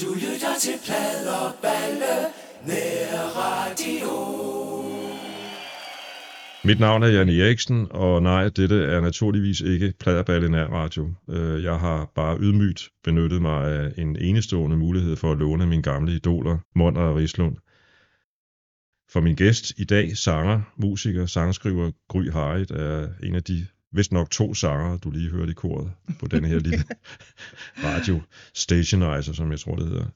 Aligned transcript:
Du 0.00 0.14
lytter 0.14 0.54
til 0.60 0.72
Pladerballe, 0.84 2.14
nær 2.66 3.18
radio. 3.42 4.10
Mit 6.64 6.80
navn 6.80 7.02
er 7.02 7.06
Jan 7.06 7.28
Eriksen, 7.28 7.86
og 7.90 8.22
nej, 8.22 8.48
dette 8.48 8.84
er 8.84 9.00
naturligvis 9.00 9.60
ikke 9.60 9.92
Pladerballe 10.00 10.48
nær 10.48 10.64
radio. 10.64 11.14
Øh, 11.30 11.64
jeg 11.64 11.78
har 11.78 12.12
bare 12.14 12.38
ydmygt 12.40 12.88
benyttet 13.04 13.42
mig 13.42 13.72
af 13.72 13.92
en 13.98 14.16
enestående 14.16 14.76
mulighed 14.76 15.16
for 15.16 15.32
at 15.32 15.38
låne 15.38 15.66
mine 15.66 15.82
gamle 15.82 16.12
idoler, 16.12 16.58
Monder 16.74 17.02
og 17.02 17.16
Rislund. 17.16 17.56
For 19.12 19.20
min 19.20 19.36
gæst 19.36 19.72
i 19.78 19.84
dag, 19.84 20.16
sanger, 20.16 20.60
musiker, 20.76 21.26
sangskriver 21.26 21.90
Gry 22.08 22.30
Harit, 22.30 22.70
er 22.70 23.08
en 23.22 23.34
af 23.34 23.42
de 23.42 23.66
vist 23.94 24.12
nok 24.12 24.30
to 24.30 24.54
sanger, 24.54 24.98
du 24.98 25.10
lige 25.10 25.30
hørte 25.30 25.50
i 25.50 25.54
koret 25.54 25.92
på 26.20 26.26
den 26.26 26.44
her 26.44 26.58
lille 26.58 26.84
radio 27.88 28.20
stationizer, 28.54 29.32
som 29.32 29.50
jeg 29.50 29.60
tror 29.60 29.76
det 29.76 29.88
hedder. 29.88 30.06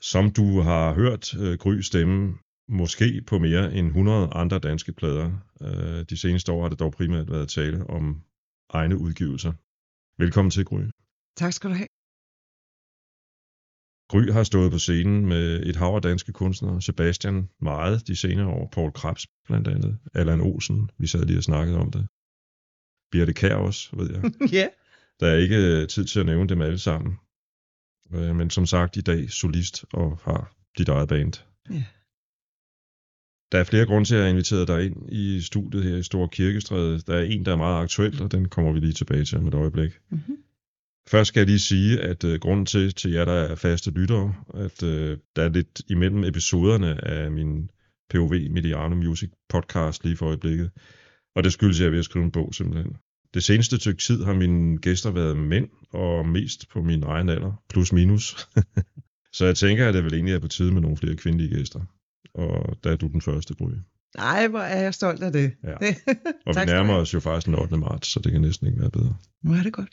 Som 0.00 0.30
du 0.30 0.60
har 0.60 0.94
hørt 0.94 1.34
øh, 1.34 1.58
Gry 1.58 1.80
stemme 1.80 2.38
måske 2.68 3.22
på 3.26 3.38
mere 3.38 3.74
end 3.74 3.86
100 3.86 4.28
andre 4.32 4.58
danske 4.58 4.92
plader. 4.92 5.30
Øh, 5.62 6.04
De 6.10 6.16
seneste 6.16 6.52
år 6.52 6.62
har 6.62 6.68
det 6.68 6.78
dog 6.78 6.92
primært 6.92 7.30
været 7.30 7.48
tale 7.48 7.86
om 7.86 8.22
egne 8.70 8.96
udgivelser. 8.98 9.52
Velkommen 10.22 10.50
til, 10.50 10.64
Gry. 10.64 10.82
Tak 11.36 11.52
skal 11.52 11.70
du 11.70 11.74
have. 11.74 11.88
Gry 14.08 14.32
har 14.32 14.44
stået 14.44 14.72
på 14.72 14.78
scenen 14.78 15.26
med 15.26 15.66
et 15.66 15.76
hav 15.76 15.94
af 15.94 16.02
danske 16.02 16.32
kunstnere. 16.32 16.82
Sebastian 16.82 17.48
meget 17.60 18.06
de 18.06 18.16
senere 18.16 18.46
år. 18.46 18.68
Paul 18.72 18.92
Krebs 18.92 19.26
blandt 19.48 19.68
andet. 19.68 19.98
Allan 20.14 20.40
Olsen, 20.40 20.90
vi 20.98 21.06
sad 21.06 21.24
lige 21.24 21.38
og 21.38 21.42
snakkede 21.42 21.78
om 21.78 21.90
det. 21.90 22.08
Birte 23.12 23.32
Kær 23.32 23.54
også, 23.54 23.96
ved 23.96 24.10
jeg. 24.10 24.32
ja. 24.58 24.68
Der 25.20 25.26
er 25.26 25.36
ikke 25.36 25.56
øh, 25.56 25.88
tid 25.88 26.04
til 26.04 26.20
at 26.20 26.26
nævne 26.26 26.48
dem 26.48 26.62
alle 26.62 26.78
sammen. 26.78 27.16
Øh, 28.14 28.36
Men 28.36 28.50
som 28.50 28.66
sagt, 28.66 28.96
i 28.96 29.00
dag 29.00 29.30
solist 29.30 29.84
og 29.92 30.18
har 30.24 30.54
dit 30.78 30.88
eget 30.88 31.08
band. 31.08 31.32
Ja. 31.70 31.84
Der 33.52 33.58
er 33.58 33.64
flere 33.64 33.86
grunde 33.86 34.08
til, 34.08 34.14
at 34.14 34.18
jeg 34.18 34.26
har 34.26 34.30
inviteret 34.30 34.68
dig 34.68 34.84
ind 34.84 35.12
i 35.12 35.40
studiet 35.40 35.84
her 35.84 35.96
i 35.96 36.02
Store 36.02 36.28
Kirkestræde. 36.28 36.98
Der 36.98 37.14
er 37.14 37.22
en, 37.22 37.44
der 37.44 37.52
er 37.52 37.56
meget 37.56 37.82
aktuel, 37.82 38.22
og 38.22 38.32
den 38.32 38.48
kommer 38.48 38.72
vi 38.72 38.80
lige 38.80 38.92
tilbage 38.92 39.24
til 39.24 39.38
om 39.38 39.48
et 39.48 39.54
øjeblik. 39.54 39.90
Mm-hmm. 40.10 40.36
Først 41.08 41.28
skal 41.28 41.40
jeg 41.40 41.46
lige 41.46 41.58
sige, 41.58 42.00
at 42.00 42.24
øh, 42.24 42.40
grunden 42.40 42.66
til, 42.66 42.94
til 42.94 43.10
jer, 43.10 43.24
der 43.24 43.32
er 43.32 43.54
faste 43.54 43.90
lyttere, 43.90 44.34
at 44.54 44.82
øh, 44.82 45.18
der 45.36 45.42
er 45.42 45.48
lidt 45.48 45.82
imellem 45.88 46.24
episoderne 46.24 47.04
af 47.04 47.30
min 47.30 47.70
POV 48.10 48.30
Mediano 48.50 48.94
Music 48.94 49.30
podcast 49.48 50.04
lige 50.04 50.16
for 50.16 50.26
øjeblikket. 50.26 50.70
Og 51.36 51.44
det 51.44 51.52
skyldes, 51.52 51.76
at 51.76 51.80
jeg 51.80 51.86
er 51.86 51.90
ved 51.90 51.98
at 51.98 52.04
skrive 52.04 52.24
en 52.24 52.30
bog 52.30 52.54
simpelthen. 52.54 52.96
Det 53.34 53.44
seneste 53.44 53.76
stykke 53.76 54.02
tid 54.02 54.24
har 54.24 54.34
mine 54.34 54.78
gæster 54.78 55.10
været 55.10 55.36
mænd, 55.36 55.68
og 55.90 56.28
mest 56.28 56.68
på 56.68 56.82
min 56.82 57.02
egen 57.02 57.28
alder, 57.28 57.62
plus 57.68 57.92
minus. 57.92 58.48
Så 59.36 59.44
jeg 59.44 59.56
tænker, 59.56 59.88
at 59.88 59.94
det 59.94 60.04
vel 60.04 60.14
egentlig 60.14 60.34
er 60.34 60.38
på 60.38 60.48
tide 60.48 60.72
med 60.72 60.80
nogle 60.80 60.96
flere 60.96 61.16
kvindelige 61.16 61.54
gæster. 61.56 61.80
Og 62.34 62.76
der 62.84 62.92
er 62.92 62.96
du 62.96 63.08
den 63.08 63.20
første, 63.20 63.54
Gry. 63.54 63.70
Ej, 64.18 64.48
hvor 64.48 64.58
er 64.58 64.82
jeg 64.82 64.94
stolt 64.94 65.22
af 65.22 65.32
det. 65.32 65.52
Ja. 65.64 65.70
tak 65.70 66.16
Og 66.46 66.54
vi 66.56 66.64
nærmer 66.66 66.94
os 66.94 67.14
jo 67.14 67.20
faktisk 67.20 67.46
den 67.46 67.54
8. 67.54 67.76
marts, 67.76 68.08
så 68.08 68.20
det 68.20 68.32
kan 68.32 68.40
næsten 68.40 68.66
ikke 68.66 68.80
være 68.80 68.90
bedre. 68.90 69.16
Nu 69.42 69.52
er 69.52 69.62
det 69.62 69.72
godt. 69.72 69.90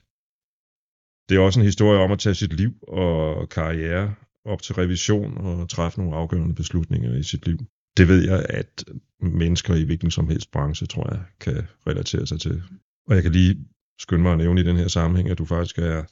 Det 1.30 1.38
er 1.38 1.40
også 1.40 1.60
en 1.60 1.66
historie 1.66 2.00
om 2.00 2.12
at 2.12 2.20
tage 2.20 2.36
sit 2.36 2.54
liv 2.54 2.72
og 2.88 3.50
karriere 3.50 4.16
op 4.46 4.62
til 4.62 4.76
revision 4.76 5.38
og 5.38 5.70
træffe 5.70 6.00
nogle 6.00 6.16
afgørende 6.16 6.56
beslutninger 6.56 7.18
i 7.18 7.24
sit 7.24 7.46
liv. 7.48 7.58
Det 8.00 8.08
ved 8.08 8.24
jeg, 8.24 8.46
at 8.50 8.86
mennesker 9.22 9.76
i 9.76 9.84
hvilken 9.84 10.12
som 10.12 10.28
helst 10.28 10.52
branche, 10.52 10.88
tror 10.88 11.14
jeg, 11.14 11.22
kan 11.40 11.68
relatere 11.88 12.28
sig 12.28 12.40
til. 12.40 12.64
Og 13.08 13.16
jeg 13.16 13.24
kan 13.24 13.32
lige 13.32 13.68
skynde 14.00 14.24
mig 14.24 14.32
at 14.32 14.38
nævne 14.38 14.62
i 14.62 14.64
den 14.64 14.78
her 14.78 14.88
sammenhæng, 14.88 15.30
at 15.30 15.38
du 15.38 15.46
faktisk 15.46 15.78
er 15.80 16.04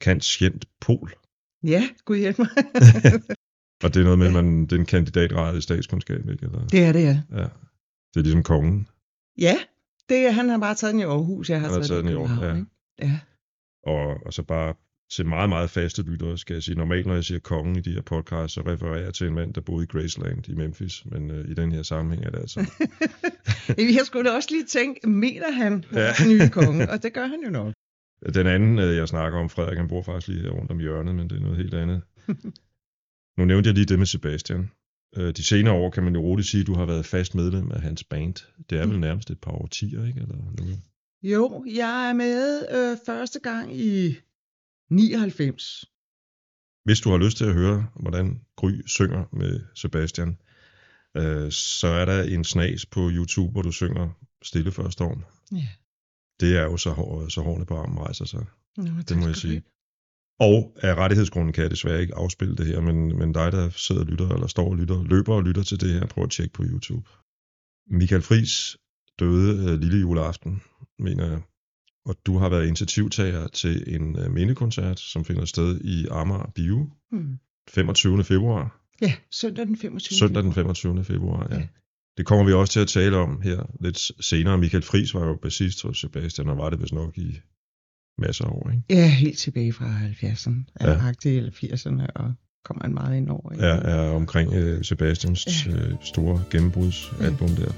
kantskjent 0.00 0.64
pol. 0.80 1.12
Ja, 1.62 1.88
gud 2.04 2.16
hjælp 2.16 2.38
mig. 2.38 2.48
Og 3.84 3.94
det 3.94 4.00
er 4.00 4.04
noget 4.04 4.18
med, 4.18 4.26
at 4.26 4.32
man, 4.32 4.62
det 4.62 4.72
er 4.72 4.76
en 4.76 4.86
kandidatgrad 4.86 5.58
i 5.58 5.60
statskundskab, 5.60 6.28
ikke? 6.28 6.46
Eller, 6.46 6.66
det 6.66 6.84
er 6.84 6.92
det, 6.92 7.02
ja. 7.02 7.22
ja. 7.32 7.48
Det 8.14 8.16
er 8.16 8.20
ligesom 8.20 8.42
kongen. 8.42 8.88
Ja, 9.38 9.56
det 10.08 10.16
er, 10.16 10.30
han 10.30 10.48
har 10.48 10.58
bare 10.58 10.74
taget 10.74 10.92
den 10.92 11.00
i 11.00 11.04
Aarhus. 11.04 11.50
Jeg 11.50 11.60
har, 11.60 11.68
Han 11.68 11.80
har 11.80 11.86
taget 11.86 12.04
den 12.04 12.12
i 12.12 12.14
Aarhus, 12.14 12.42
ja. 12.42 12.64
ja. 13.06 13.18
Og, 13.86 14.26
og 14.26 14.32
så 14.32 14.42
bare 14.42 14.74
til 15.10 15.26
meget, 15.26 15.48
meget 15.48 15.70
faste 15.70 16.02
lyttere, 16.02 16.38
skal 16.38 16.54
jeg 16.54 16.62
sige. 16.62 16.74
Normalt, 16.74 17.06
når 17.06 17.14
jeg 17.14 17.24
siger 17.24 17.38
kongen 17.38 17.76
i 17.76 17.80
de 17.80 17.92
her 17.92 18.02
podcasts, 18.02 18.54
så 18.54 18.60
refererer 18.60 19.02
jeg 19.04 19.14
til 19.14 19.26
en 19.26 19.34
mand, 19.34 19.54
der 19.54 19.60
boede 19.60 19.84
i 19.84 19.86
Graceland 19.86 20.48
i 20.48 20.54
Memphis. 20.54 21.02
Men 21.06 21.30
øh, 21.30 21.50
i 21.50 21.54
den 21.54 21.72
her 21.72 21.82
sammenhæng 21.82 22.26
er 22.26 22.30
det 22.30 22.38
altså... 22.38 22.60
Jeg 23.98 24.02
skulle 24.06 24.30
da 24.30 24.34
også 24.36 24.48
lige 24.52 24.64
tænke, 24.64 25.08
mener 25.08 25.52
han 25.52 25.84
Ja. 25.92 26.12
den 26.18 26.28
nye 26.28 26.48
konge? 26.48 26.90
Og 26.90 27.02
det 27.02 27.12
gør 27.12 27.26
han 27.26 27.40
jo 27.44 27.50
nok. 27.50 27.72
Den 28.34 28.46
anden, 28.46 28.78
øh, 28.78 28.96
jeg 28.96 29.08
snakker 29.08 29.38
om, 29.38 29.48
Frederik, 29.48 29.78
han 29.78 29.88
bor 29.88 30.02
faktisk 30.02 30.28
lige 30.28 30.40
her 30.42 30.50
rundt 30.50 30.70
om 30.70 30.78
hjørnet, 30.78 31.14
men 31.14 31.30
det 31.30 31.36
er 31.36 31.40
noget 31.40 31.56
helt 31.56 31.74
andet. 31.74 32.02
nu 33.38 33.44
nævnte 33.44 33.68
jeg 33.68 33.74
lige 33.74 33.86
det 33.86 33.98
med 33.98 34.06
Sebastian. 34.06 34.70
Øh, 35.16 35.32
De 35.36 35.42
senere 35.44 35.74
år 35.74 35.90
kan 35.90 36.02
man 36.02 36.14
jo 36.14 36.20
roligt 36.20 36.48
sige, 36.48 36.60
at 36.60 36.66
du 36.66 36.74
har 36.74 36.84
været 36.86 37.06
fast 37.06 37.34
medlem 37.34 37.70
af 37.72 37.80
hans 37.80 38.04
band. 38.04 38.34
Det 38.70 38.80
er 38.80 38.86
vel 38.86 39.00
nærmest 39.00 39.30
et 39.30 39.40
par 39.40 39.50
årtier, 39.52 40.06
ikke? 40.06 40.20
Eller 40.20 40.34
noget. 40.36 40.78
Jo, 41.22 41.64
jeg 41.74 42.08
er 42.08 42.12
med 42.12 42.66
øh, 42.74 42.96
første 43.06 43.40
gang 43.40 43.76
i 43.76 44.16
99. 44.90 45.84
Hvis 46.84 47.00
du 47.00 47.10
har 47.10 47.18
lyst 47.18 47.36
til 47.36 47.44
at 47.44 47.54
høre, 47.54 47.86
hvordan 48.00 48.40
Gry 48.56 48.72
synger 48.86 49.24
med 49.32 49.60
Sebastian, 49.74 50.38
øh, 51.16 51.52
så 51.52 51.88
er 51.88 52.04
der 52.04 52.22
en 52.22 52.44
snas 52.44 52.86
på 52.86 53.10
YouTube, 53.12 53.52
hvor 53.52 53.62
du 53.62 53.72
synger 53.72 54.08
Stille 54.42 54.72
før 54.72 54.88
storm. 54.88 55.24
Ja. 55.52 55.68
Det 56.40 56.56
er 56.56 56.62
jo 56.62 56.76
så, 56.76 56.90
hår, 56.90 57.28
så 57.28 57.40
hårene 57.40 57.66
på 57.66 57.76
armen 57.76 57.98
rejser 57.98 58.24
sig. 58.24 58.46
Nå, 58.76 58.84
Det 59.08 59.18
må 59.18 59.26
jeg 59.26 59.36
sige. 59.36 59.62
Og 60.40 60.76
af 60.82 60.94
rettighedsgrunden 60.94 61.52
kan 61.52 61.62
jeg 61.62 61.70
desværre 61.70 62.00
ikke 62.00 62.14
afspille 62.14 62.56
det 62.56 62.66
her, 62.66 62.80
men, 62.80 63.18
men 63.18 63.32
dig, 63.32 63.52
der 63.52 63.70
sidder 63.70 64.00
og 64.00 64.06
lytter, 64.06 64.28
eller 64.28 64.46
står 64.46 64.70
og 64.70 64.76
lytter, 64.76 65.02
løber 65.02 65.34
og 65.34 65.42
lytter 65.42 65.62
til 65.62 65.80
det 65.80 65.92
her, 65.92 66.06
prøv 66.06 66.24
at 66.24 66.30
tjekke 66.30 66.52
på 66.52 66.62
YouTube. 66.62 67.08
Michael 67.86 68.22
Friis 68.22 68.76
døde 69.18 69.72
øh, 69.72 69.80
lille 69.80 70.00
juleaften, 70.00 70.62
mener 70.98 71.26
jeg. 71.26 71.40
Og 72.08 72.16
du 72.26 72.38
har 72.38 72.48
været 72.48 72.66
initiativtager 72.66 73.46
til 73.48 73.94
en 73.94 74.18
øh, 74.18 74.30
mindekoncert, 74.30 75.00
som 75.00 75.24
finder 75.24 75.44
sted 75.44 75.80
i 75.80 76.06
Amager 76.10 76.50
Bio 76.54 76.90
Hmm. 77.10 77.38
25. 77.68 78.24
februar. 78.24 78.80
Ja, 79.02 79.12
søndag 79.32 79.66
den 79.66 79.76
25. 79.76 80.18
Søndag 80.18 80.42
den 80.42 80.52
25. 80.52 81.04
februar, 81.04 81.46
ja. 81.50 81.56
Ja. 81.58 81.66
Det 82.16 82.26
kommer 82.26 82.44
vi 82.44 82.52
også 82.52 82.72
til 82.72 82.80
at 82.80 82.88
tale 82.88 83.16
om 83.16 83.40
her 83.42 83.70
lidt 83.80 83.98
senere. 84.20 84.58
Michael 84.58 84.82
Friis 84.82 85.14
var 85.14 85.26
jo 85.26 85.38
bassist 85.42 85.82
hos 85.82 85.98
Sebastian, 86.00 86.48
og 86.48 86.58
var 86.58 86.70
det 86.70 86.80
vist 86.82 86.92
nok 86.94 87.18
i 87.18 87.38
masser 88.18 88.44
af 88.44 88.50
år, 88.50 88.70
ikke? 88.70 88.82
Ja, 88.90 89.08
helt 89.08 89.38
tilbage 89.38 89.72
fra 89.72 89.84
70'erne, 89.84 90.64
Ja. 90.80 90.90
ja. 90.90 91.30
eller 91.30 91.50
80'erne, 91.50 92.06
og 92.14 92.32
kommer 92.64 92.82
han 92.84 92.94
meget 92.94 93.16
ind 93.16 93.28
over. 93.30 93.52
ikke? 93.52 93.64
er, 93.64 93.74
er 93.74 94.10
omkring 94.10 94.52
øh, 94.54 94.84
Sebastians 94.84 95.66
Ja. 95.66 95.72
øh, 95.72 95.94
store 96.02 96.44
gennembrudsalbum 96.50 97.48
der. 97.48 97.72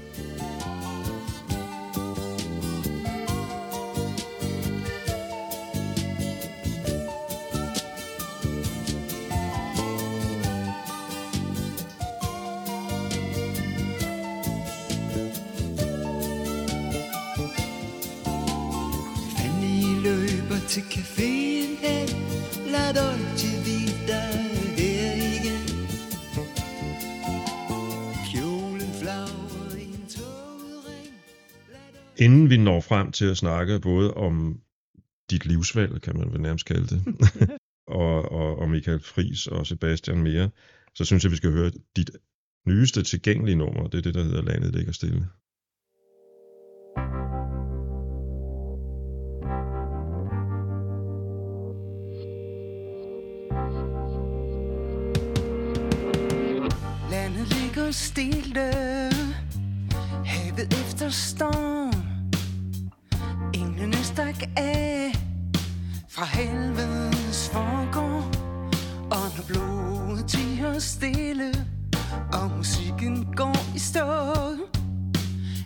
Til 20.71 20.81
caféen 20.81 21.71
hen 21.85 22.09
Lad 22.71 22.93
Dolce 22.93 23.51
Vita 23.65 24.21
her 24.77 25.13
igen 25.35 25.67
Kjolen 28.29 28.91
flagrer 29.01 29.75
i 29.75 29.83
en 29.83 30.05
togring 30.09 31.13
Inden 32.17 32.49
vi 32.49 32.57
når 32.57 32.79
frem 32.81 33.11
til 33.11 33.25
at 33.25 33.37
snakke 33.37 33.79
både 33.79 34.13
om 34.13 34.61
dit 35.29 35.45
livsvalg, 35.45 36.01
kan 36.01 36.17
man 36.17 36.31
vel 36.33 36.41
nærmest 36.41 36.65
kalde 36.65 36.87
det, 36.87 37.01
og, 38.01 38.31
og, 38.31 38.59
og 38.59 38.69
Michael 38.69 38.99
Friis 38.99 39.47
og 39.47 39.67
Sebastian 39.67 40.23
mere, 40.23 40.49
så 40.95 41.05
synes 41.05 41.23
jeg, 41.23 41.31
vi 41.31 41.37
skal 41.37 41.51
høre 41.51 41.71
dit 41.95 42.11
nyeste 42.67 43.03
tilgængelige 43.03 43.55
nummer. 43.55 43.87
Det 43.87 43.97
er 43.97 44.01
det, 44.01 44.13
der 44.13 44.23
hedder 44.23 44.41
Landet 44.41 44.75
ligger 44.75 44.91
stille. 44.91 45.27
Landet 46.97 47.40
ligger 57.91 57.97
stille 57.97 58.71
Havet 60.25 60.73
efter 60.73 61.09
storm. 61.09 61.93
Englene 63.53 64.03
stak 64.03 64.43
af. 64.57 65.11
Fra 66.09 66.25
helvedes 66.25 67.49
forgård. 67.49 68.35
Og 69.11 69.31
når 69.37 69.43
blodet 69.47 70.25
tiger 70.27 70.79
stille 70.79 71.51
Og 72.33 72.51
musikken 72.57 73.27
går 73.35 73.75
i 73.75 73.79
stå 73.79 74.07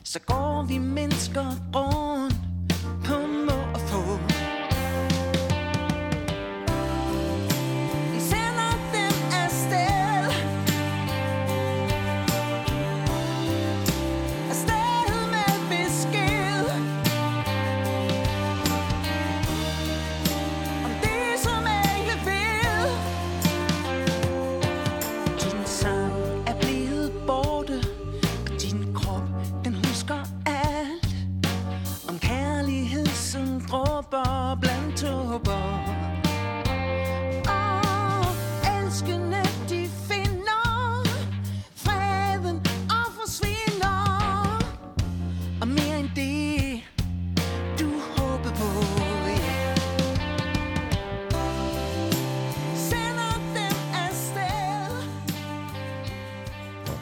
Så 0.03 0.19
går 0.19 0.65
vi 0.67 0.77
mennesker 0.77 1.45
rundt. 1.75 2.44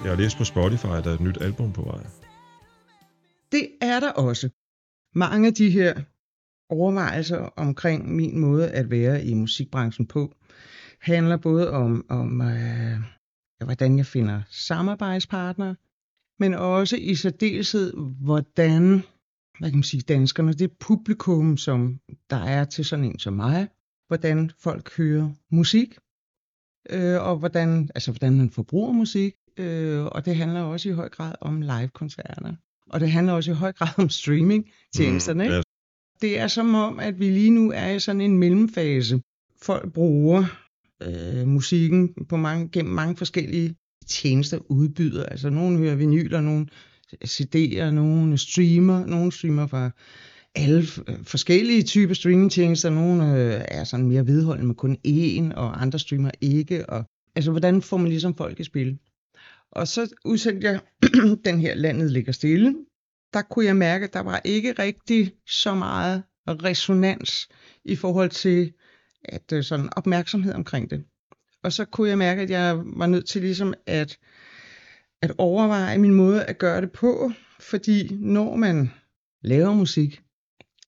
Jeg 0.03 0.11
har 0.11 0.17
læst 0.17 0.38
på 0.38 0.44
Spotify, 0.44 0.85
at 0.85 1.03
der 1.03 1.09
er 1.09 1.15
et 1.15 1.21
nyt 1.21 1.41
album 1.41 1.73
på 1.73 1.81
vej. 1.81 2.03
Det 3.51 3.69
er 3.81 4.00
der 4.00 4.11
også. 4.11 4.50
Mange 5.15 5.47
af 5.47 5.53
de 5.53 5.69
her 5.69 6.01
overvejelser 6.69 7.38
omkring 7.38 8.15
min 8.15 8.39
måde 8.39 8.71
at 8.71 8.89
være 8.91 9.25
i 9.25 9.33
musikbranchen 9.33 10.07
på, 10.07 10.35
handler 11.00 11.38
både 11.38 11.71
om, 11.71 12.05
om 12.09 12.41
øh, 12.41 12.97
hvordan 13.65 13.97
jeg 13.97 14.05
finder 14.05 14.41
samarbejdspartnere, 14.50 15.75
men 16.39 16.53
også 16.53 16.97
i 16.97 17.15
særdeleshed, 17.15 17.94
hvordan 18.21 19.03
hvad 19.59 19.69
kan 19.69 19.77
man 19.77 19.83
sige, 19.83 20.01
danskerne, 20.01 20.53
det 20.53 20.71
publikum, 20.71 21.57
som 21.57 22.00
der 22.29 22.44
er 22.44 22.65
til 22.65 22.85
sådan 22.85 23.05
en 23.05 23.19
som 23.19 23.33
mig, 23.33 23.67
hvordan 24.07 24.51
folk 24.59 24.97
hører 24.97 25.29
musik, 25.51 25.97
øh, 26.89 27.21
og 27.21 27.38
hvordan, 27.38 27.89
altså, 27.95 28.11
hvordan 28.11 28.38
man 28.38 28.50
forbruger 28.50 28.91
musik, 28.91 29.35
øh, 29.57 30.05
og 30.05 30.25
det 30.25 30.35
handler 30.35 30.61
også 30.61 30.89
i 30.89 30.91
høj 30.91 31.09
grad 31.09 31.35
om 31.41 31.61
live-koncerter. 31.61 32.55
Og 32.89 33.00
det 33.00 33.11
handler 33.11 33.33
også 33.33 33.51
i 33.51 33.53
høj 33.53 33.71
grad 33.71 33.88
om 33.97 34.09
streaming-tjenesterne. 34.09 35.44
Mm, 35.44 35.51
ja. 35.51 35.61
Det 36.21 36.39
er 36.39 36.47
som 36.47 36.75
om, 36.75 37.00
at 37.00 37.19
vi 37.19 37.29
lige 37.29 37.50
nu 37.50 37.71
er 37.71 37.89
i 37.89 38.00
sådan 38.00 38.21
en 38.21 38.38
mellemfase. 38.38 39.21
Folk 39.61 39.94
bruger 39.94 40.45
øh, 41.03 41.47
musikken 41.47 42.13
på 42.29 42.38
mange, 42.38 42.69
gennem 42.69 42.94
mange 42.94 43.15
forskellige 43.15 43.75
tjenester, 44.07 44.59
udbyder. 44.69 45.25
Altså 45.25 45.50
nogen 45.50 45.77
hører 45.77 45.95
vinyler, 45.95 46.41
nogen 46.41 46.69
CD'er, 47.25 47.89
nogen 47.89 48.38
streamer, 48.38 49.05
nogen 49.05 49.31
streamer 49.31 49.67
fra 49.67 49.91
alle 50.55 50.81
f- 50.81 51.23
forskellige 51.23 51.83
typer 51.83 52.13
streamingtjenester. 52.13 52.89
Nogle 52.89 53.23
øh, 53.23 53.61
er 53.67 53.83
sådan 53.83 54.07
mere 54.07 54.27
vedholdende 54.27 54.67
med 54.67 54.75
kun 54.75 54.97
én, 55.07 55.55
og 55.55 55.81
andre 55.81 56.00
streamer 56.00 56.31
ikke. 56.41 56.89
Og, 56.89 57.05
altså, 57.35 57.51
hvordan 57.51 57.81
får 57.81 57.97
man 57.97 58.07
ligesom 58.07 58.35
folk 58.35 58.59
i 58.59 58.63
spil? 58.63 58.97
Og 59.75 59.88
så 59.88 60.16
udsendte 60.25 60.68
jeg 60.68 60.80
den 61.46 61.60
her 61.60 61.75
Landet 61.75 62.12
ligger 62.12 62.31
stille. 62.31 62.75
Der 63.34 63.42
kunne 63.42 63.66
jeg 63.66 63.75
mærke, 63.75 64.06
at 64.06 64.14
der 64.14 64.20
var 64.20 64.42
ikke 64.46 64.72
rigtig 64.72 65.34
så 65.48 65.75
meget 65.75 66.24
resonans 66.48 67.50
i 67.86 67.96
forhold 67.96 68.30
til 68.30 68.74
at 69.24 69.54
øh, 69.54 69.64
sådan 69.64 69.90
opmærksomhed 69.98 70.54
omkring 70.54 70.90
det. 70.90 71.06
Og 71.64 71.74
så 71.74 71.86
kunne 71.86 72.10
jeg 72.10 72.18
mærke, 72.18 72.42
at 72.42 72.50
jeg 72.50 72.78
var 72.78 73.08
nødt 73.08 73.28
til 73.28 73.42
ligesom 73.42 73.74
at, 73.86 74.18
at 75.22 75.31
overveje 75.38 75.98
min 75.98 76.14
måde 76.14 76.46
at 76.46 76.58
gøre 76.58 76.81
det 76.81 76.92
på, 76.92 77.31
fordi 77.60 78.16
når 78.16 78.56
man 78.56 78.92
laver 79.42 79.74
musik, 79.74 80.22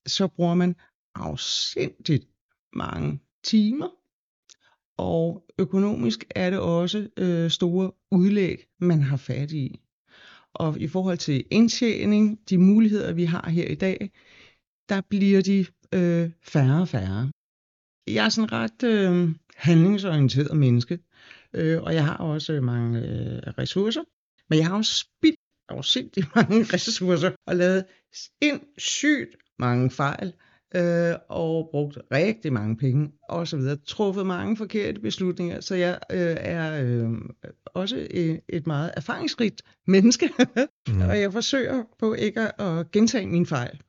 så 0.06 0.28
bruger 0.28 0.54
man 0.54 0.76
afsindigt 1.16 2.28
mange 2.74 3.20
timer, 3.44 3.90
og 4.98 5.46
økonomisk 5.60 6.26
er 6.36 6.50
det 6.50 6.60
også 6.60 7.08
øh, 7.18 7.50
store 7.50 7.92
udlæg, 8.12 8.66
man 8.80 9.02
har 9.02 9.18
fat 9.18 9.52
i. 9.52 9.80
Og 10.54 10.80
i 10.80 10.88
forhold 10.88 11.18
til 11.18 11.46
indtjening, 11.52 12.40
de 12.50 12.58
muligheder, 12.58 13.14
vi 13.14 13.26
har 13.26 13.50
her 13.50 13.68
i 13.68 13.76
dag, 13.76 14.12
der 14.90 15.02
bliver 15.10 15.42
de 15.42 15.66
øh, 15.94 16.32
færre 16.44 16.82
og 16.82 16.88
færre. 16.88 17.32
Jeg 18.08 18.26
er 18.26 18.30
sådan 18.30 18.52
ret 18.52 18.84
øh, 18.84 19.30
handlingsorienteret 19.56 20.58
menneske, 20.58 21.00
øh, 21.54 21.82
og 21.84 21.94
jeg 21.94 22.06
har 22.06 22.18
også 22.18 22.62
mange 22.62 23.00
øh, 23.00 23.54
ressourcer, 23.58 24.04
men 24.50 24.60
jeg 24.60 24.68
har 24.68 24.76
også 24.78 24.96
spildt 24.96 25.40
afsindig 25.70 26.24
mange 26.36 26.64
ressourcer 26.74 27.32
og 27.48 27.56
lavet 27.56 27.86
sindssygt 28.14 29.36
mange 29.60 29.92
fejl, 29.92 30.34
øh, 30.76 31.16
og 31.30 31.70
brugt 31.72 31.98
rigtig 32.12 32.54
mange 32.54 32.78
penge 32.78 33.12
og 33.30 33.48
så 33.48 33.58
videre. 33.58 33.76
Truffet 33.88 34.26
mange 34.26 34.58
forkerte 34.58 35.00
beslutninger, 35.02 35.60
så 35.62 35.76
jeg 35.76 36.00
øh, 36.12 36.36
er 36.40 36.84
øh, 36.86 37.10
også 37.66 38.08
et, 38.12 38.40
et 38.50 38.68
meget 38.68 38.92
erfaringsrigt 38.98 39.62
menneske, 39.88 40.30
Mm. 40.88 41.02
og 41.10 41.20
jeg 41.22 41.34
forsøger 41.34 41.84
på 42.00 42.14
ikke 42.14 42.40
at, 42.42 42.52
at 42.80 42.92
gentage 42.92 43.28
mine 43.28 43.46
fejl. 43.46 43.80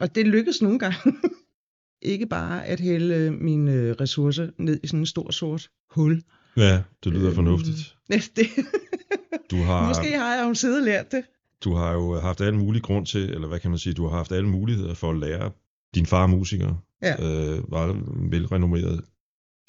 Og 0.00 0.14
det 0.14 0.26
lykkes 0.26 0.62
nogle 0.62 0.78
gange. 0.78 0.96
ikke 2.02 2.26
bare 2.26 2.66
at 2.66 2.80
hælde 2.80 3.30
mine 3.30 3.92
ressourcer 3.92 4.48
ned 4.58 4.80
i 4.82 4.86
sådan 4.86 5.00
en 5.00 5.06
stor 5.06 5.30
sort 5.30 5.68
hul. 5.90 6.22
Ja, 6.56 6.82
det 7.04 7.12
lyder 7.12 7.28
Øh, 7.28 7.34
fornuftigt. 7.34 7.96
Det, 8.36 8.46
Du 9.50 9.56
har, 9.56 9.88
Måske 9.88 10.18
har 10.18 10.34
jeg 10.36 10.44
jo 10.48 10.54
siddet 10.54 10.78
og 10.78 10.84
lært 10.84 11.12
det. 11.12 11.24
du 11.64 11.74
har 11.74 11.92
jo 11.92 12.20
haft 12.20 12.40
alle 12.40 12.58
mulige 12.58 12.82
grund 12.82 13.06
til, 13.06 13.30
eller 13.30 13.48
hvad 13.48 13.60
kan 13.60 13.70
man 13.70 13.78
sige, 13.78 13.94
du 13.94 14.06
har 14.06 14.16
haft 14.16 14.32
alle 14.32 14.48
muligheder 14.48 14.94
for 14.94 15.10
at 15.10 15.18
lære. 15.18 15.50
Din 15.94 16.06
far 16.06 16.22
er 16.22 16.26
musiker, 16.26 16.74
Ja. 17.02 17.12
øh, 17.22 17.70
var 17.70 17.86
velrenommeret, 18.30 19.04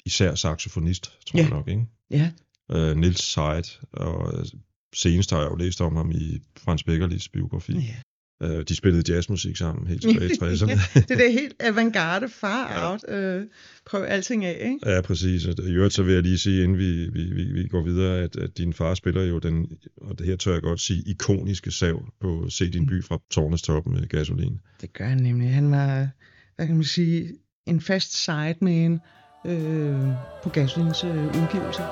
især 0.04 0.34
saxofonist, 0.34 1.18
tror 1.26 1.38
Ja. 1.38 1.42
jeg 1.42 1.50
nok, 1.50 1.68
ikke? 1.68 1.86
Ja, 2.10 2.32
Øh, 2.72 2.96
Nils 2.96 3.22
Seid, 3.22 3.64
og 3.92 4.38
øh, 4.38 4.46
senest 4.94 5.30
har 5.30 5.40
jeg 5.40 5.50
jo 5.50 5.54
læst 5.56 5.80
om 5.80 5.96
ham 5.96 6.10
i 6.10 6.38
Frans 6.58 6.82
Beckerlis 6.84 7.28
biografi. 7.28 7.72
ja. 7.72 7.96
Øh, 8.42 8.64
de 8.68 8.76
spillede 8.76 9.12
jazzmusik 9.14 9.56
sammen 9.56 9.86
helt 9.86 10.02
tilbage 10.02 10.30
i 10.30 10.34
60'erne. 10.54 11.00
det 11.08 11.26
er 11.26 11.30
helt 11.30 11.54
avantgarde 11.60 12.28
far 12.28 12.72
Ja. 12.72 12.92
out. 12.92 13.00
Øh, 13.08 13.42
prøv 13.86 14.04
alting 14.08 14.44
af, 14.44 14.58
ikke? 14.64 14.78
Ja, 14.94 15.00
præcis. 15.00 15.46
Og 15.46 15.54
I 15.64 15.72
øvrigt 15.72 15.94
så 15.94 16.02
vil 16.02 16.14
jeg 16.14 16.22
lige 16.22 16.38
sige, 16.38 16.62
inden 16.64 16.78
vi, 16.78 17.08
vi, 17.08 17.22
vi, 17.24 17.44
vi 17.44 17.66
går 17.68 17.82
videre, 17.84 18.18
at, 18.18 18.36
at 18.36 18.58
din 18.58 18.72
far 18.72 18.94
spiller 18.94 19.22
jo 19.22 19.38
den, 19.38 19.66
og 19.96 20.18
det 20.18 20.26
her 20.26 20.36
tør 20.36 20.52
jeg 20.52 20.62
godt 20.62 20.80
sige, 20.80 21.02
ikoniske 21.06 21.70
sav 21.70 22.04
på 22.20 22.46
Se 22.48 22.70
din 22.70 22.86
by 22.86 23.04
fra 23.04 23.18
tårnes 23.30 23.62
top 23.62 23.86
med 23.86 24.08
gasolin. 24.08 24.60
Det 24.80 24.92
gør 24.92 25.04
han 25.04 25.18
nemlig. 25.18 25.50
Han 25.50 25.70
var, 25.70 26.08
hvad 26.56 26.66
kan 26.66 26.74
man 26.76 26.84
sige, 26.84 27.28
en 27.66 27.80
fast 27.80 28.24
sideman 28.24 29.00
øh, 29.46 30.00
på 30.42 30.48
Gasolins 30.48 31.04
øh, 31.04 31.26
udgivelse. 31.26 31.82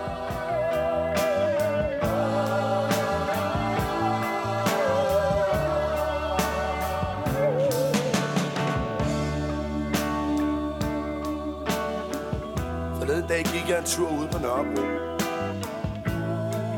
Jeg 13.71 13.79
en 13.79 13.85
tur 13.85 14.11
ude 14.19 14.29
på 14.33 14.39
Nørrebro 14.39 14.83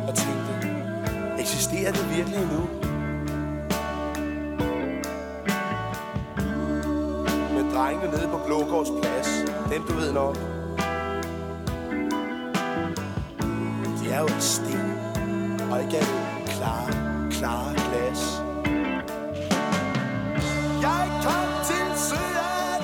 og 0.08 0.14
tænkte, 0.14 0.52
eksisterer 1.38 1.92
det 1.92 2.16
virkelig 2.16 2.38
endnu? 2.38 2.60
Med 7.54 7.74
drengene 7.74 8.10
nede 8.10 8.28
på 8.28 8.40
Blågårds 8.46 8.88
plads, 9.02 9.28
dem 9.70 9.82
du 9.82 9.92
ved 9.92 10.12
nok. 10.12 10.36
De 13.98 14.10
er 14.10 14.20
jo 14.20 14.26
et 14.26 14.42
sten, 14.42 14.90
og 15.70 15.82
ikke 15.82 15.96
er 15.96 16.06
det 16.10 16.20
klare, 16.46 16.92
klare 17.30 17.74
glas. 17.74 18.22
Jeg 20.82 21.02
kom 21.24 21.48
til 21.68 21.98
søen. 22.08 22.82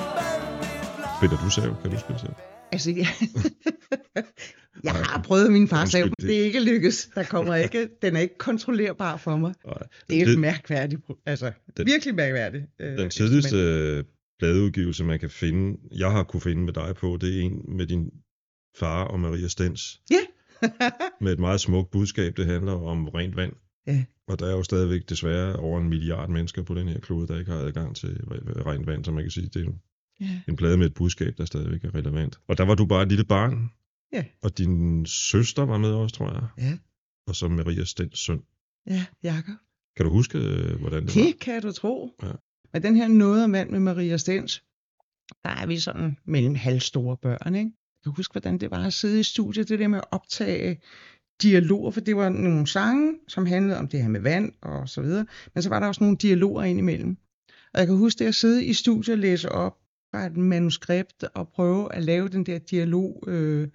Spiller 1.17 1.37
du 1.43 1.49
sav? 1.49 1.81
Kan 1.81 1.91
du 1.91 1.99
spille 1.99 2.19
sav? 2.19 2.29
Altså, 2.71 2.91
jeg, 2.91 3.07
jeg 4.83 4.91
har 4.93 5.21
prøvet 5.23 5.51
min 5.51 5.67
far 5.67 5.85
sav, 5.85 6.03
det- 6.05 6.13
det 6.21 6.39
er 6.39 6.43
ikke 6.43 6.63
lykkes. 6.63 7.09
Der 7.15 7.23
kommer 7.23 7.55
ikke, 7.65 7.89
den 8.01 8.15
er 8.15 8.19
ikke 8.19 8.37
kontrollerbar 8.37 9.17
for 9.17 9.37
mig. 9.37 9.53
Nej. 9.65 9.73
Det 10.09 10.21
er 10.21 10.27
et 10.27 10.39
mærkværdigt, 10.39 11.01
altså 11.25 11.51
Den- 11.77 11.85
virkelig 11.85 12.15
mærkværdigt. 12.15 12.65
øh, 12.79 12.97
Den 12.97 13.09
tidligste 13.09 13.57
øh, 13.57 14.03
pladeudgivelse, 14.39 15.03
man 15.03 15.19
kan 15.19 15.29
finde, 15.29 15.77
jeg 15.97 16.11
har 16.11 16.23
kunne 16.23 16.41
finde 16.41 16.61
med 16.61 16.73
dig 16.73 16.95
på, 16.95 17.17
det 17.21 17.37
er 17.37 17.41
en 17.41 17.61
med 17.67 17.87
din 17.87 18.09
far 18.77 19.03
og 19.03 19.19
Maria 19.19 19.47
Stens. 19.47 20.01
Ja. 20.11 20.19
med 21.21 21.33
et 21.33 21.39
meget 21.39 21.61
smukt 21.61 21.91
budskab. 21.91 22.37
Det 22.37 22.45
handler 22.45 22.71
om 22.71 23.07
rent 23.07 23.35
vand. 23.35 23.53
Ja. 23.87 24.03
Og 24.27 24.39
der 24.39 24.47
er 24.47 24.51
jo 24.51 24.63
stadigvæk 24.63 25.09
desværre 25.09 25.55
over 25.55 25.79
en 25.81 25.89
milliard 25.89 26.29
mennesker 26.29 26.63
på 26.63 26.73
den 26.75 26.87
her 26.87 26.99
klode, 26.99 27.27
der 27.27 27.39
ikke 27.39 27.51
har 27.51 27.57
adgang 27.59 27.95
til 27.95 28.07
re- 28.07 28.69
rent 28.69 28.87
vand, 28.87 29.05
så 29.05 29.11
man 29.11 29.23
kan 29.23 29.31
sige, 29.31 29.47
det 29.47 29.55
er 29.55 29.65
jo 29.65 29.73
ja. 30.21 30.39
en 30.47 30.55
plade 30.55 30.77
med 30.77 30.85
et 30.85 30.93
budskab, 30.93 31.33
der 31.37 31.45
stadigvæk 31.45 31.83
er 31.83 31.95
relevant. 31.95 32.39
Og 32.47 32.57
der 32.57 32.63
var 32.65 32.75
du 32.75 32.85
bare 32.85 33.03
et 33.03 33.09
lille 33.09 33.23
barn. 33.25 33.69
Ja. 34.13 34.25
Og 34.41 34.57
din 34.57 35.05
søster 35.05 35.65
var 35.65 35.77
med 35.77 35.89
også, 35.89 36.15
tror 36.15 36.31
jeg. 36.31 36.47
Ja. 36.57 36.77
Og 37.27 37.35
så 37.35 37.47
Maria 37.47 37.83
Stens 37.83 38.19
søn. 38.19 38.41
ja, 38.87 39.05
Jakob. 39.23 39.55
Kan 39.97 40.05
du 40.05 40.11
huske, 40.11 40.37
øh, 40.37 40.79
hvordan 40.79 41.05
det 41.05 41.15
var? 41.15 41.21
Det 41.21 41.39
kan 41.39 41.61
du 41.61 41.71
tro. 41.71 42.15
Ja. 42.23 42.31
Men 42.73 42.83
den 42.83 42.95
her 42.95 43.47
vand 43.47 43.69
med 43.69 43.79
Maria 43.79 44.17
Stens, 44.17 44.63
der 45.43 45.49
er 45.49 45.65
vi 45.65 45.79
sådan 45.79 46.17
mellem 46.25 46.55
halvstore 46.55 47.17
børn, 47.17 47.55
ikke? 47.55 47.71
Jeg 47.99 48.03
kan 48.03 48.13
huske, 48.15 48.31
hvordan 48.31 48.57
det 48.57 48.71
var 48.71 48.85
at 48.85 48.93
sidde 48.93 49.19
i 49.19 49.23
studiet, 49.23 49.69
det 49.69 49.79
der 49.79 49.87
med 49.87 49.97
at 49.97 50.05
optage 50.11 50.81
dialoger, 51.41 51.91
for 51.91 52.01
det 52.01 52.15
var 52.15 52.29
nogle 52.29 52.67
sange, 52.67 53.19
som 53.27 53.45
handlede 53.45 53.77
om 53.79 53.87
det 53.87 54.01
her 54.01 54.09
med 54.09 54.21
vand 54.21 54.53
og 54.61 54.89
så 54.89 55.01
videre, 55.01 55.25
men 55.53 55.63
så 55.63 55.69
var 55.69 55.79
der 55.79 55.87
også 55.87 56.03
nogle 56.03 56.17
dialoger 56.17 56.63
indimellem. 56.63 57.17
Og 57.73 57.79
jeg 57.79 57.87
kan 57.87 57.97
huske 57.97 58.19
det 58.19 58.25
at 58.25 58.35
sidde 58.35 58.65
i 58.65 58.73
studiet 58.73 59.13
og 59.13 59.19
læse 59.19 59.49
op 59.51 59.77
fra 60.11 60.25
et 60.25 60.37
manuskript 60.37 61.23
og 61.23 61.49
prøve 61.49 61.93
at 61.93 62.03
lave 62.03 62.27
den 62.27 62.45
der 62.45 62.59
dialog, 62.59 63.23
øh, 63.27 63.67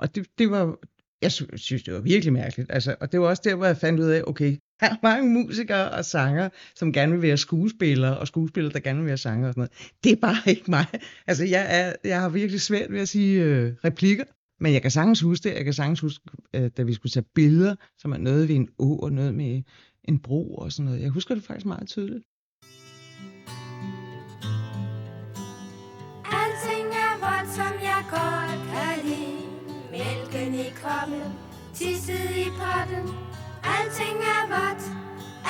og 0.00 0.14
det, 0.14 0.26
det 0.38 0.50
var, 0.50 0.76
jeg 1.22 1.32
synes, 1.32 1.82
det 1.82 1.94
var 1.94 2.00
virkelig 2.00 2.32
mærkeligt. 2.32 2.72
Altså, 2.72 2.96
og 3.00 3.12
det 3.12 3.20
var 3.20 3.26
også 3.26 3.42
der, 3.44 3.54
hvor 3.54 3.66
jeg 3.66 3.76
fandt 3.76 4.00
ud 4.00 4.06
af, 4.06 4.22
okay, 4.26 4.56
der 4.80 4.86
er 4.86 4.96
mange 5.02 5.32
musikere 5.32 5.90
og 5.90 6.04
sanger, 6.04 6.48
som 6.74 6.92
gerne 6.92 7.12
vil 7.12 7.22
være 7.22 7.36
skuespillere, 7.36 8.18
og 8.18 8.26
skuespillere, 8.26 8.72
der 8.72 8.80
gerne 8.80 8.98
vil 8.98 9.06
være 9.06 9.16
sanger 9.16 9.48
og 9.48 9.54
sådan 9.54 9.60
noget. 9.60 9.92
Det 10.04 10.12
er 10.12 10.16
bare 10.16 10.50
ikke 10.50 10.70
mig. 10.70 10.86
Altså, 11.26 11.44
jeg, 11.44 11.66
er, 11.70 11.92
jeg 12.04 12.20
har 12.20 12.28
virkelig 12.28 12.60
svært 12.60 12.92
ved 12.92 13.00
at 13.00 13.08
sige 13.08 13.42
øh, 13.42 13.72
replikker. 13.84 14.24
Men 14.62 14.72
jeg 14.72 14.82
kan 14.82 14.90
sagtens 14.90 15.20
huske 15.20 15.48
det. 15.48 15.54
Jeg 15.54 15.64
kan 15.64 15.72
sagtens 15.72 16.00
huske, 16.00 16.24
øh, 16.54 16.70
da 16.76 16.82
vi 16.82 16.94
skulle 16.94 17.10
tage 17.10 17.26
billeder, 17.34 17.74
som 17.98 18.12
er 18.12 18.18
noget 18.18 18.48
ved 18.48 18.56
en 18.56 18.68
å 18.78 18.98
og 18.98 19.12
noget 19.12 19.34
med 19.34 19.62
en 20.04 20.18
bro 20.18 20.54
og 20.54 20.72
sådan 20.72 20.84
noget. 20.84 21.00
Jeg 21.00 21.10
husker 21.10 21.34
det 21.34 21.44
faktisk 21.44 21.66
meget 21.66 21.88
tydeligt. 21.88 22.24
Alting 26.40 26.88
er 27.04 27.14
voldsomt, 27.24 27.54
som 27.56 27.74
jeg 27.82 28.04
godt. 28.10 28.69
Mælken 30.50 30.66
i 30.66 30.72
koppen, 30.82 31.32
tisset 31.74 32.30
i 32.44 32.48
potten. 32.60 33.06
Alting 33.76 34.18
er 34.34 34.44
vådt, 34.52 34.82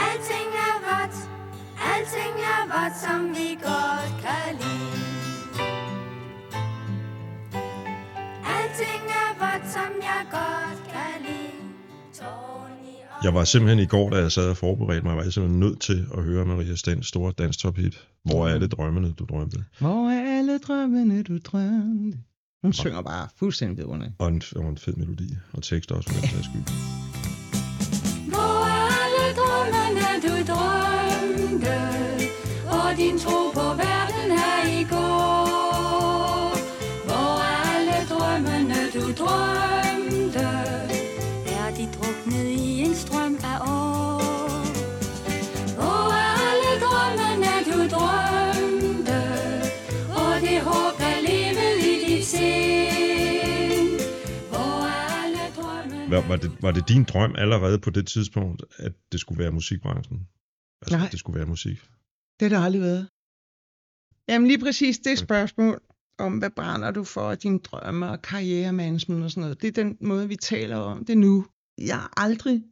alting 0.07 0.50
er 0.69 0.76
vådt. 0.87 1.16
Alting 1.92 2.37
er 2.54 2.62
vådt, 2.73 2.97
som 3.04 3.21
vi 3.37 3.49
godt 3.69 4.12
kan 4.25 4.50
lide. 4.62 5.00
Alting 8.57 9.04
er 9.23 9.30
vådt, 9.42 9.66
som 9.76 9.90
jeg 10.09 10.23
godt 10.37 10.80
kan 10.92 11.16
lide. 11.26 11.61
Jeg 13.25 13.35
var 13.35 13.45
simpelthen 13.45 13.78
i 13.78 13.87
går, 13.87 14.11
da 14.11 14.16
jeg 14.16 14.33
sad 14.33 14.50
og 14.50 14.57
forberedte 14.57 15.07
mig, 15.07 15.16
var 15.16 15.23
jeg 15.23 15.33
simpelthen 15.33 15.61
nødt 15.61 15.80
til 15.80 16.07
at 16.16 16.23
høre 16.25 16.45
Maria 16.47 16.75
Stens 16.76 17.07
store 17.07 17.33
danstophit. 17.38 18.07
Hvor 18.25 18.47
er 18.47 18.54
alle 18.54 18.69
drømmene, 18.69 19.12
du 19.19 19.25
drømte? 19.25 19.64
Hvor 19.78 20.11
er 20.11 20.38
alle 20.38 20.59
drømmene, 20.59 21.23
du 21.23 21.38
drømte? 21.38 22.19
Hun 22.62 22.73
synger 22.73 23.02
bare 23.02 23.29
fuldstændig 23.37 23.76
vidunderligt. 23.79 24.14
Og 24.19 24.29
en, 24.29 24.43
og 24.57 24.69
en 24.69 24.79
fed 24.79 24.93
melodi, 24.93 25.37
og 25.52 25.62
tekst 25.62 25.93
også 25.93 26.09
for 26.12 26.21
den 26.21 26.29
sags 26.29 26.45
skyld. 26.45 26.62
Hvor 28.33 28.64
alle 29.02 29.25
drømmene, 29.38 30.09
du 30.25 30.35
drømte, 30.52 31.76
og 32.76 32.97
din 32.97 33.19
tro 33.19 33.50
på 33.55 33.60
Var, 56.30 56.37
det, 56.37 56.62
var 56.62 56.72
det 56.72 56.88
din 56.88 57.04
drøm 57.04 57.34
allerede 57.38 57.78
på 57.78 57.90
det 57.90 58.06
tidspunkt, 58.06 58.64
at 58.76 58.92
det 59.12 59.20
skulle 59.20 59.38
være 59.38 59.52
musikbranchen? 59.52 60.28
Altså, 60.82 60.96
Nej. 60.96 61.06
at 61.06 61.12
det 61.12 61.18
skulle 61.18 61.38
være 61.38 61.46
musik? 61.46 61.78
Det 62.40 62.42
har 62.42 62.58
det 62.58 62.64
aldrig 62.64 62.82
været. 62.82 63.08
Jamen 64.28 64.49
lige 64.49 64.58
præcis 64.58 64.99
det 64.99 65.18
spørgsmål 65.18 65.80
om, 66.18 66.38
hvad 66.38 66.50
brænder 66.50 66.90
du 66.90 67.04
for, 67.04 67.34
dine 67.34 67.58
drømme 67.58 68.10
og 68.10 68.22
karrieremanagement 68.22 69.25
og 69.25 69.30
sådan 69.30 69.40
noget. 69.40 69.62
Det 69.62 69.68
er 69.68 69.82
den 69.82 69.96
måde, 70.00 70.28
vi 70.28 70.37
taler 70.37 70.76
om 70.76 71.04
det 71.04 71.18
nu. 71.18 71.46
Jeg 71.78 71.96
har 71.96 72.12
aldrig 72.16 72.64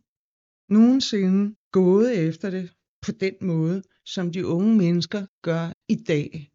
nogensinde 0.68 1.54
gået 1.72 2.28
efter 2.28 2.50
det 2.50 2.70
på 3.06 3.12
den 3.12 3.34
måde, 3.42 3.82
som 4.06 4.32
de 4.32 4.46
unge 4.46 4.76
mennesker 4.76 5.26
gør 5.42 5.72
i 5.88 5.94
dag. 5.94 6.50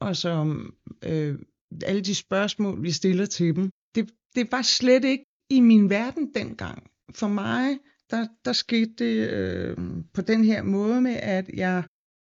Og 0.00 0.16
som 0.16 0.74
øh, 1.04 1.38
alle 1.86 2.00
de 2.00 2.14
spørgsmål, 2.14 2.82
vi 2.82 2.90
stiller 2.90 3.26
til 3.26 3.56
dem, 3.56 3.70
det, 3.94 4.10
det 4.34 4.52
var 4.52 4.62
slet 4.62 5.04
ikke 5.04 5.24
i 5.56 5.60
min 5.60 5.90
verden 5.90 6.30
dengang. 6.34 6.90
For 7.14 7.28
mig, 7.28 7.78
der, 8.10 8.26
der 8.44 8.52
skete 8.52 8.92
det 8.98 9.30
øh, 9.30 9.76
på 10.14 10.20
den 10.20 10.44
her 10.44 10.62
måde 10.62 11.00
med, 11.00 11.16
at 11.22 11.50
jeg 11.54 11.82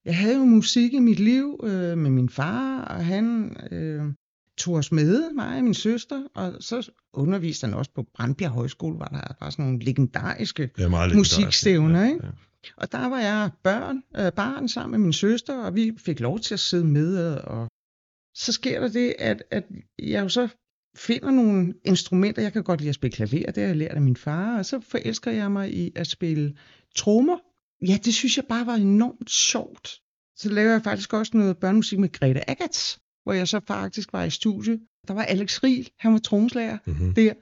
jeg 0.06 0.18
havde 0.18 0.38
jo 0.38 0.46
musik 0.46 0.94
i 0.94 1.00
mit 1.00 1.20
liv 1.20 1.60
øh, 1.64 1.98
med 1.98 2.12
min 2.12 2.30
far, 2.30 2.82
og 2.82 3.06
han 3.06 3.56
øh, 3.72 4.14
tog 4.58 4.74
os 4.74 4.92
med, 4.92 5.34
mig 5.34 5.58
og 5.58 5.64
min 5.64 5.74
søster, 5.74 6.24
og 6.36 6.54
så 6.60 6.92
underviste 7.14 7.68
han 7.68 7.74
også 7.74 7.92
på 7.96 8.06
Brandbjerg 8.16 8.52
Højskole, 8.52 8.98
hvor 8.98 9.06
der 9.06 9.34
var 9.40 9.50
sådan 9.50 9.66
nogle 9.66 9.80
legendariske, 9.80 10.70
meget 10.90 11.16
Musikstævner, 11.16 12.04
legendarisk. 12.04 12.24
ikke? 12.64 12.74
og 12.78 12.92
der 12.92 13.06
var 13.06 13.20
jeg 13.20 13.52
børn, 13.64 14.04
øh, 14.18 14.32
barn 14.32 14.68
sammen 14.68 14.92
med 14.92 15.00
min 15.00 15.14
søster, 15.14 15.64
og 15.64 15.76
vi 15.76 15.92
fik 15.98 16.20
lov 16.20 16.40
til 16.40 16.54
at 16.54 16.60
sidde 16.60 16.86
med, 16.86 17.36
og 17.38 17.68
så 18.36 18.52
sker 18.52 18.80
der 18.80 18.88
det, 18.88 19.16
at, 19.20 19.44
at 19.52 19.64
jeg 20.00 20.24
jo 20.24 20.30
så 20.30 20.48
finder 20.96 21.32
nogle 21.32 21.74
instrumenter, 21.86 22.42
jeg 22.42 22.54
kan 22.54 22.64
godt 22.64 22.80
lide 22.80 22.90
at 22.90 22.96
spille 22.96 23.16
klaver, 23.16 23.52
det 23.52 23.64
har 23.64 23.68
jeg 23.68 23.76
lært 23.76 23.92
af 23.96 24.02
min 24.02 24.16
far, 24.16 24.58
og 24.58 24.66
så 24.66 24.80
forelsker 24.80 25.32
jeg 25.32 25.52
mig 25.52 25.74
i 25.74 25.92
at 25.96 26.08
spille 26.08 26.56
trommer, 26.96 27.38
ja, 27.88 27.98
det 28.06 28.14
synes 28.14 28.38
jeg 28.38 28.46
bare 28.50 28.66
var 28.66 28.76
enormt 28.76 29.30
sjovt. 29.30 29.90
Så 30.38 30.50
lavede 30.50 30.74
jeg 30.74 30.84
faktisk 30.84 31.14
også 31.14 31.38
noget 31.38 31.58
børnemusik 31.58 32.00
med 32.00 32.12
Grete 32.12 32.50
Agatz, 32.50 32.98
hvor 33.24 33.34
jeg 33.34 33.48
så 33.48 33.60
faktisk 33.68 34.14
var 34.14 34.24
i 34.24 34.30
studie. 34.30 34.80
Der 35.08 35.14
var 35.14 35.24
Alex 35.24 35.64
Riel, 35.64 35.90
han 36.00 36.14
var 36.14 36.20
tromslager 36.20 36.78
Mm-hmm. 36.86 37.14
der, 37.14 37.34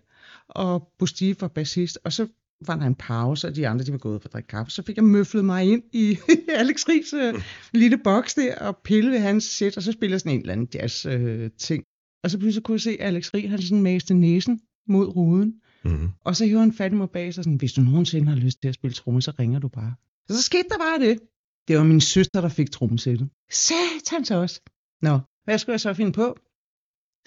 og 0.50 0.92
Bustive 1.00 1.36
var 1.40 1.48
bassist, 1.48 2.00
og 2.04 2.14
så 2.14 2.28
var 2.68 2.76
der 2.76 2.86
en 2.86 2.96
pause, 2.96 3.48
og 3.48 3.56
de 3.56 3.68
andre 3.68 3.86
de 3.86 3.92
var 3.92 3.98
gået 3.98 4.22
for 4.22 4.30
at 4.30 4.34
drikke 4.34 4.48
kaffe. 4.48 4.72
Så 4.72 4.84
fik 4.84 4.96
jeg 4.96 5.04
møflet 5.04 5.46
mig 5.46 5.66
ind 5.66 5.84
i 5.94 6.18
Alex 6.60 6.88
Riels 6.90 7.14
øh, 7.14 7.34
lille 7.74 7.98
boks 7.98 8.34
der, 8.34 8.56
og 8.56 8.78
pille 8.84 9.12
ved 9.12 9.20
hans 9.20 9.44
sæt, 9.44 9.78
og 9.78 9.84
så 9.84 9.92
spillede 9.92 10.14
jeg 10.14 10.20
sådan 10.20 10.32
en 10.32 10.40
eller 10.40 10.54
anden 10.54 10.68
jazz 10.74 11.06
øh, 11.06 11.50
ting. 11.58 11.84
Og 12.24 12.32
så 12.32 12.38
pludselig 12.40 12.64
kunne 12.64 12.74
jeg 12.74 12.82
se 12.82 12.98
Alex 13.00 13.34
Riel, 13.34 13.50
han 13.50 13.62
sådan 13.62 13.84
maste 13.84 14.14
næsen 14.14 14.62
mod 14.88 15.16
ruden, 15.16 15.54
Mm-hmm. 15.84 16.10
og 16.26 16.36
så 16.36 16.46
hiver 16.46 16.60
han 16.60 16.74
fat 16.74 16.92
i 16.92 16.96
mig 16.96 17.10
bag 17.10 17.34
sig 17.34 17.44
sådan, 17.44 17.58
hvis 17.58 17.74
du 17.74 17.82
nogensinde 17.82 18.28
har 18.28 18.36
lyst 18.36 18.62
til 18.62 18.68
at 18.68 18.76
spille 18.76 18.94
tromme, 18.94 19.22
så 19.22 19.34
ringer 19.40 19.60
du 19.60 19.68
bare. 19.68 19.94
Og 20.30 20.36
så 20.36 20.42
skete 20.42 20.70
der 20.70 20.78
bare 20.78 21.00
det. 21.00 21.20
Det 21.68 21.78
var 21.78 21.84
min 21.84 22.02
søster, 22.02 22.42
der 22.42 22.50
fik 22.50 22.72
trommesættet. 22.72 23.30
Satans 23.52 24.32
også. 24.32 24.62
Nå, 25.02 25.20
hvad 25.44 25.58
skulle 25.58 25.74
jeg 25.74 25.80
så 25.80 25.94
finde 25.94 26.12
på? 26.12 26.38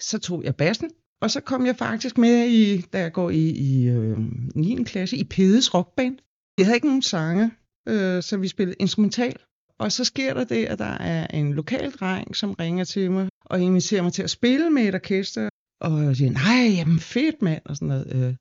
Så 0.01 0.19
tog 0.19 0.43
jeg 0.43 0.55
bassen, 0.55 0.89
og 1.21 1.31
så 1.31 1.41
kom 1.41 1.65
jeg 1.65 1.75
faktisk 1.75 2.17
med 2.17 2.47
i, 2.49 2.81
da 2.81 2.99
jeg 2.99 3.13
går 3.13 3.29
i, 3.29 3.49
i 3.49 3.87
øh, 3.87 4.17
9. 4.55 4.83
klasse, 4.83 5.17
i 5.17 5.23
Pedes 5.23 5.73
rockband. 5.73 6.17
Jeg 6.57 6.65
havde 6.65 6.77
ikke 6.77 6.87
nogen 6.87 7.01
sange, 7.01 7.51
øh, 7.87 8.23
så 8.23 8.37
vi 8.37 8.47
spillede 8.47 8.75
instrumental. 8.79 9.35
Og 9.79 9.91
så 9.91 10.03
sker 10.03 10.33
der 10.33 10.43
det, 10.43 10.65
at 10.65 10.79
der 10.79 10.85
er 10.85 11.27
en 11.27 11.53
lokal 11.53 11.91
dreng, 11.91 12.35
som 12.35 12.51
ringer 12.53 12.83
til 12.83 13.11
mig 13.11 13.29
og 13.45 13.61
inviterer 13.61 14.01
mig 14.01 14.13
til 14.13 14.23
at 14.23 14.29
spille 14.29 14.69
med 14.69 14.83
et 14.87 14.95
orkester. 14.95 15.49
Og 15.81 16.03
jeg 16.03 16.15
siger, 16.15 16.31
nej, 16.31 16.75
jamen 16.77 16.99
fedt 16.99 17.41
mand, 17.41 17.61
og 17.65 17.75
sådan 17.75 17.87
noget. 17.87 18.15
Øh, 18.15 18.35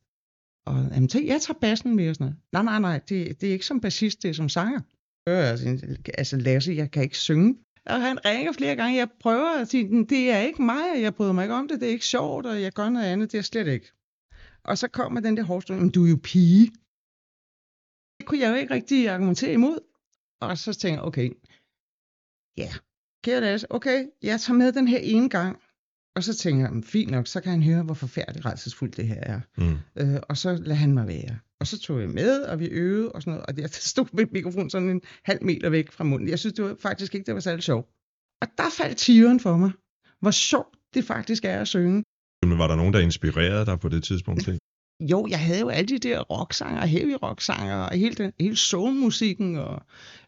og 0.66 0.74
jamen, 0.94 1.08
tænk, 1.08 1.26
jeg 1.26 1.40
tager 1.40 1.58
bassen 1.60 1.96
med 1.96 2.08
og 2.08 2.14
sådan 2.14 2.24
noget. 2.24 2.38
Nej, 2.52 2.62
nej, 2.62 2.78
nej, 2.78 2.98
det, 3.08 3.40
det 3.40 3.48
er 3.48 3.52
ikke 3.52 3.66
som 3.66 3.80
bassist, 3.80 4.22
det 4.22 4.28
er 4.28 4.34
som 4.34 4.48
sanger. 4.48 4.80
Øh, 5.28 5.50
altså, 5.50 5.86
altså 6.18 6.36
Lasse, 6.36 6.72
jeg 6.72 6.90
kan 6.90 7.02
ikke 7.02 7.18
synge. 7.18 7.58
Og 7.86 8.02
han 8.02 8.24
ringer 8.24 8.52
flere 8.52 8.76
gange, 8.76 8.98
jeg 8.98 9.08
prøver 9.20 9.60
at 9.60 9.68
sige, 9.68 10.04
det 10.04 10.30
er 10.30 10.38
ikke 10.38 10.62
mig, 10.62 10.90
og 10.94 11.02
jeg 11.02 11.14
bryder 11.14 11.32
mig 11.32 11.44
ikke 11.44 11.54
om 11.54 11.68
det, 11.68 11.80
det 11.80 11.88
er 11.88 11.92
ikke 11.92 12.06
sjovt, 12.06 12.46
og 12.46 12.62
jeg 12.62 12.72
gør 12.72 12.88
noget 12.88 13.06
andet, 13.06 13.32
det 13.32 13.38
er 13.38 13.42
slet 13.42 13.66
ikke. 13.66 13.92
Og 14.64 14.78
så 14.78 14.88
kommer 14.88 15.20
den 15.20 15.36
der 15.36 15.42
hårdstund, 15.42 15.80
men 15.80 15.90
du 15.90 16.04
er 16.04 16.10
jo 16.10 16.18
pige. 16.22 16.66
Det 18.18 18.26
kunne 18.26 18.40
jeg 18.40 18.50
jo 18.50 18.54
ikke 18.54 18.74
rigtig 18.74 19.08
argumentere 19.08 19.52
imod. 19.52 19.78
Og 20.40 20.58
så 20.58 20.74
tænker 20.74 21.00
jeg, 21.00 21.04
okay, 21.04 21.30
ja, 22.56 22.72
kære 23.24 23.40
Lasse, 23.40 23.66
okay, 23.72 24.04
jeg 24.22 24.40
tager 24.40 24.58
med 24.58 24.72
den 24.72 24.88
her 24.88 24.98
ene 24.98 25.28
gang. 25.28 25.58
Og 26.16 26.24
så 26.24 26.34
tænker 26.34 26.64
jeg, 26.64 26.72
"Men 26.72 26.84
fint 26.84 27.10
nok, 27.10 27.26
så 27.26 27.40
kan 27.40 27.50
han 27.52 27.62
høre, 27.62 27.82
hvor 27.82 27.94
forfærdeligt 27.94 28.46
rædselsfuldt 28.46 28.96
det 28.96 29.06
her 29.06 29.20
er. 29.20 29.40
Mm. 29.58 29.76
Øh, 29.96 30.20
og 30.28 30.36
så 30.36 30.52
lader 30.56 30.74
han 30.74 30.92
mig 30.92 31.06
være. 31.06 31.38
Og 31.60 31.66
så 31.66 31.78
tog 31.78 32.00
jeg 32.00 32.08
med, 32.08 32.42
og 32.42 32.60
vi 32.60 32.66
øvede 32.66 33.12
og 33.12 33.22
sådan 33.22 33.30
noget. 33.32 33.46
Og 33.46 33.54
jeg 33.62 33.68
stod 33.70 34.06
med 34.12 34.26
mikrofonen 34.32 34.70
sådan 34.70 34.90
en 34.90 35.00
halv 35.24 35.44
meter 35.44 35.68
væk 35.70 35.92
fra 35.92 36.04
munden. 36.04 36.28
Jeg 36.28 36.38
synes 36.38 36.52
det 36.54 36.64
var 36.64 36.76
faktisk 36.80 37.14
ikke, 37.14 37.26
det 37.26 37.34
var 37.34 37.40
særlig 37.40 37.62
sjovt. 37.64 37.88
Og 38.42 38.48
der 38.58 38.64
faldt 38.78 38.96
tieren 38.98 39.40
for 39.40 39.56
mig. 39.56 39.70
Hvor 40.20 40.30
sjovt 40.30 40.76
det 40.94 41.04
faktisk 41.04 41.44
er 41.44 41.60
at 41.60 41.68
synge. 41.68 42.04
Men 42.46 42.58
var 42.58 42.66
der 42.66 42.76
nogen, 42.76 42.92
der 42.92 43.00
inspirerede 43.00 43.66
dig 43.66 43.80
på 43.80 43.88
det 43.88 44.04
tidspunkt? 44.04 44.44
Til? 44.44 44.58
Jo, 45.00 45.26
jeg 45.30 45.40
havde 45.40 45.60
jo 45.60 45.68
alle 45.68 45.88
de 45.88 45.98
der 45.98 46.20
rocksanger, 46.20 46.86
heavy 46.86 47.16
rocksanger, 47.22 47.76
og 47.76 47.94
hele, 47.96 48.14
den, 48.14 48.32
hele 48.40 48.56
soulmusikken, 48.56 49.56
og 49.56 49.82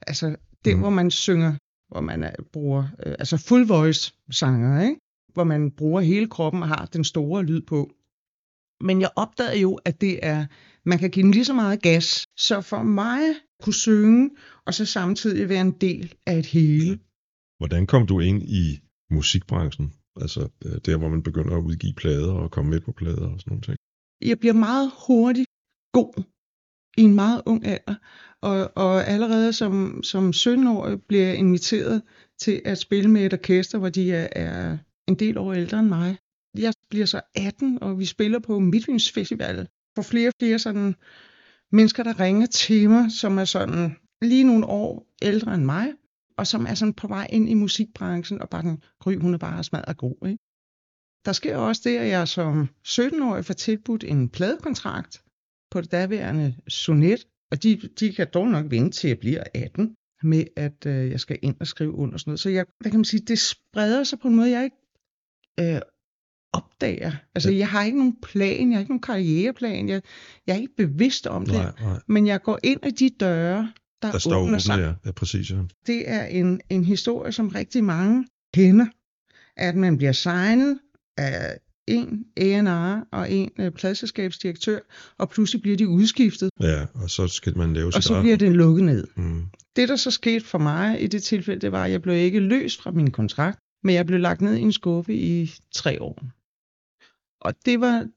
altså 0.07 0.27
det, 0.27 0.37
Mm. 0.67 0.73
mm. 0.73 0.81
hvor 0.81 0.91
man 0.91 1.11
synger, 1.11 1.55
hvor 1.89 2.01
man 2.01 2.23
er, 2.23 2.33
bruger, 2.53 2.83
øh, 3.07 3.15
altså 3.19 3.37
full 3.37 3.67
voice 3.67 4.15
sanger, 4.31 4.83
ikke? 4.83 5.01
hvor 5.33 5.45
man 5.45 5.71
bruger 5.71 6.01
hele 6.01 6.29
kroppen 6.29 6.63
og 6.63 6.69
har 6.69 6.87
den 6.87 7.05
store 7.05 7.43
lyd 7.43 7.63
på. 7.63 7.91
Men 8.81 9.01
jeg 9.01 9.11
opdagede 9.17 9.61
jo, 9.61 9.75
at 9.85 10.01
det 10.01 10.19
er, 10.23 10.47
man 10.85 10.99
kan 10.99 11.11
give 11.11 11.23
den 11.23 11.31
lige 11.31 11.45
så 11.45 11.55
meget 11.55 11.83
gas. 11.83 12.27
Så 12.37 12.61
for 12.61 12.83
mig 12.83 13.21
kunne 13.63 13.75
synge, 13.75 14.31
og 14.67 14.75
så 14.75 14.87
samtidig 14.87 15.49
være 15.49 15.61
en 15.61 15.73
del 15.73 16.15
af 16.27 16.39
et 16.39 16.47
hele. 16.47 16.99
Hvordan 17.59 17.87
kom 17.87 18.07
du 18.07 18.21
ind 18.21 18.43
i 18.43 18.81
musikbranchen? 19.11 19.93
Altså 20.21 20.49
øh, 20.65 20.79
der, 20.87 20.97
hvor 20.97 21.09
man 21.09 21.23
begynder 21.23 21.57
at 21.57 21.63
udgive 21.63 21.95
plader 21.95 22.33
og 22.33 22.51
komme 22.51 22.71
med 22.71 22.81
på 22.81 22.93
plader 22.93 23.29
og 23.33 23.41
sådan 23.41 23.51
nogle 23.51 23.63
ting. 23.63 23.77
jeg 24.31 24.39
bliver 24.39 24.53
meget 24.69 24.91
hurtigt 25.07 25.49
god 25.93 26.23
i 26.97 27.03
en 27.03 27.15
meget 27.15 27.43
ung 27.47 27.67
alder. 27.67 27.95
Og, 28.43 28.73
og 28.77 29.07
allerede 29.07 29.53
som, 29.53 30.03
som 30.03 30.31
17-årig 30.31 31.03
bliver 31.03 31.27
jeg 31.27 31.37
inviteret 31.37 32.03
til 32.41 32.63
at 32.65 32.79
spille 32.79 33.11
med 33.11 33.27
et 33.27 33.33
orkester, 33.33 33.79
hvor 33.79 33.89
de 33.89 34.13
er, 34.13 34.29
er 34.33 34.79
en 35.09 35.15
del 35.15 35.39
år 35.39 35.53
ældre 35.53 35.79
end 35.79 35.89
mig. 35.89 36.17
Jeg 36.59 36.73
bliver 36.91 37.07
så 37.07 37.21
18, 37.35 37.83
og 37.83 37.99
vi 37.99 38.05
spiller 38.05 38.39
på 38.39 38.59
Midtvyns 38.59 39.13
Festival. 39.13 39.69
For 39.95 40.03
flere 40.03 40.29
og 40.29 40.35
flere 40.41 40.59
sådan 40.59 40.95
mennesker, 41.73 42.03
der 42.03 42.21
ringer 42.21 42.47
til 42.47 42.91
mig, 42.91 43.13
som 43.13 43.39
er 43.39 43.45
sådan 43.45 43.97
lige 44.23 44.45
nogle 44.45 44.67
år 44.67 45.07
ældre 45.23 45.55
end 45.55 45.65
mig, 45.65 45.93
og 46.37 46.47
som 46.47 46.67
er 46.67 46.75
sådan 46.75 46.95
på 46.95 47.09
vej 47.09 47.27
ind 47.31 47.49
i 47.49 47.55
musikbranchen, 47.55 48.43
og 48.43 48.49
bare 48.49 48.63
den, 48.63 48.83
Gry, 49.01 49.17
hun 49.17 49.35
er 49.35 49.39
bare 49.39 49.65
smadret 49.65 49.97
god, 49.97 50.29
ikke? 50.29 50.39
der 51.25 51.33
sker 51.33 51.57
også 51.57 51.83
det, 51.85 51.97
at 51.97 52.09
jeg 52.09 52.29
som 52.29 52.69
17-årig 52.89 53.45
får 53.45 53.55
tilbudt 53.55 54.05
en 54.05 54.29
pladekontrakt 54.29 55.23
på 55.77 55.81
det 55.81 55.93
daværende 55.93 56.55
Sonet, 56.69 57.27
og 57.51 57.63
de, 57.63 57.81
de 58.01 58.13
kan 58.13 58.27
dog 58.35 58.49
nok 58.49 58.71
vente 58.71 58.99
til 58.99 59.09
jeg 59.09 59.19
bliver 59.19 59.45
18 59.55 59.97
med, 60.23 60.45
at 60.57 60.87
øh, 60.87 61.11
jeg 61.11 61.21
skal 61.21 61.39
ind 61.43 61.57
og 61.61 61.67
skrive 61.67 61.93
under 61.93 62.19
sådan 62.19 62.31
noget. 62.31 62.41
Så 62.41 62.51
jeg, 62.51 62.65
hvad 62.81 62.91
kan 62.91 63.01
man 63.01 63.05
sige, 63.05 63.21
det 63.21 63.39
spreder 63.39 64.05
sig 64.05 64.19
på 64.19 64.29
en 64.29 64.37
måde, 64.37 64.51
jeg 64.51 64.65
ikke 64.65 64.77
øh, 65.61 65.81
opdager. 66.53 67.13
Altså, 67.35 67.51
jeg 67.51 67.69
har 67.69 67.85
ikke 67.85 67.99
nogen 67.99 68.17
plan, 68.23 68.71
jeg 68.71 68.77
har 68.77 68.81
ikke 68.81 68.93
nogen 68.93 69.01
karriereplan, 69.03 69.89
jeg, 69.89 70.03
jeg 70.47 70.57
er 70.57 70.61
ikke 70.61 70.77
bevidst 70.77 71.27
om 71.27 71.45
det, 71.47 71.55
Nej, 71.55 71.73
nej. 71.81 72.01
men 72.09 72.27
jeg 72.27 72.43
går 72.43 72.59
ind 72.63 72.81
ad 72.83 72.93
de 72.93 73.11
døre, 73.21 73.73
der, 74.03 74.11
Der 74.13 74.19
står 74.19 74.37
åbner 74.43 74.59
sig. 74.59 74.79
ja. 74.79 74.93
ja. 75.07 75.13
præcis, 75.13 75.51
ja. 75.51 75.57
Det 75.87 76.11
er 76.11 76.25
en, 76.25 76.61
en 76.71 76.85
historie, 76.85 77.33
som 77.33 77.49
rigtig 77.49 77.85
mange 77.85 78.27
kender, 78.55 78.87
at 79.57 79.77
man 79.77 79.97
bliver 79.97 80.13
signet 80.13 80.79
af 81.17 81.59
en 81.89 82.25
A&R 82.37 83.07
og 83.13 83.33
en 83.33 83.51
øh, 83.59 83.73
pladselskabsdirektør, 83.73 84.79
og 85.19 85.29
pludselig 85.31 85.63
bliver 85.63 85.77
de 85.77 85.89
udskiftet, 85.89 86.51
Ja, 86.61 86.87
og 86.95 87.11
så 87.11 87.27
skal 87.29 87.59
man 87.59 87.73
lave 87.75 87.87
og 87.87 87.93
sit 87.93 88.05
så 88.05 88.13
eget- 88.15 88.23
bliver 88.23 88.37
det 88.37 88.53
lukket 88.53 88.85
ned. 88.85 89.07
Mm. 89.17 89.43
Det, 89.77 89.89
der 89.89 89.97
så 89.97 90.11
skete 90.11 90.45
for 90.45 90.59
mig 90.59 91.03
i 91.03 91.07
det 91.07 91.23
tilfælde, 91.23 91.61
det 91.61 91.73
var, 91.73 91.85
at 91.85 91.91
jeg 91.91 92.03
blev 92.03 92.15
ikke 92.17 92.41
løst 92.41 92.83
fra 92.83 92.91
min 92.91 93.11
kontrakt, 93.11 93.59
men 93.85 93.95
jeg 93.95 94.07
blev 94.07 94.21
lagt 94.21 94.41
ned 94.41 94.55
i 94.57 94.61
en 94.61 94.73
skuffe 94.73 95.15
i 95.15 95.51
tre 95.75 96.03
år. 96.03 96.23
Og 97.41 97.55
det 97.65 97.81
var, 97.81 98.09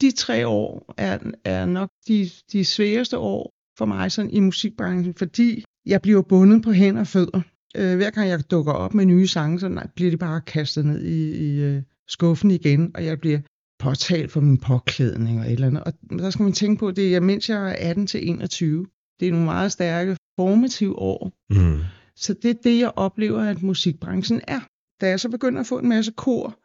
de 0.00 0.10
tre 0.16 0.46
år 0.46 0.94
er, 0.96 1.18
er 1.44 1.66
nok 1.66 1.90
de, 2.08 2.30
de 2.52 2.64
sværeste 2.64 3.18
år 3.18 3.52
for 3.78 3.84
mig 3.86 4.12
sådan 4.12 4.30
i 4.30 4.40
musikbranchen, 4.40 5.14
fordi 5.14 5.64
jeg 5.86 6.02
bliver 6.02 6.22
bundet 6.22 6.62
på 6.62 6.72
hænder 6.72 7.00
og 7.00 7.06
fødder. 7.06 7.40
Øh, 7.76 7.96
hver 7.96 8.10
gang 8.10 8.28
jeg 8.28 8.50
dukker 8.50 8.72
op 8.72 8.94
med 8.94 9.04
nye 9.06 9.26
sange, 9.26 9.60
så 9.60 9.68
nej, 9.68 9.86
bliver 9.96 10.10
de 10.10 10.16
bare 10.16 10.40
kastet 10.40 10.86
ned 10.86 11.04
i, 11.04 11.30
i 11.46 11.60
øh, 11.60 11.82
skuffen 12.08 12.50
igen, 12.50 12.90
og 12.94 13.04
jeg 13.04 13.20
bliver 13.20 13.40
påtalt 13.78 14.32
for 14.32 14.40
min 14.40 14.58
påklædning 14.58 15.40
og 15.40 15.46
et 15.46 15.52
eller 15.52 15.66
andet. 15.66 15.82
Og 15.84 15.92
der 16.18 16.30
skal 16.30 16.42
man 16.42 16.52
tænke 16.52 16.80
på, 16.80 16.90
det 16.90 17.16
er, 17.16 17.20
mens 17.20 17.48
jeg 17.48 17.70
er 17.70 17.90
18 17.90 18.06
til 18.06 18.28
21. 18.28 18.86
Det 19.20 19.28
er 19.28 19.32
nogle 19.32 19.44
meget 19.46 19.72
stærke 19.72 20.16
formative 20.38 20.98
år. 20.98 21.32
Mm. 21.50 21.80
Så 22.16 22.34
det 22.42 22.50
er 22.50 22.54
det, 22.64 22.78
jeg 22.80 22.92
oplever, 22.96 23.42
at 23.42 23.62
musikbranchen 23.62 24.40
er. 24.48 24.60
Da 25.00 25.08
jeg 25.08 25.20
så 25.20 25.28
begynder 25.28 25.60
at 25.60 25.66
få 25.66 25.78
en 25.78 25.88
masse 25.88 26.12
kor 26.16 26.58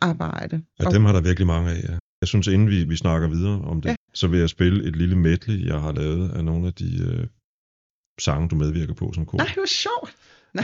arbejde. 0.00 0.62
Ja, 0.80 0.84
dem 0.90 1.04
har 1.04 1.12
der 1.12 1.20
virkelig 1.20 1.46
mange 1.46 1.70
af, 1.70 1.82
ja. 1.88 1.98
Jeg 2.20 2.28
synes, 2.28 2.46
inden 2.46 2.68
vi, 2.70 2.84
vi 2.84 2.96
snakker 2.96 3.28
videre 3.28 3.60
om 3.60 3.80
det, 3.80 3.88
Ja. 3.88 3.94
så 4.14 4.28
vil 4.28 4.40
jeg 4.40 4.48
spille 4.48 4.84
et 4.88 4.96
lille 4.96 5.16
medley, 5.18 5.66
jeg 5.66 5.80
har 5.80 5.92
lavet 5.92 6.30
af 6.30 6.44
nogle 6.44 6.66
af 6.66 6.74
de 6.74 6.98
øh, 7.08 7.26
sange, 8.20 8.48
du 8.48 8.56
medvirker 8.56 8.94
på 8.94 9.12
som 9.12 9.26
kor. 9.26 9.38
Nej, 9.38 9.54
hvor 9.54 9.66
sjovt. 9.66 10.16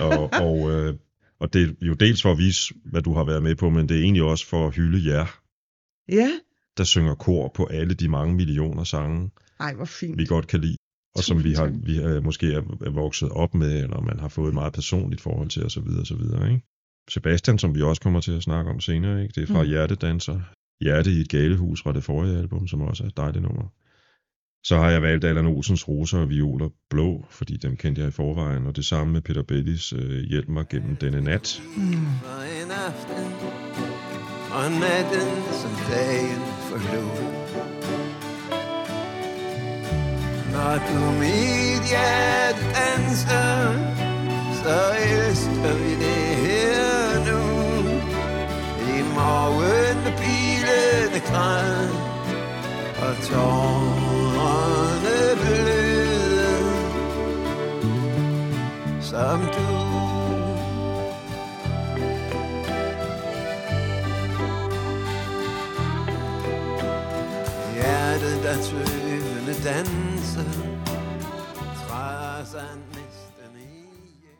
og, 0.03 0.31
og, 0.47 0.71
øh, 0.71 0.95
og 1.42 1.52
det 1.52 1.62
er 1.62 1.87
jo 1.87 1.94
dels 1.94 2.22
for 2.22 2.33
at 2.33 2.38
vise, 2.38 2.74
hvad 2.85 3.02
du 3.02 3.14
har 3.14 3.24
været 3.24 3.42
med 3.42 3.55
på, 3.55 3.70
men 3.70 3.88
det 3.88 3.96
er 3.96 4.02
egentlig 4.02 4.22
også 4.22 4.46
for 4.46 4.66
at 4.66 4.74
hylde 4.74 5.11
jer, 5.11 5.26
Ja, 6.09 6.31
der 6.76 6.85
synger 6.85 7.14
kor 7.14 7.52
på 7.55 7.66
alle 7.66 7.94
de 7.94 8.09
mange 8.09 8.35
millioner 8.35 8.85
sange, 8.85 9.31
ej, 9.61 9.74
hvor 9.74 9.85
fint. 9.85 10.18
vi 10.18 10.26
godt 10.26 10.46
kan 10.46 10.61
lide, 10.61 10.76
og 11.16 11.22
som 11.22 11.44
vi 11.44 11.52
har 11.52 11.66
vi 11.66 11.96
er, 11.96 12.20
måske 12.20 12.52
er, 12.52 12.90
vokset 12.90 13.28
op 13.28 13.55
med, 13.55 13.83
eller 13.83 14.00
man 14.00 14.20
har 14.20 14.28
fået 14.28 14.48
et 14.48 14.55
meget 14.55 14.72
personligt 14.72 15.20
forhold 15.20 15.48
til, 15.48 15.64
osv. 15.64 15.88
osv. 16.00 16.22
Ikke? 16.50 16.62
Sebastian, 17.11 17.59
som 17.59 17.74
vi 17.74 17.83
også 17.83 18.02
kommer 18.02 18.20
til 18.20 18.33
at 18.33 18.42
snakke 18.42 18.70
om 18.70 18.81
senere, 18.81 19.22
ikke? 19.22 19.33
det 19.35 19.42
er 19.42 19.52
fra 19.55 19.62
mm. 19.62 19.68
Hjertedanser. 19.68 20.40
Hjerte 20.81 21.11
i 21.12 21.20
et 21.20 21.28
galehus 21.28 21.83
fra 21.83 21.92
det 21.92 22.05
forrige 22.05 22.38
album, 22.38 22.66
som 22.66 22.81
også 22.81 23.05
er 23.05 23.09
et 23.09 23.16
dejligt 23.16 23.42
nummer. 23.42 23.68
Så 24.64 24.77
har 24.77 24.90
jeg 24.90 25.03
valgt 25.03 25.25
Allan 25.25 25.46
Olsens 25.46 25.88
Roser 25.88 26.18
og 26.18 26.29
Violer 26.29 26.68
Blå, 26.90 27.27
fordi 27.31 27.57
dem 27.57 27.77
kendte 27.77 28.01
jeg 28.01 28.09
i 28.09 28.12
forvejen, 28.12 28.66
og 28.66 28.77
det 28.77 28.85
samme 28.85 29.12
med 29.12 29.20
Peter 29.20 29.42
Bellis 29.42 29.92
øh, 29.92 30.22
Hjælp 30.31 30.48
mig 30.48 30.68
gennem 30.68 30.96
denne 30.96 31.20
nat. 31.20 31.62
For 32.22 32.42
en 32.62 32.70
aften 32.87 33.25
Og 34.59 34.70
natten 34.83 35.31
som 35.61 35.75
dagen 35.90 36.42
forlod. 36.68 37.53
Når 40.53 40.75
du 40.88 40.98
mit 41.22 41.83
hjerte 41.92 42.62
danser 42.79 43.57
Så 44.61 44.79
elsker 45.12 45.72
vi 45.83 45.90
det 46.05 46.29
her 46.44 47.03
nu. 47.29 47.42
I 48.94 49.03
morgen 49.18 49.96
med 50.05 50.14
pilene 50.22 51.20
græd 51.29 51.88
Og 53.05 53.14
tårerne 53.27 54.12
bløde 55.53 56.53
Som 59.03 59.41
du 59.41 59.67
Hjertet 67.75 68.43
der 68.43 68.57
tøvende 68.62 69.55
danser 69.65 70.51
Træder 71.87 72.75
næsten 72.88 73.53
ihjel 73.57 74.38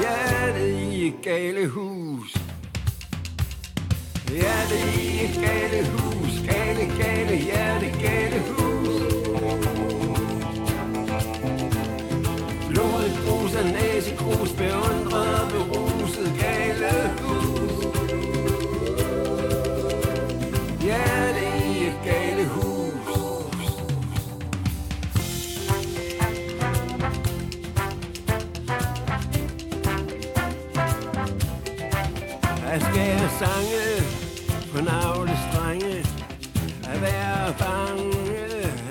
Hjertet. 0.00 0.72
I 0.92 1.06
et 1.06 1.14
gale 1.22 1.68
hus 1.68 2.35
Hjertet 4.30 4.94
i 4.98 5.24
et 5.24 5.34
gale 5.40 5.86
hus 5.90 6.16
Gale, 6.46 6.86
gale, 6.98 7.36
hjerte, 7.36 7.88
gale 8.02 8.40
hus. 8.48 9.02
Blodet 12.68 13.18
bruser, 13.26 13.64
næsegrus 13.64 14.52
Beundret, 14.52 15.48
beruset, 15.52 16.32
gale 16.40 16.92
hus. 17.20 17.86
Hjerte 20.80 21.44
i 21.68 21.86
et 21.86 21.98
gale 22.04 22.44
hus. 22.44 23.72
At 32.66 32.82
skære 32.82 33.28
sange? 33.38 33.85
På 34.76 34.82
navle 34.82 35.38
strenge 35.46 35.96
At 36.92 37.00
være 37.00 37.54
bange 37.58 38.18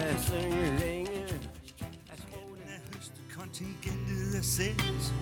At 0.10 0.18
synge 0.28 0.66
længe. 0.80 1.20
At 2.12 2.20
skolen 2.26 2.66
er 2.76 2.80
høst, 2.90 3.14
kontingentet 3.38 4.40
er 4.40 4.44
sendt 4.44 5.14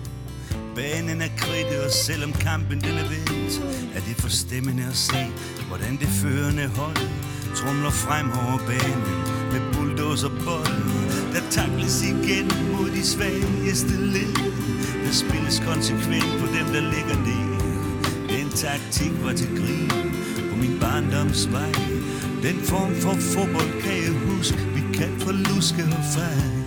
Banen 0.74 1.20
er 1.22 1.32
kridtet, 1.36 1.80
og 1.84 1.90
selvom 1.90 2.32
kampen 2.32 2.80
den 2.80 2.94
er 3.02 3.08
vendt 3.14 3.54
Er 3.96 4.00
det 4.08 4.16
forstemmende 4.26 4.84
at 4.92 4.96
se, 4.96 5.22
hvordan 5.68 5.92
det 6.02 6.08
førende 6.22 6.66
hold 6.66 7.02
Trumler 7.58 7.94
frem 8.04 8.26
over 8.42 8.58
banen 8.70 9.18
med 9.52 9.62
bulldozer 9.72 10.32
bold 10.46 10.80
Der 11.34 11.44
takles 11.50 12.02
igen 12.02 12.48
mod 12.72 12.88
de 12.96 13.04
svageste 13.14 13.96
led. 14.14 14.34
Der 15.04 15.12
spilles 15.12 15.58
konsekvent 15.68 16.32
på 16.40 16.46
dem, 16.56 16.66
der 16.74 16.84
ligger 16.94 17.16
ned 17.28 17.44
Den 18.36 18.48
taktik 18.50 19.12
var 19.24 19.32
til 19.32 19.48
grin 19.58 20.03
barndomsvej 20.94 21.72
Den 22.42 22.60
form 22.62 22.94
for 22.94 23.14
fodbold 23.14 23.82
kan 23.82 23.92
jeg 23.92 24.14
huske, 24.30 24.58
vi 24.74 24.96
kan 24.98 25.20
for 25.20 25.32
luske 25.32 25.82
og 25.82 26.04
fejl 26.14 26.63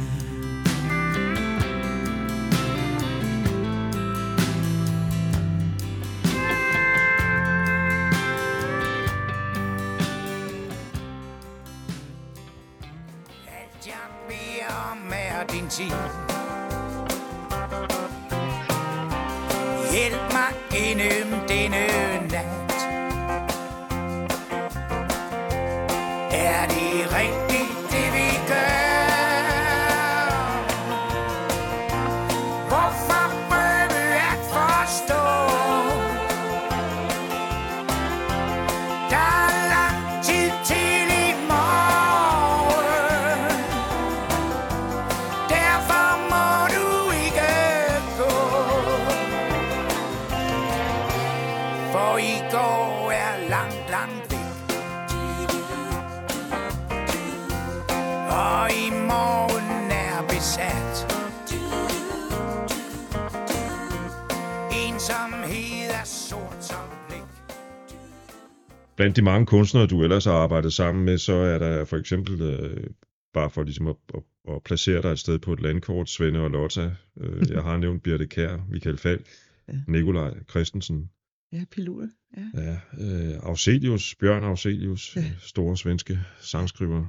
de 69.18 69.22
mange 69.22 69.46
kunstnere, 69.46 69.88
du 69.88 70.04
ellers 70.04 70.26
har 70.26 70.34
arbejdet 70.34 70.74
sammen 70.74 71.06
med, 71.06 71.18
så 71.18 71.34
er 71.34 71.60
der 71.60 71.86
for 71.86 71.98
eksempel, 71.98 72.42
øh, 72.42 72.88
bare 73.34 73.50
for 73.50 73.64
ligesom 73.64 73.88
at, 73.88 73.96
at, 74.14 74.22
at 74.56 74.64
placere 74.64 75.02
dig 75.02 75.10
et 75.12 75.20
sted 75.20 75.40
på 75.40 75.54
et 75.54 75.62
landkort, 75.62 76.10
Svende 76.10 76.40
og 76.40 76.50
Lotta. 76.52 76.96
Øh, 77.18 77.50
jeg 77.52 77.64
har 77.64 77.78
nævnt 77.84 78.04
Birte 78.04 78.28
Kær, 78.28 78.58
Michael 78.70 78.98
Falk, 78.98 79.28
Ja. 79.68 79.74
Nikolaj 79.88 80.34
Christensen, 80.50 81.10
Ja, 81.52 81.64
piloter. 81.72 82.08
Ja. 82.38 82.62
ja, 82.64 82.78
øh, 83.00 83.40
Auselius, 83.44 84.16
Bjørn 84.16 84.44
Auselius, 84.44 85.16
Ja. 85.16 85.24
store 85.40 85.78
svenske 85.78 86.20
sangskriver. 86.40 87.06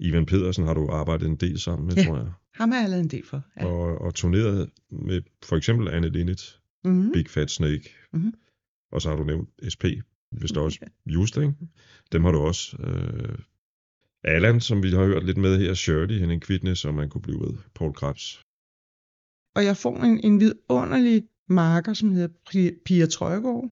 Ivan 0.00 0.26
Pedersen 0.26 0.64
har 0.66 0.74
du 0.74 0.88
arbejdet 0.90 1.28
en 1.28 1.36
del 1.36 1.60
sammen 1.60 1.86
med, 1.86 1.94
Ja. 1.96 2.04
tror 2.04 2.16
jeg. 2.16 2.32
Ham 2.54 2.70
har 2.70 2.80
jeg 2.80 2.90
lavet 2.90 3.02
en 3.02 3.10
del 3.10 3.24
for. 3.26 3.42
Ja. 3.60 3.66
Og, 3.66 4.00
og 4.00 4.14
turneret 4.14 4.70
med 4.90 5.22
for 5.44 5.56
eksempel 5.56 5.88
Anne 5.88 6.08
Linnet, 6.08 6.54
Mm-hmm. 6.84 7.12
Big 7.12 7.28
Fat 7.30 7.50
Snake. 7.50 7.90
Mhm. 8.12 8.34
Og 8.92 9.02
så 9.02 9.08
har 9.08 9.16
du 9.16 9.24
nævnt 9.24 9.48
SP, 9.74 9.84
hvis 10.30 10.52
der 10.52 10.60
også 10.60 10.78
Just, 11.06 11.36
ikke? 11.36 11.54
Dem 12.12 12.24
har 12.24 12.32
du 12.32 12.38
også. 12.38 12.76
Øh, 12.80 13.38
Allan, 14.24 14.60
som 14.60 14.82
vi 14.82 14.90
har 14.90 15.04
hørt 15.04 15.26
lidt 15.26 15.36
med 15.36 15.58
her, 15.58 15.74
Shirley, 15.74 16.18
Henning 16.18 16.42
Kvitnes, 16.42 16.78
som 16.78 16.94
man 16.94 17.08
kunne 17.08 17.22
blive 17.22 17.40
ved, 17.40 17.54
Paul 17.74 17.94
Krebs. 17.94 18.42
Og 19.56 19.64
jeg 19.64 19.76
får 19.76 19.96
en, 19.96 20.20
en 20.24 20.40
vidunderlig 20.40 21.24
marker, 21.48 21.92
som 21.92 22.12
hedder 22.12 22.74
Pia 22.84 23.06
Trøjgaard. 23.06 23.68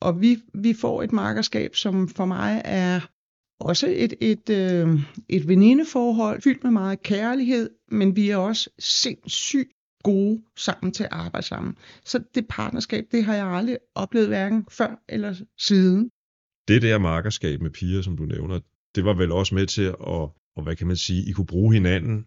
Og 0.00 0.20
vi, 0.20 0.38
vi 0.54 0.74
får 0.74 1.02
et 1.02 1.12
markerskab, 1.12 1.74
som 1.74 2.08
for 2.08 2.24
mig 2.24 2.62
er 2.64 3.00
også 3.60 3.86
et, 3.86 4.14
et, 4.20 4.50
øh, 4.50 5.00
et 5.28 5.48
venindeforhold, 5.48 6.42
fyldt 6.42 6.64
med 6.64 6.70
meget 6.70 7.02
kærlighed, 7.02 7.70
men 7.88 8.16
vi 8.16 8.30
er 8.30 8.36
også 8.36 8.70
sindssygt 8.78 9.72
gode 10.04 10.42
sammen 10.56 10.92
til 10.92 11.04
at 11.04 11.08
arbejde 11.12 11.46
sammen. 11.46 11.76
Så 12.04 12.22
det 12.34 12.46
partnerskab, 12.48 13.04
det 13.12 13.24
har 13.24 13.34
jeg 13.34 13.46
aldrig 13.46 13.78
oplevet 13.94 14.28
hverken 14.28 14.66
før 14.70 15.02
eller 15.08 15.34
siden. 15.58 16.10
Det 16.68 16.82
der 16.82 16.98
markerskab 16.98 17.60
med 17.62 17.70
piger, 17.70 18.02
som 18.02 18.16
du 18.16 18.22
nævner, 18.24 18.60
det 18.94 19.04
var 19.04 19.14
vel 19.14 19.32
også 19.32 19.54
med 19.54 19.66
til 19.66 19.82
at, 19.82 19.94
og 20.56 20.62
hvad 20.62 20.76
kan 20.76 20.86
man 20.86 20.96
sige, 20.96 21.28
I 21.28 21.32
kunne 21.32 21.46
bruge 21.46 21.74
hinanden 21.74 22.26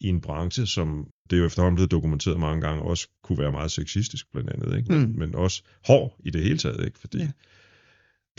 i 0.00 0.08
en 0.08 0.20
branche, 0.20 0.66
som 0.66 1.10
det 1.30 1.36
er 1.36 1.40
jo 1.40 1.46
efterhånden 1.46 1.74
blevet 1.74 1.90
dokumenteret 1.90 2.40
mange 2.40 2.60
gange, 2.60 2.82
også 2.82 3.08
kunne 3.22 3.38
være 3.38 3.52
meget 3.52 3.70
sexistisk 3.70 4.32
blandt 4.32 4.50
andet, 4.50 4.76
ikke? 4.78 4.92
Men, 4.92 5.02
Mm. 5.12 5.18
men 5.18 5.34
også 5.34 5.62
hård 5.86 6.16
i 6.24 6.30
det 6.30 6.42
hele 6.42 6.58
taget, 6.58 6.84
ikke? 6.84 6.98
Fordi 6.98 7.18
Ja. 7.18 7.30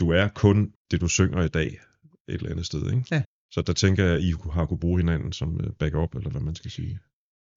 du 0.00 0.10
er 0.10 0.28
kun 0.28 0.72
det, 0.90 1.00
du 1.00 1.08
synger 1.08 1.42
i 1.42 1.48
dag 1.48 1.66
et 2.28 2.34
eller 2.34 2.50
andet 2.50 2.66
sted, 2.66 2.86
ikke? 2.92 3.04
Ja. 3.10 3.22
Så 3.50 3.62
der 3.62 3.72
tænker 3.72 4.04
jeg, 4.04 4.14
at 4.16 4.22
I 4.22 4.32
har 4.52 4.66
kunne 4.66 4.78
bruge 4.78 4.98
hinanden 5.00 5.32
som 5.32 5.60
øh, 5.60 5.70
backup, 5.72 6.14
eller 6.14 6.30
hvad 6.30 6.40
man 6.40 6.54
skal 6.54 6.70
sige. 6.70 6.98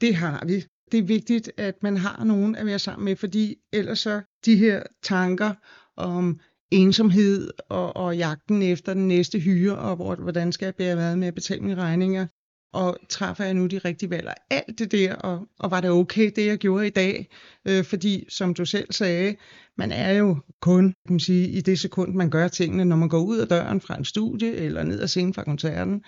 Det 0.02 0.16
har 0.16 0.46
vi. 0.46 0.64
Det 0.92 0.98
er 0.98 1.04
vigtigt, 1.04 1.52
at 1.58 1.84
man 1.84 1.98
har 1.98 2.24
nogen 2.24 2.56
at 2.56 2.66
være 2.66 2.80
sammen 2.80 3.06
med, 3.06 3.16
fordi 3.16 3.56
ellers 3.74 4.00
så 4.00 4.22
de 4.46 4.56
her 4.56 4.84
tanker 5.04 5.54
om 5.98 6.40
ensomhed 6.72 7.50
og, 7.70 7.96
og 7.96 8.18
jagten 8.18 8.62
efter 8.62 8.94
den 8.94 9.08
næste 9.08 9.40
hyre, 9.40 9.78
og 9.78 9.96
hvor, 9.96 10.16
hvordan 10.16 10.52
skal 10.52 10.66
jeg 10.66 10.76
bære 10.76 10.96
mad 10.96 11.16
med 11.16 11.28
at 11.28 11.36
betale 11.36 11.62
mine 11.62 11.76
regninger, 11.76 12.28
og 12.74 12.98
træffer 13.10 13.44
jeg 13.44 13.54
nu 13.54 13.68
de 13.68 13.78
rigtige 13.78 14.10
valg, 14.10 14.28
og 14.28 14.36
alt 14.50 14.80
det 14.80 14.92
der, 14.92 15.16
og, 15.16 15.48
og 15.60 15.72
var 15.72 15.82
det 15.82 15.90
okay, 15.90 16.32
det 16.36 16.46
jeg 16.46 16.58
gjorde 16.58 16.88
i 16.88 16.90
dag, 16.90 17.30
øh, 17.68 17.84
fordi 17.84 18.26
som 18.30 18.54
du 18.54 18.66
selv 18.66 18.92
sagde, 18.92 19.36
man 19.78 19.92
er 19.92 20.12
jo 20.12 20.38
kun 20.62 20.84
kan 20.84 21.14
man 21.14 21.20
sige, 21.20 21.50
i 21.50 21.62
det 21.62 21.80
sekund, 21.80 22.14
man 22.14 22.30
gør 22.30 22.48
tingene, 22.48 22.86
når 22.86 22.96
man 22.96 23.10
går 23.10 23.20
ud 23.24 23.38
af 23.38 23.48
døren 23.48 23.82
fra 23.82 23.98
en 23.98 24.06
studie, 24.06 24.56
eller 24.56 24.84
ned 24.84 25.02
ad 25.02 25.08
scenen 25.08 25.34
fra 25.34 25.44
koncerten, 25.44 26.04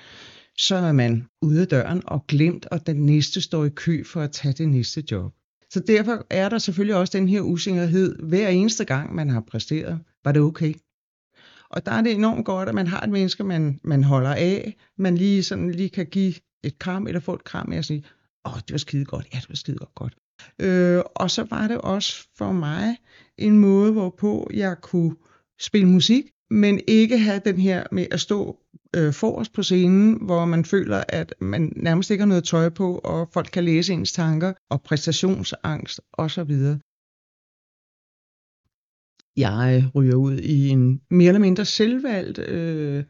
så 0.61 0.75
er 0.75 0.91
man 0.91 1.27
ude 1.41 1.61
af 1.61 1.67
døren 1.67 2.01
og 2.05 2.27
glemt, 2.27 2.65
og 2.65 2.87
den 2.87 3.05
næste 3.05 3.41
står 3.41 3.65
i 3.65 3.69
kø 3.69 4.03
for 4.03 4.21
at 4.21 4.31
tage 4.31 4.53
det 4.53 4.69
næste 4.69 5.03
job. 5.11 5.33
Så 5.69 5.79
derfor 5.79 6.25
er 6.29 6.49
der 6.49 6.57
selvfølgelig 6.57 6.95
også 6.95 7.17
den 7.17 7.27
her 7.27 7.41
usikkerhed 7.41 8.15
hver 8.23 8.47
eneste 8.47 8.85
gang, 8.85 9.15
man 9.15 9.29
har 9.29 9.41
præsteret. 9.41 9.99
Var 10.23 10.31
det 10.31 10.41
okay? 10.41 10.73
Og 11.69 11.85
der 11.85 11.91
er 11.91 12.01
det 12.01 12.11
enormt 12.11 12.45
godt, 12.45 12.69
at 12.69 12.75
man 12.75 12.87
har 12.87 13.01
et 13.01 13.09
menneske, 13.09 13.43
man, 13.43 13.79
man 13.83 14.03
holder 14.03 14.33
af, 14.33 14.77
man 14.97 15.17
lige 15.17 15.43
sådan 15.43 15.71
lige 15.71 15.89
kan 15.89 16.05
give 16.05 16.33
et 16.63 16.79
kram 16.79 17.07
eller 17.07 17.19
få 17.19 17.33
et 17.33 17.43
kram 17.43 17.69
med 17.69 17.77
og 17.77 17.85
sige, 17.85 18.03
åh, 18.45 18.55
det 18.55 18.71
var 18.71 18.77
skide 18.77 19.05
godt, 19.05 19.27
ja, 19.33 19.39
det 19.39 19.49
var 19.49 19.55
skide 19.55 19.77
godt. 19.77 19.95
godt. 19.95 20.15
Øh, 20.59 21.01
og 21.15 21.31
så 21.31 21.43
var 21.43 21.67
det 21.67 21.77
også 21.77 22.27
for 22.37 22.51
mig 22.51 22.97
en 23.37 23.59
måde, 23.59 23.91
hvorpå 23.91 24.49
jeg 24.53 24.75
kunne 24.81 25.15
spille 25.59 25.87
musik, 25.87 26.25
men 26.51 26.79
ikke 26.87 27.17
have 27.17 27.41
den 27.45 27.57
her 27.57 27.83
med 27.91 28.07
at 28.11 28.19
stå 28.19 28.59
øh, 28.95 29.13
forrest 29.13 29.53
på 29.53 29.63
scenen, 29.63 30.25
hvor 30.25 30.45
man 30.45 30.65
føler, 30.65 31.03
at 31.09 31.35
man 31.41 31.73
nærmest 31.75 32.11
ikke 32.11 32.21
har 32.21 32.27
noget 32.27 32.43
tøj 32.43 32.69
på, 32.69 32.97
og 32.97 33.29
folk 33.33 33.49
kan 33.53 33.63
læse 33.63 33.93
ens 33.93 34.11
tanker, 34.11 34.53
og 34.69 34.81
præstationsangst 34.81 36.01
osv. 36.13 36.51
Jeg 39.37 39.91
ryger 39.95 40.15
ud 40.15 40.37
i 40.37 40.69
en 40.69 41.01
mere 41.09 41.27
eller 41.27 41.39
mindre 41.39 41.65
selvvalgt 41.65 42.39
øh, 42.39 43.03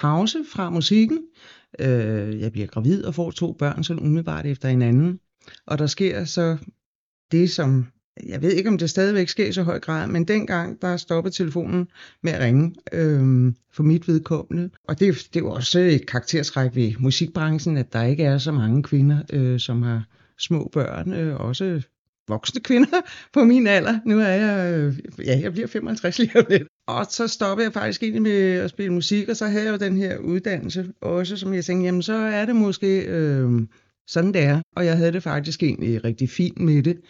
pause 0.00 0.44
fra 0.52 0.70
musikken. 0.70 1.18
Øh, 1.78 2.40
jeg 2.40 2.52
bliver 2.52 2.66
gravid 2.66 3.04
og 3.04 3.14
får 3.14 3.30
to 3.30 3.52
børn 3.52 3.84
sådan 3.84 4.02
umiddelbart 4.02 4.46
efter 4.46 4.68
hinanden. 4.68 5.20
Og 5.66 5.78
der 5.78 5.86
sker 5.86 6.24
så 6.24 6.58
det, 7.32 7.50
som 7.50 7.86
jeg 8.22 8.42
ved 8.42 8.52
ikke, 8.52 8.68
om 8.68 8.78
det 8.78 8.90
stadigvæk 8.90 9.28
sker 9.28 9.46
i 9.46 9.52
så 9.52 9.62
høj 9.62 9.78
grad, 9.78 10.06
men 10.06 10.24
dengang, 10.24 10.82
der 10.82 10.96
stoppede 10.96 11.34
telefonen 11.34 11.88
med 12.22 12.32
at 12.32 12.40
ringe 12.40 12.74
øh, 12.92 13.52
for 13.72 13.82
mit 13.82 14.08
vedkommende. 14.08 14.70
Og 14.88 15.00
det, 15.00 15.14
det 15.14 15.40
er 15.40 15.44
jo 15.44 15.50
også 15.50 15.78
et 15.78 16.06
karaktertræk 16.06 16.70
ved 16.74 16.92
musikbranchen, 16.98 17.76
at 17.76 17.92
der 17.92 18.02
ikke 18.02 18.24
er 18.24 18.38
så 18.38 18.52
mange 18.52 18.82
kvinder, 18.82 19.22
øh, 19.32 19.60
som 19.60 19.82
har 19.82 20.04
små 20.38 20.70
børn, 20.72 21.12
øh, 21.12 21.40
også 21.40 21.82
voksne 22.28 22.60
kvinder 22.60 23.00
på 23.34 23.44
min 23.44 23.66
alder. 23.66 23.98
Nu 24.06 24.20
er 24.20 24.28
jeg, 24.28 24.72
øh, 24.72 24.98
ja, 25.26 25.40
jeg 25.42 25.52
bliver 25.52 25.68
55 25.68 26.18
lige 26.18 26.38
om 26.38 26.44
lidt. 26.50 26.62
Og 26.86 27.06
så 27.10 27.28
stoppede 27.28 27.64
jeg 27.64 27.72
faktisk 27.72 28.02
egentlig 28.02 28.22
med 28.22 28.52
at 28.52 28.70
spille 28.70 28.92
musik, 28.92 29.28
og 29.28 29.36
så 29.36 29.46
havde 29.46 29.64
jeg 29.64 29.72
jo 29.72 29.86
den 29.86 29.96
her 29.96 30.18
uddannelse 30.18 30.92
også, 31.00 31.36
som 31.36 31.54
jeg 31.54 31.64
tænkte, 31.64 31.84
jamen 31.84 32.02
så 32.02 32.14
er 32.14 32.46
det 32.46 32.56
måske 32.56 33.00
øh, 33.00 33.62
sådan 34.06 34.32
det 34.32 34.42
er. 34.42 34.60
Og 34.76 34.86
jeg 34.86 34.96
havde 34.96 35.12
det 35.12 35.22
faktisk 35.22 35.62
egentlig 35.62 36.04
rigtig 36.04 36.30
fint 36.30 36.60
med 36.60 36.82
det. 36.82 37.00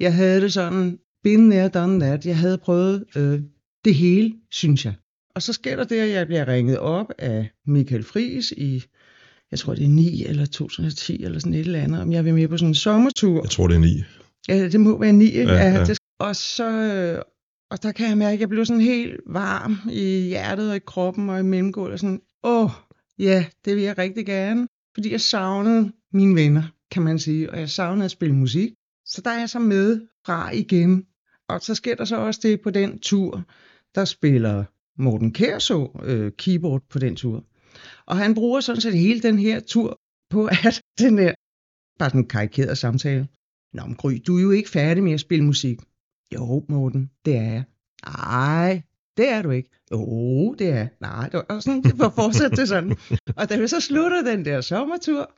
Jeg 0.00 0.14
havde 0.14 0.40
det 0.40 0.52
sådan, 0.52 0.98
been 1.24 1.50
there, 1.50 1.68
done 1.68 2.00
that. 2.00 2.26
Jeg 2.26 2.38
havde 2.38 2.58
prøvet 2.58 3.04
øh, 3.16 3.40
det 3.84 3.94
hele, 3.94 4.32
synes 4.50 4.84
jeg. 4.84 4.94
Og 5.34 5.42
så 5.42 5.52
sker 5.52 5.76
der 5.76 5.84
det, 5.84 5.96
at 5.96 6.10
jeg 6.10 6.26
bliver 6.26 6.48
ringet 6.48 6.78
op 6.78 7.06
af 7.18 7.50
Michael 7.66 8.02
Friis 8.02 8.52
i, 8.56 8.82
jeg 9.50 9.58
tror 9.58 9.74
det 9.74 9.84
er 9.84 9.88
9 9.88 10.24
eller 10.24 10.46
2010 10.46 11.24
eller 11.24 11.38
sådan 11.38 11.54
et 11.54 11.60
eller 11.60 11.80
andet, 11.80 12.02
om 12.02 12.12
jeg 12.12 12.24
vil 12.24 12.34
med 12.34 12.48
på 12.48 12.56
sådan 12.56 12.68
en 12.68 12.74
sommertur. 12.74 13.42
Jeg 13.42 13.50
tror, 13.50 13.66
det 13.66 13.74
er 13.74 13.78
ni. 13.78 14.04
Ja, 14.48 14.68
det 14.68 14.80
må 14.80 14.98
være 14.98 15.12
9, 15.12 15.24
ikke? 15.24 15.52
Ja, 15.52 15.70
Ja, 15.70 15.86
og 16.20 16.36
så, 16.36 16.70
øh, 16.70 17.22
og 17.70 17.82
der 17.82 17.92
kan 17.92 18.08
jeg 18.08 18.18
mærke, 18.18 18.34
at 18.34 18.40
jeg 18.40 18.48
blev 18.48 18.66
sådan 18.66 18.82
helt 18.82 19.20
varm 19.26 19.76
i 19.92 20.20
hjertet 20.28 20.70
og 20.70 20.76
i 20.76 20.80
kroppen 20.86 21.30
og 21.30 21.40
i 21.40 21.42
mellemgulvet, 21.42 21.92
og 21.92 21.98
sådan, 21.98 22.20
åh, 22.44 22.70
ja, 23.18 23.44
det 23.64 23.76
vil 23.76 23.84
jeg 23.84 23.98
rigtig 23.98 24.26
gerne. 24.26 24.66
Fordi 24.94 25.12
jeg 25.12 25.20
savnede 25.20 25.92
mine 26.12 26.34
venner, 26.34 26.62
kan 26.90 27.02
man 27.02 27.18
sige, 27.18 27.50
og 27.50 27.60
jeg 27.60 27.70
savnede 27.70 28.04
at 28.04 28.10
spille 28.10 28.34
musik. 28.34 28.70
Så 29.10 29.20
der 29.24 29.30
er 29.30 29.38
jeg 29.38 29.50
så 29.50 29.58
med 29.58 30.06
fra 30.26 30.50
igen. 30.50 31.06
Og 31.48 31.60
så 31.60 31.74
sker 31.74 31.94
der 31.94 32.04
så 32.04 32.16
også 32.16 32.40
det 32.42 32.60
på 32.60 32.70
den 32.70 32.98
tur, 32.98 33.44
der 33.94 34.04
spiller 34.04 34.64
Morten 35.02 35.32
Kærså 35.32 36.00
øh, 36.02 36.32
keyboard 36.32 36.82
på 36.88 36.98
den 36.98 37.16
tur. 37.16 37.44
Og 38.06 38.16
han 38.16 38.34
bruger 38.34 38.60
sådan 38.60 38.80
set 38.80 38.98
hele 38.98 39.20
den 39.20 39.38
her 39.38 39.60
tur 39.60 40.00
på 40.30 40.46
at 40.66 40.82
den 40.98 41.18
der, 41.18 41.34
bare 41.98 42.10
sådan 42.10 42.20
en 42.20 42.28
karikeret 42.28 42.78
samtale. 42.78 43.28
Nå, 43.72 43.86
men 43.86 43.94
Gry, 43.94 44.12
du 44.26 44.36
er 44.38 44.42
jo 44.42 44.50
ikke 44.50 44.70
færdig 44.70 45.02
med 45.02 45.12
at 45.12 45.20
spille 45.20 45.44
musik. 45.44 45.78
Jo, 46.34 46.64
Morten, 46.68 47.10
det 47.24 47.36
er 47.36 47.42
jeg. 47.42 47.64
Nej, 48.06 48.82
det 49.16 49.28
er 49.28 49.42
du 49.42 49.50
ikke. 49.50 49.70
Jo, 49.92 50.54
det 50.54 50.68
er. 50.68 50.88
Nej, 51.00 51.28
det 51.28 51.42
var 51.48 51.60
sådan, 51.60 51.82
det 51.82 51.98
var 51.98 52.10
fortsat 52.10 52.52
til 52.52 52.66
sådan. 52.66 52.96
Og 53.38 53.48
da 53.48 53.60
vi 53.60 53.68
så 53.68 53.80
slutter 53.80 54.22
den 54.22 54.44
der 54.44 54.60
sommertur, 54.60 55.34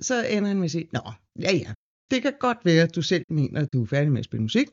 så 0.00 0.26
ender 0.30 0.48
han 0.48 0.56
med 0.56 0.64
at 0.64 0.70
sige, 0.70 0.88
Nå, 0.92 1.00
ja 1.40 1.52
ja, 1.52 1.72
det 2.10 2.22
kan 2.22 2.32
godt 2.40 2.58
være, 2.64 2.82
at 2.82 2.94
du 2.96 3.02
selv 3.02 3.24
mener, 3.30 3.60
at 3.60 3.72
du 3.72 3.82
er 3.82 3.86
færdig 3.86 4.12
med 4.12 4.18
at 4.18 4.24
spille 4.24 4.42
musik. 4.42 4.68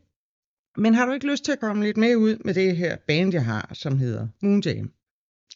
Men 0.78 0.94
har 0.94 1.06
du 1.06 1.12
ikke 1.12 1.28
lyst 1.32 1.46
til 1.46 1.52
at 1.52 1.60
komme 1.60 1.84
lidt 1.84 1.98
med 1.98 2.15
ud 2.15 2.36
med 2.46 2.54
det 2.54 2.78
her 2.78 2.98
band, 3.08 3.34
jeg 3.34 3.46
har, 3.46 3.72
som 3.74 3.98
hedder 3.98 4.28
Moonjam? 4.41 4.91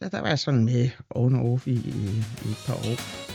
Ja, 0.01 0.07
der 0.07 0.21
var 0.21 0.27
jeg 0.27 0.39
sådan 0.39 0.65
med 0.65 0.89
on 1.09 1.35
og 1.35 1.51
off 1.51 1.67
i, 1.67 1.71
i 2.45 2.49
et 2.51 2.63
par 2.67 2.75
år. 2.75 3.34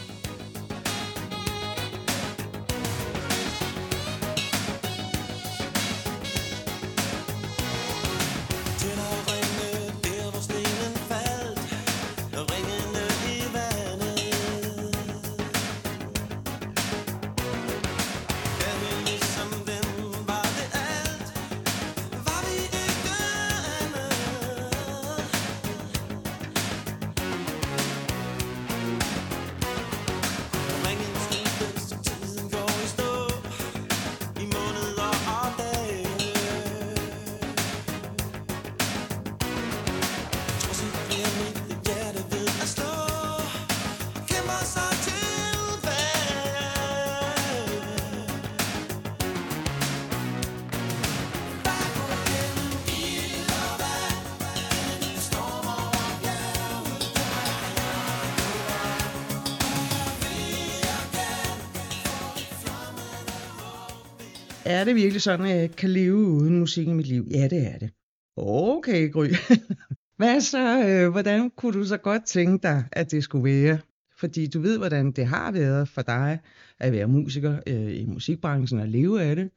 Er 65.10 65.12
det 65.12 65.22
sådan, 65.22 65.46
at 65.46 65.54
jeg 65.54 65.62
ikke 65.62 65.76
kan 65.76 65.90
leve 65.90 66.16
uden 66.16 66.58
musik 66.58 66.88
i 66.88 66.92
mit 66.92 67.06
liv? 67.06 67.28
Ja, 67.30 67.48
det 67.48 67.66
er 67.74 67.78
det. 67.78 67.90
Okay, 68.36 69.12
Gry. 69.12 69.26
Hvad 70.18 70.40
så? 70.40 70.84
Øh, 70.88 71.10
hvordan 71.10 71.50
kunne 71.50 71.72
du 71.72 71.84
så 71.84 71.96
godt 71.96 72.24
tænke 72.26 72.62
dig, 72.62 72.84
at 72.92 73.10
det 73.10 73.24
skulle 73.24 73.44
være? 73.44 73.78
Fordi 74.18 74.46
du 74.46 74.60
ved, 74.60 74.78
hvordan 74.78 75.12
det 75.12 75.26
har 75.26 75.52
været 75.52 75.88
for 75.88 76.02
dig 76.02 76.38
at 76.78 76.92
være 76.92 77.06
musiker 77.06 77.60
øh, 77.66 77.96
i 77.96 78.06
musikbranchen 78.06 78.80
og 78.80 78.88
leve 78.88 79.22
af 79.22 79.36
det. 79.36 79.50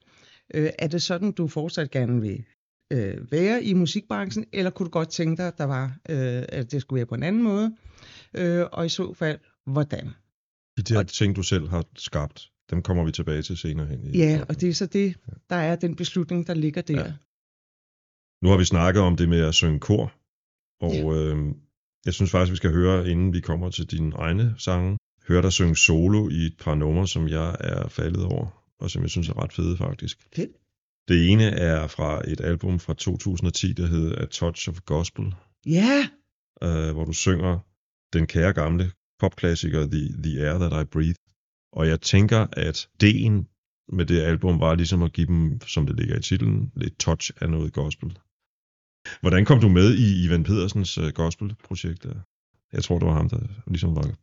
Øh, 0.53 0.69
er 0.79 0.87
det 0.87 1.01
sådan, 1.01 1.31
du 1.31 1.47
fortsat 1.47 1.91
gerne 1.91 2.21
vil 2.21 2.43
øh, 2.93 3.31
være 3.31 3.63
i 3.63 3.73
musikbranchen, 3.73 4.45
eller 4.53 4.71
kunne 4.71 4.85
du 4.85 4.91
godt 4.91 5.09
tænke 5.09 5.37
dig, 5.37 5.47
at, 5.47 5.57
der 5.57 5.65
var, 5.65 5.85
øh, 6.09 6.43
at 6.49 6.71
det 6.71 6.81
skulle 6.81 6.97
være 6.97 7.05
på 7.05 7.15
en 7.15 7.23
anden 7.23 7.43
måde? 7.43 7.75
Øh, 8.33 8.65
og 8.71 8.85
i 8.85 8.89
så 8.89 9.13
fald, 9.13 9.39
hvordan? 9.65 10.09
De 10.77 10.81
der 10.81 11.03
ting, 11.03 11.35
du 11.35 11.43
selv 11.43 11.69
har 11.69 11.85
skabt, 11.95 12.49
dem 12.73 12.81
kommer 12.81 13.03
vi 13.03 13.11
tilbage 13.11 13.41
til 13.41 13.57
senere 13.57 13.87
hen. 13.87 14.03
i 14.03 14.17
Ja, 14.17 14.41
og 14.49 14.61
det 14.61 14.69
er 14.69 14.73
så 14.73 14.85
det, 14.85 15.15
der 15.49 15.55
er 15.55 15.75
den 15.75 15.95
beslutning, 15.95 16.47
der 16.47 16.53
ligger 16.53 16.81
der. 16.81 17.05
Ja. 17.05 17.13
Nu 18.41 18.49
har 18.49 18.57
vi 18.57 18.65
snakket 18.65 19.01
om 19.01 19.15
det 19.15 19.29
med 19.29 19.39
at 19.39 19.53
synge 19.53 19.79
kor, 19.79 20.13
og 20.81 21.17
øh, 21.17 21.55
jeg 22.05 22.13
synes 22.13 22.31
faktisk, 22.31 22.51
vi 22.51 22.57
skal 22.57 22.71
høre, 22.71 23.09
inden 23.09 23.33
vi 23.33 23.41
kommer 23.41 23.69
til 23.69 23.91
dine 23.91 24.15
egne 24.15 24.55
sange, 24.57 24.97
høre 25.27 25.41
dig 25.41 25.53
synge 25.53 25.75
solo 25.75 26.29
i 26.29 26.45
et 26.45 26.55
par 26.59 26.75
numre, 26.75 27.07
som 27.07 27.27
jeg 27.27 27.55
er 27.59 27.87
faldet 27.87 28.25
over, 28.25 28.63
og 28.79 28.91
som 28.91 29.01
jeg 29.01 29.09
synes 29.09 29.29
er 29.29 29.43
ret 29.43 29.53
fede 29.53 29.77
faktisk. 29.77 30.17
Fedt. 30.35 30.51
Det 31.07 31.29
ene 31.29 31.43
er 31.43 31.87
fra 31.87 32.29
et 32.29 32.41
album 32.41 32.79
fra 32.79 32.93
2010, 32.93 33.73
der 33.73 33.87
hedder 33.87 34.21
A 34.21 34.25
Touch 34.25 34.69
of 34.69 34.81
Gospel, 34.85 35.33
Ja, 35.65 36.07
øh, 36.63 36.91
hvor 36.93 37.05
du 37.05 37.13
synger 37.13 37.59
den 38.13 38.27
kære 38.27 38.53
gamle 38.53 38.91
popklassiker 39.19 39.87
The, 39.87 40.23
The 40.23 40.47
Air 40.47 40.57
That 40.57 40.81
I 40.81 40.85
Breathe. 40.85 41.15
Og 41.73 41.87
jeg 41.87 42.01
tænker, 42.01 42.47
at 42.51 42.87
ideen 42.95 43.47
med 43.91 44.05
det 44.05 44.21
album 44.21 44.59
var 44.59 44.75
ligesom 44.75 45.03
at 45.03 45.13
give 45.13 45.27
dem, 45.27 45.61
som 45.67 45.87
det 45.87 45.95
ligger 45.99 46.17
i 46.17 46.21
titlen, 46.21 46.71
lidt 46.75 46.99
touch 46.99 47.31
af 47.41 47.49
noget 47.49 47.73
gospel. 47.73 48.17
Hvordan 49.21 49.45
kom 49.45 49.59
du 49.59 49.69
med 49.69 49.93
i 49.93 50.25
Ivan 50.25 50.43
Pedersens 50.43 50.97
uh, 50.97 51.07
gospelprojekt? 51.07 52.05
Jeg 52.73 52.83
tror, 52.83 52.99
det 52.99 53.07
var 53.07 53.13
ham, 53.13 53.29
der 53.29 53.39
ligesom 53.67 53.95
var... 53.95 54.15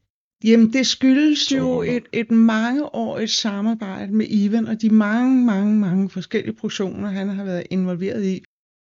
Jamen, 0.45 0.73
det 0.73 0.87
skyldes 0.87 1.53
jo 1.53 1.83
et, 1.83 2.03
et 2.13 2.31
mangeårigt 2.31 3.31
samarbejde 3.31 4.13
med 4.13 4.27
Ivan, 4.29 4.67
og 4.67 4.83
de 4.83 4.91
mange, 4.91 5.45
mange, 5.45 5.79
mange 5.79 6.11
forskellige 6.11 6.55
produktioner, 6.55 7.09
han 7.09 7.29
har 7.29 7.45
været 7.45 7.67
involveret 7.71 8.25
i. 8.25 8.43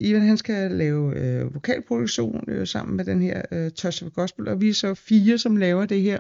Ivan, 0.01 0.23
han 0.23 0.37
skal 0.37 0.71
lave 0.71 1.17
øh, 1.19 1.55
vokalproduktion 1.55 2.51
øh, 2.51 2.67
sammen 2.67 2.97
med 2.97 3.05
den 3.05 3.23
her 3.23 3.43
øh, 3.53 3.71
Touch 3.71 4.05
of 4.05 4.11
Gospel, 4.11 4.49
og 4.49 4.61
vi 4.61 4.69
er 4.69 4.75
så 4.75 4.95
fire, 4.95 5.39
som 5.39 5.57
laver 5.57 5.87
det 5.87 6.03
her 6.03 6.19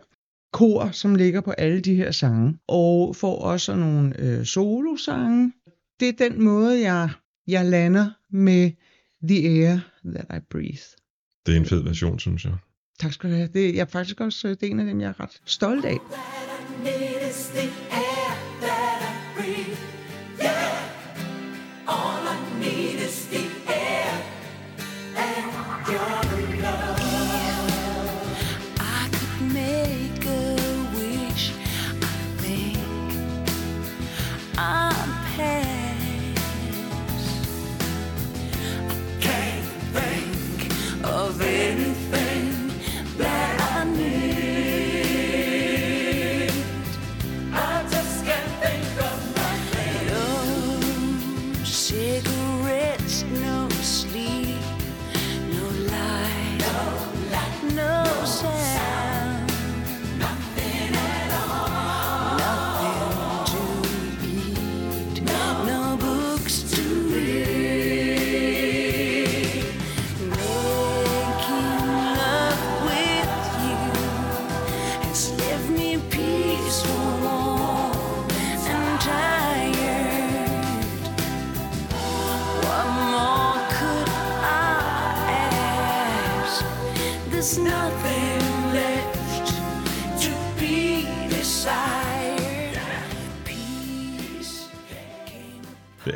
kor, 0.52 0.90
som 0.90 1.14
ligger 1.14 1.40
på 1.40 1.50
alle 1.50 1.80
de 1.80 1.94
her 1.94 2.11
sange, 2.11 2.59
og 2.68 3.16
får 3.16 3.38
også 3.38 3.74
nogle 3.74 4.20
øh, 4.20 4.44
solosange. 4.44 5.52
Det 6.00 6.09
er 6.09 6.28
den 6.28 6.42
måde, 6.42 6.80
jeg, 6.80 7.11
jeg 7.46 7.66
lander 7.66 8.11
med 8.30 8.70
The 9.28 9.48
Air 9.48 9.78
That 10.04 10.42
I 10.42 10.44
Breathe. 10.50 10.96
Det 11.46 11.54
er 11.54 11.61
en 11.61 11.66
fed 11.66 11.82
version, 11.82 12.18
synes 12.18 12.44
jeg. 12.44 12.54
Tak 12.98 13.12
skal 13.12 13.30
du 13.30 13.35
have. 13.35 13.48
Det, 13.48 13.74
jeg 13.74 13.80
er 13.80 13.85
faktisk 13.85 14.20
også 14.20 14.48
øh, 14.48 14.56
det 14.61 14.62
er 14.62 14.70
en 14.70 14.80
af 14.80 14.87
dem, 14.87 15.00
jeg 15.00 15.09
er 15.09 15.20
ret 15.20 15.40
stolt 15.44 15.85
af. 15.85 15.98
I 16.85 18.15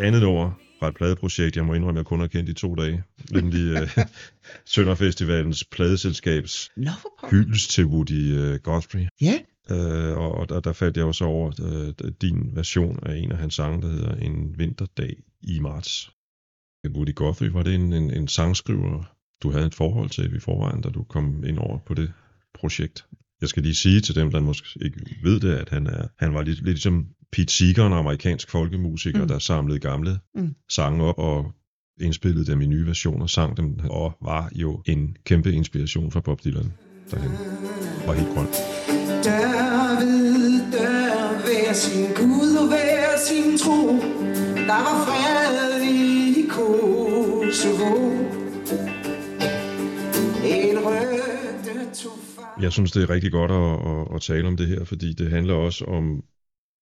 andet 0.00 0.22
nummer 0.22 0.52
fra 0.78 0.88
et 0.88 0.94
pladeprojekt, 0.94 1.56
jeg 1.56 1.64
må 1.64 1.74
indrømme, 1.74 1.98
jeg 1.98 2.06
kun 2.06 2.20
har 2.20 2.26
kendt 2.26 2.48
i 2.48 2.54
to 2.54 2.74
dage, 2.74 3.02
nemlig 3.30 3.82
uh, 3.82 3.88
Sønderfestivalens 4.74 5.64
pladeselskabs 5.64 6.70
hyldest 7.30 7.70
til 7.70 7.86
Woody 7.86 8.38
uh, 8.38 8.54
Guthrie. 8.54 9.08
Ja, 9.20 9.38
Uh, 9.70 10.18
og 10.18 10.34
og 10.34 10.48
der, 10.48 10.60
der 10.60 10.72
faldt 10.72 10.96
jeg 10.96 11.04
også 11.04 11.24
over 11.24 11.52
uh, 11.62 12.08
din 12.20 12.56
version 12.56 12.98
af 13.02 13.16
en 13.16 13.32
af 13.32 13.38
hans 13.38 13.54
sange, 13.54 13.82
der 13.82 13.88
hedder 13.88 14.14
En 14.14 14.58
vinterdag 14.58 15.16
i 15.42 15.58
marts. 15.58 16.10
Woody 16.88 17.14
Guthrie, 17.14 17.54
var 17.54 17.62
det 17.62 17.74
en, 17.74 17.92
en, 17.92 18.10
en 18.10 18.28
sangskriver, 18.28 19.04
du 19.42 19.50
havde 19.50 19.66
et 19.66 19.74
forhold 19.74 20.10
til 20.10 20.36
i 20.36 20.40
forvejen, 20.40 20.80
da 20.80 20.88
du 20.88 21.02
kom 21.02 21.44
ind 21.44 21.58
over 21.58 21.78
på 21.78 21.94
det 21.94 22.12
projekt? 22.54 23.06
Jeg 23.40 23.48
skal 23.48 23.62
lige 23.62 23.74
sige 23.74 24.00
til 24.00 24.14
dem, 24.14 24.30
der 24.30 24.40
måske 24.40 24.84
ikke 24.84 25.16
ved 25.22 25.40
det, 25.40 25.52
at 25.52 25.68
han, 25.68 25.86
er, 25.86 26.08
han 26.18 26.34
var 26.34 26.42
lidt, 26.42 26.58
lidt 26.58 26.66
ligesom 26.66 27.06
Pete 27.32 27.52
Seeger, 27.52 27.86
en 27.86 27.92
amerikansk 27.92 28.50
folkemusiker, 28.50 29.20
Mm. 29.22 29.28
der 29.28 29.38
samlede 29.38 29.78
gamle 29.78 30.18
Mm. 30.34 30.54
sange 30.70 31.04
op 31.04 31.18
og 31.18 31.52
indspillede 32.00 32.46
dem 32.46 32.60
i 32.60 32.66
nye 32.66 32.86
versioner, 32.86 33.26
sang 33.26 33.56
dem, 33.56 33.78
og 33.90 34.12
var 34.22 34.50
jo 34.54 34.82
en 34.86 35.16
kæmpe 35.24 35.52
inspiration 35.52 36.10
for 36.10 36.20
Bob 36.20 36.44
Dylan, 36.44 36.72
da 37.10 37.16
han 37.16 37.30
var 38.06 38.12
helt 38.12 38.28
grøn. 38.34 38.46
David 39.24 40.72
dør 40.72 41.40
hver 41.44 41.72
sin 41.72 42.06
Gud 42.16 42.56
og 42.60 42.68
hver 42.68 43.18
sin 43.28 43.58
tro. 43.58 43.86
Der 44.56 44.80
var 44.86 45.04
fred 45.06 45.82
i 45.82 46.46
Kosovo. 46.48 48.10
Jeg 52.60 52.72
synes, 52.72 52.92
det 52.92 53.02
er 53.02 53.10
rigtig 53.10 53.32
godt 53.32 53.50
at, 53.50 53.90
at, 53.90 54.14
at 54.16 54.20
tale 54.22 54.48
om 54.48 54.56
det 54.56 54.66
her, 54.68 54.84
fordi 54.84 55.12
det 55.12 55.30
handler 55.30 55.54
også 55.54 55.84
om, 55.84 56.22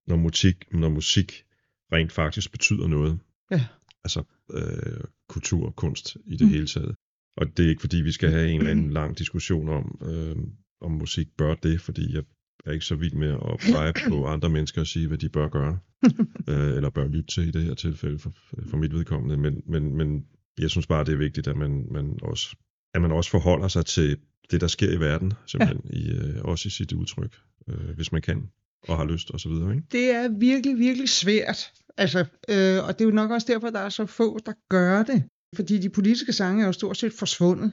når 0.09 0.17
musik, 0.17 0.73
når 0.73 0.89
musik 0.89 1.45
rent 1.93 2.13
faktisk 2.13 2.53
betyder 2.53 2.87
noget. 2.87 3.19
Ja. 3.51 3.67
Altså 4.05 4.23
øh, 4.55 5.01
kultur 5.29 5.67
og 5.67 5.77
kunst 5.77 6.17
i 6.27 6.37
det 6.37 6.41
Mm. 6.41 6.47
mm. 6.47 6.53
hele 6.53 6.67
taget. 6.67 6.95
Og 7.37 7.57
det 7.57 7.65
er 7.65 7.69
ikke 7.69 7.81
fordi, 7.81 7.97
vi 7.97 8.13
skal 8.13 8.31
have 8.31 8.51
en 8.51 8.59
eller 8.59 8.71
anden 8.71 8.91
lang 8.91 9.19
diskussion 9.19 9.69
om, 9.69 9.99
øh, 10.03 10.37
om 10.81 10.93
musik 10.93 11.29
bør 11.39 11.55
det, 11.55 11.81
fordi 11.81 12.15
jeg 12.15 12.23
er 12.67 12.73
ikke 12.73 12.85
så 12.85 12.95
vild 12.95 13.13
med 13.15 13.29
at 13.29 13.73
pege 13.73 13.93
på 14.09 14.27
andre 14.27 14.49
mennesker 14.49 14.81
og 14.81 14.87
sige, 14.87 15.09
hvad 15.09 15.19
de 15.19 15.29
bør 15.29 15.49
gøre, 15.49 15.79
øh, 16.51 16.77
eller 16.77 16.91
bør 16.91 17.07
lytte 17.07 17.35
til 17.35 17.49
i 17.49 17.51
det 17.51 17.63
her 17.65 17.75
tilfælde 17.75 18.19
for, 18.19 18.33
for 18.71 18.77
mit 18.77 18.93
vedkommende. 18.93 19.37
Men, 19.37 19.63
men, 19.67 19.97
men 19.97 20.27
jeg 20.59 20.71
synes 20.71 20.87
bare, 20.87 21.05
det 21.05 21.13
er 21.13 21.19
vigtigt, 21.19 21.49
at 21.49 21.57
man, 21.57 21.87
man, 21.91 22.19
også, 22.23 22.57
at 22.95 23.03
man 23.03 23.13
også 23.13 23.31
forholder 23.31 23.69
sig 23.69 23.87
til 23.87 24.19
det, 24.51 24.61
der 24.61 24.67
sker 24.67 24.93
i 24.93 25.01
verden, 25.01 25.33
simpelthen, 25.47 25.81
ja. 25.93 25.99
i, 25.99 26.11
øh, 26.11 26.45
også 26.45 26.67
i 26.67 26.71
sit 26.71 26.93
udtryk, 26.93 27.41
øh, 27.69 27.95
hvis 27.95 28.13
man 28.13 28.23
kan 28.23 28.51
og 28.89 28.97
har 28.97 29.05
lyst 29.05 29.31
og 29.31 29.41
så 29.41 29.49
videre. 29.49 29.75
Ikke? 29.75 29.87
det 29.93 30.11
er 30.11 30.29
virkelig, 30.29 30.79
virkelig 30.79 31.09
svært. 31.09 31.73
Altså, 31.97 32.19
øh, 32.49 32.85
og 32.85 32.99
det 32.99 33.01
er 33.01 33.05
jo 33.05 33.11
nok 33.11 33.31
også 33.31 33.47
derfor, 33.53 33.71
der 33.71 33.81
er 33.81 33.89
så 33.89 34.07
få, 34.07 34.39
der 34.47 34.53
gør 34.71 35.03
det. 35.03 35.25
Fordi 35.57 35.79
de 35.79 35.91
politiske 35.91 36.33
sange 36.33 36.63
er 36.63 36.67
jo 36.67 36.73
stort 36.73 36.97
set 36.97 37.13
forsvundet. 37.13 37.73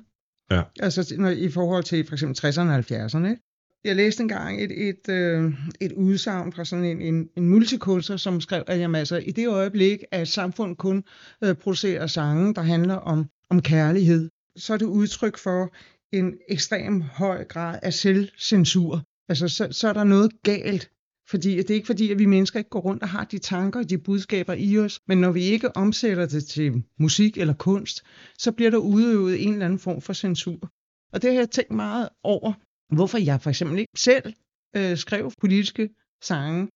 Ja. 0.51 0.61
Altså 0.79 1.15
når, 1.17 1.29
i 1.29 1.49
forhold 1.49 1.83
til 1.83 2.07
for 2.07 2.13
eksempel 2.13 2.47
60'erne 2.47 2.61
og 2.61 2.79
70'erne. 2.79 3.27
Ikke? 3.29 3.41
Jeg 3.83 3.95
læste 3.95 4.21
engang 4.21 4.63
et, 4.63 4.87
et, 4.89 5.09
øh, 5.09 5.53
et 5.81 5.91
udsagn 5.91 6.53
fra 6.53 6.65
sådan 6.65 6.85
en, 6.85 7.01
en, 7.01 7.29
en 7.37 7.49
multikunstner, 7.49 8.17
som 8.17 8.41
skrev, 8.41 8.63
at 8.67 8.79
jamen, 8.79 8.95
altså, 8.95 9.17
i 9.17 9.31
det 9.31 9.47
øjeblik, 9.47 9.99
at 10.11 10.21
et 10.21 10.27
samfund 10.27 10.75
kun 10.75 11.03
øh, 11.43 11.55
producerer 11.55 12.07
sange, 12.07 12.53
der 12.53 12.61
handler 12.61 12.95
om, 12.95 13.25
om 13.49 13.61
kærlighed, 13.61 14.29
så 14.57 14.73
er 14.73 14.77
det 14.77 14.85
udtryk 14.85 15.37
for 15.37 15.73
en 16.13 16.37
ekstrem 16.49 17.01
høj 17.01 17.43
grad 17.43 17.79
af 17.83 17.93
selvcensur. 17.93 19.03
Altså, 19.29 19.47
så, 19.47 19.67
så 19.71 19.87
er 19.89 19.93
der 19.93 20.03
noget 20.03 20.31
galt 20.43 20.91
fordi 21.29 21.57
det 21.57 21.69
er 21.69 21.75
ikke 21.75 21.87
fordi, 21.87 22.11
at 22.11 22.19
vi 22.19 22.25
mennesker 22.25 22.59
ikke 22.59 22.69
går 22.69 22.79
rundt 22.79 23.03
og 23.03 23.09
har 23.09 23.23
de 23.23 23.37
tanker 23.37 23.79
og 23.79 23.89
de 23.89 23.97
budskaber 23.97 24.53
i 24.53 24.77
os, 24.77 24.99
men 25.07 25.17
når 25.17 25.31
vi 25.31 25.41
ikke 25.41 25.77
omsætter 25.77 26.25
det 26.25 26.45
til 26.45 26.83
musik 26.99 27.37
eller 27.37 27.53
kunst, 27.53 28.03
så 28.39 28.51
bliver 28.51 28.71
der 28.71 28.77
udøvet 28.77 29.43
en 29.43 29.53
eller 29.53 29.65
anden 29.65 29.79
form 29.79 30.01
for 30.01 30.13
censur. 30.13 30.71
Og 31.13 31.21
det 31.21 31.31
har 31.31 31.39
jeg 31.39 31.49
tænkt 31.49 31.71
meget 31.71 32.09
over, 32.23 32.53
hvorfor 32.95 33.17
jeg 33.17 33.41
for 33.41 33.49
eksempel 33.49 33.79
ikke 33.79 33.91
selv 33.97 34.33
øh, 34.75 34.97
skrev 34.97 35.31
politiske 35.41 35.89
sange. 36.23 36.67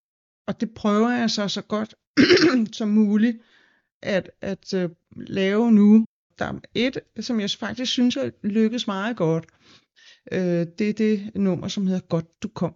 Og 0.48 0.62
det 0.62 0.74
prøver 0.74 1.10
jeg 1.10 1.30
så 1.30 1.48
så 1.48 1.62
godt 1.62 1.96
som 2.78 2.88
muligt 2.90 3.38
at, 4.02 4.32
at 4.42 4.74
øh, 4.74 4.90
lave 5.16 5.72
nu. 5.72 6.06
Der 6.40 6.46
er 6.46 6.60
et, 6.74 7.00
som 7.20 7.40
jeg 7.40 7.50
faktisk 7.50 7.92
synes 7.92 8.18
er 8.18 8.30
lykkes 8.44 8.88
meget 8.88 9.18
godt. 9.18 9.46
Øh, 10.32 10.68
det 10.80 10.90
er 10.90 10.94
det 10.94 11.32
nummer, 11.36 11.68
som 11.68 11.88
hedder 11.88 12.08
Godt 12.08 12.44
du 12.44 12.48
kom. 12.48 12.76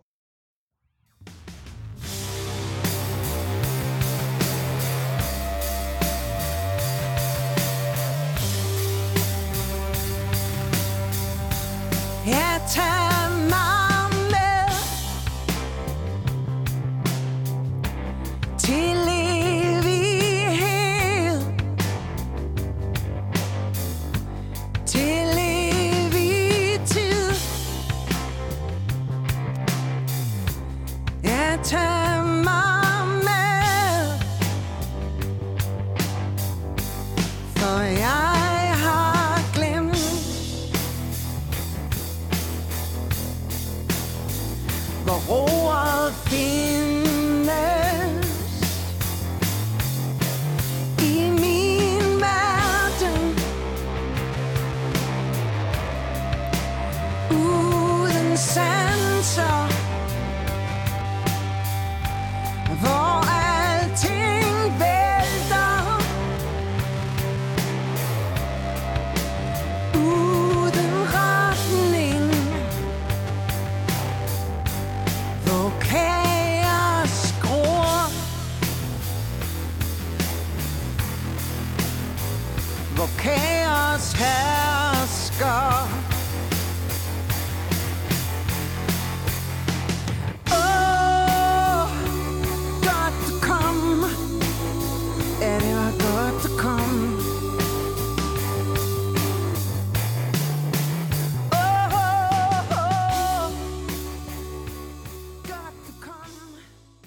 Ja, 12.71 13.02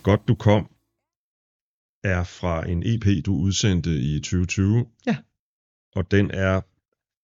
Godt 0.07 0.29
du 0.29 0.35
kom 0.35 0.63
er 2.05 2.25
fra 2.25 2.69
en 2.69 2.83
EP, 2.87 3.27
du 3.27 3.35
udsendte 3.35 3.91
i 3.91 4.21
2020. 4.21 4.87
Ja. 5.07 5.17
Og 5.97 6.11
den 6.11 6.31
er 6.31 6.61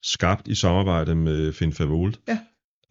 skabt 0.03 0.49
i 0.49 0.55
samarbejde 0.55 1.15
med 1.15 1.53
Finn 1.53 1.73
Favold. 1.73 2.15
Ja. 2.29 2.39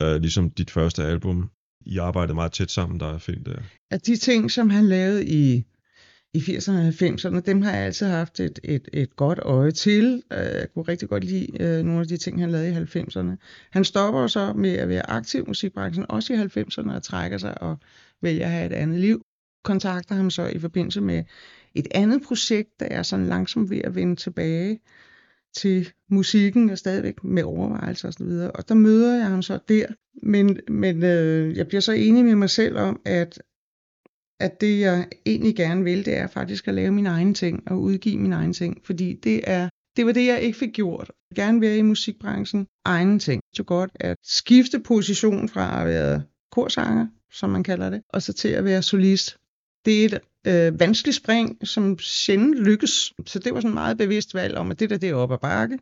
Uh, 0.04 0.21
ligesom 0.21 0.51
dit 0.51 0.71
første 0.71 1.04
album. 1.04 1.49
I 1.86 1.97
arbejdede 1.97 2.36
meget 2.36 2.51
tæt 2.51 2.71
sammen, 2.71 2.99
der 2.99 3.13
er 3.13 3.17
Finn 3.17 3.43
der. 3.45 3.62
at 3.91 4.06
de 4.06 4.15
ting, 4.15 4.51
som 4.51 4.69
han 4.69 4.86
lavede 4.86 5.25
i, 5.25 5.63
i 6.34 6.38
80'erne 6.38 6.71
og 6.71 6.88
90'erne, 6.88 7.39
dem 7.39 7.62
har 7.62 7.71
jeg 7.71 7.86
altid 7.86 8.08
haft 8.08 8.39
et, 8.39 8.60
et, 8.63 8.89
et 8.93 9.15
godt 9.15 9.39
øje 9.39 9.71
til. 9.71 10.23
Øh, 10.32 10.38
Jeg 10.39 10.67
kunne 10.73 10.88
rigtig 10.88 11.10
godt 11.10 11.23
lide 11.23 11.47
øh, 11.63 11.84
nogle 11.86 12.01
af 12.01 12.08
de 12.08 12.17
ting, 12.17 12.39
han 12.39 12.51
lavede 12.51 12.69
i 12.69 12.99
90'erne. 12.99 13.36
Han 13.71 13.84
stopper 13.86 14.27
så 14.27 14.54
med 14.54 14.73
at 14.73 14.89
være 14.89 15.10
aktiv 15.10 15.41
i 15.41 15.47
musikbranchen, 15.47 16.06
også 16.10 16.34
i 16.34 16.38
90'erne, 16.38 16.91
og 16.95 17.04
trækker 17.04 17.38
sig 17.38 17.62
og 17.62 17.77
vælger 18.21 18.45
at 18.45 18.51
have 18.51 18.65
et 18.65 18.73
andet 18.73 18.99
liv. 18.99 19.25
Kontakter 19.63 20.15
ham 20.15 20.30
så 20.30 20.45
i 20.47 20.60
forbindelse 20.60 21.02
med 21.02 21.24
et 21.76 21.88
andet 21.91 22.21
projekt, 22.24 22.80
der 22.80 22.86
er 22.86 23.04
sådan 23.04 23.26
langsomt 23.26 23.69
ved 23.69 23.82
at 23.84 23.95
vende 23.95 24.15
tilbage 24.15 24.80
til 25.58 25.89
musikken 26.10 26.69
og 26.69 26.78
stadigvæk 26.78 27.24
med 27.24 27.43
overvejelser 27.43 28.08
og 28.08 28.13
så 28.13 28.24
videre. 28.24 28.52
Og 28.52 28.69
der 28.69 28.76
møder 28.76 29.17
jeg 29.17 29.28
ham 29.28 29.41
så 29.41 29.60
der. 29.67 29.86
Men, 30.24 30.60
men 30.67 31.04
øh, 31.04 31.58
jeg 31.58 31.67
bliver 31.67 31.82
så 31.82 31.91
enig 31.91 32.26
med 32.26 32.36
mig 32.36 32.50
selv 32.50 32.78
om, 32.78 33.02
at 33.06 33.41
at 34.39 34.62
det 34.62 34.80
jeg 34.80 35.08
egentlig 35.26 35.56
gerne 35.56 35.84
vil, 35.84 36.06
det 36.06 36.17
er 36.17 36.28
faktisk 36.28 36.67
at 36.67 36.74
lave 36.74 36.91
mine 36.91 37.10
egne 37.10 37.34
ting 37.34 37.71
og 37.71 37.82
udgive 37.82 38.17
mine 38.17 38.36
egne 38.36 38.53
ting, 38.53 38.82
fordi 38.86 39.14
det 39.24 39.41
er 39.43 39.70
det 39.95 40.05
var 40.05 40.12
det, 40.12 40.26
jeg 40.26 40.41
ikke 40.41 40.57
fik 40.57 40.74
gjort. 40.74 41.12
Jeg 41.30 41.36
gerne 41.36 41.62
være 41.62 41.78
i 41.78 41.82
musikbranchen, 41.82 42.68
egne 42.86 43.20
ting. 43.20 43.41
Så 43.55 43.64
godt 43.64 43.91
at 43.95 44.18
skifte 44.24 44.80
position 44.80 45.49
fra 45.49 45.82
at 45.82 45.88
være 45.88 46.24
korsanger, 46.51 47.07
som 47.32 47.49
man 47.49 47.64
kalder 47.64 47.89
det, 47.89 48.01
og 48.09 48.22
så 48.22 48.34
til 48.34 48.49
at 48.49 48.66
være 48.66 48.82
solist. 48.82 49.38
Det 49.86 50.05
er 50.05 50.05
et 50.05 50.19
øh, 50.47 50.79
vanskeligt 50.79 51.17
spring, 51.17 51.67
som 51.67 51.99
sjældent 51.99 52.55
lykkes. 52.55 53.13
Så 53.25 53.39
det 53.39 53.53
var 53.53 53.59
sådan 53.59 53.73
meget 53.73 53.97
bevidst 53.97 54.34
valg 54.34 54.57
om, 54.57 54.71
at 54.71 54.79
det 54.79 54.89
der, 54.89 54.97
det 54.97 55.09
er 55.09 55.15
op 55.15 55.32
ad 55.32 55.38
bakke. 55.38 55.79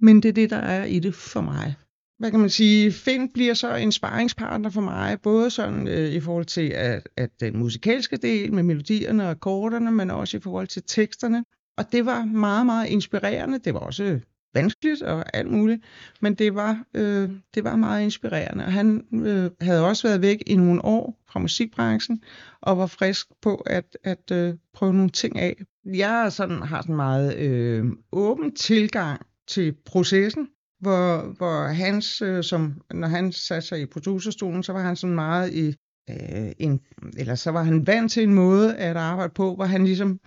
Men 0.00 0.22
det 0.22 0.28
er 0.28 0.32
det, 0.32 0.50
der 0.50 0.56
er 0.56 0.84
i 0.84 0.98
det 0.98 1.14
for 1.14 1.40
mig 1.40 1.74
hvad 2.18 2.30
kan 2.30 2.40
man 2.40 2.50
sige, 2.50 2.92
Finn 2.92 3.28
bliver 3.28 3.54
så 3.54 3.74
en 3.74 3.92
sparringspartner 3.92 4.70
for 4.70 4.80
mig, 4.80 5.20
både 5.20 5.50
sådan 5.50 5.88
øh, 5.88 6.12
i 6.12 6.20
forhold 6.20 6.44
til 6.44 6.68
at, 6.68 7.08
at 7.16 7.40
den 7.40 7.58
musikalske 7.58 8.16
del 8.16 8.52
med 8.52 8.62
melodierne 8.62 9.24
og 9.24 9.30
akkorderne, 9.30 9.90
men 9.90 10.10
også 10.10 10.36
i 10.36 10.40
forhold 10.40 10.66
til 10.66 10.82
teksterne. 10.86 11.44
Og 11.78 11.92
det 11.92 12.06
var 12.06 12.24
meget, 12.24 12.66
meget 12.66 12.88
inspirerende. 12.88 13.58
Det 13.58 13.74
var 13.74 13.80
også 13.80 14.20
vanskeligt 14.56 15.02
og 15.02 15.36
alt 15.36 15.50
muligt, 15.50 15.82
men 16.20 16.34
det 16.34 16.54
var, 16.54 16.84
øh, 16.94 17.30
det 17.54 17.64
var 17.64 17.76
meget 17.76 18.02
inspirerende. 18.02 18.64
Og 18.64 18.72
han 18.72 19.04
øh, 19.12 19.50
havde 19.60 19.86
også 19.86 20.08
været 20.08 20.22
væk 20.22 20.42
i 20.46 20.56
nogle 20.56 20.84
år 20.84 21.18
fra 21.28 21.40
musikbranchen, 21.40 22.22
og 22.60 22.78
var 22.78 22.86
frisk 22.86 23.26
på 23.42 23.54
at, 23.54 23.98
at 24.04 24.30
øh, 24.32 24.54
prøve 24.74 24.94
nogle 24.94 25.10
ting 25.10 25.38
af. 25.38 25.56
Jeg 25.84 26.32
sådan, 26.32 26.62
har 26.62 26.82
sådan 26.82 26.96
meget 26.96 27.36
øh, 27.36 27.84
åben 28.12 28.54
tilgang 28.54 29.20
til 29.48 29.74
processen, 29.84 30.48
hvor, 30.80 31.34
hvor 31.36 31.66
hans, 31.66 32.22
øh, 32.22 32.44
som, 32.44 32.82
når 32.94 33.08
han 33.08 33.32
satte 33.32 33.68
sig 33.68 33.80
i 33.80 33.86
producerstolen, 33.86 34.62
så 34.62 34.72
var 34.72 34.82
han 34.82 34.96
sådan 34.96 35.14
meget 35.14 35.54
i, 35.54 35.74
øh, 36.10 36.52
en, 36.58 36.80
eller 37.16 37.34
så 37.34 37.50
var 37.50 37.62
han 37.62 37.86
vant 37.86 38.12
til 38.12 38.22
en 38.22 38.34
måde 38.34 38.76
at 38.76 38.96
arbejde 38.96 39.32
på, 39.34 39.54
hvor 39.54 39.64
han 39.64 39.84
ligesom 39.84 40.20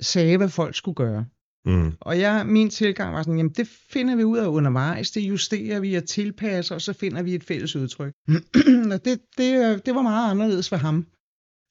sagde, 0.00 0.36
hvad 0.36 0.48
folk 0.48 0.74
skulle 0.74 0.94
gøre. 0.94 1.26
Mm. 1.68 1.92
Og 2.00 2.20
jeg, 2.20 2.46
min 2.46 2.70
tilgang 2.70 3.14
var 3.14 3.22
sådan, 3.22 3.36
jamen 3.36 3.52
det 3.52 3.68
finder 3.92 4.16
vi 4.16 4.24
ud 4.24 4.38
af 4.38 4.46
undervejs, 4.46 5.10
det 5.10 5.20
justerer 5.20 5.80
vi 5.80 5.94
og 5.94 6.04
tilpasser, 6.04 6.74
og 6.74 6.82
så 6.82 6.92
finder 6.92 7.22
vi 7.22 7.34
et 7.34 7.44
fælles 7.44 7.76
udtryk. 7.76 8.12
og 8.92 9.04
det, 9.04 9.20
det, 9.38 9.86
det 9.86 9.94
var 9.94 10.02
meget 10.02 10.30
anderledes 10.30 10.68
for 10.68 10.76
ham. 10.76 11.06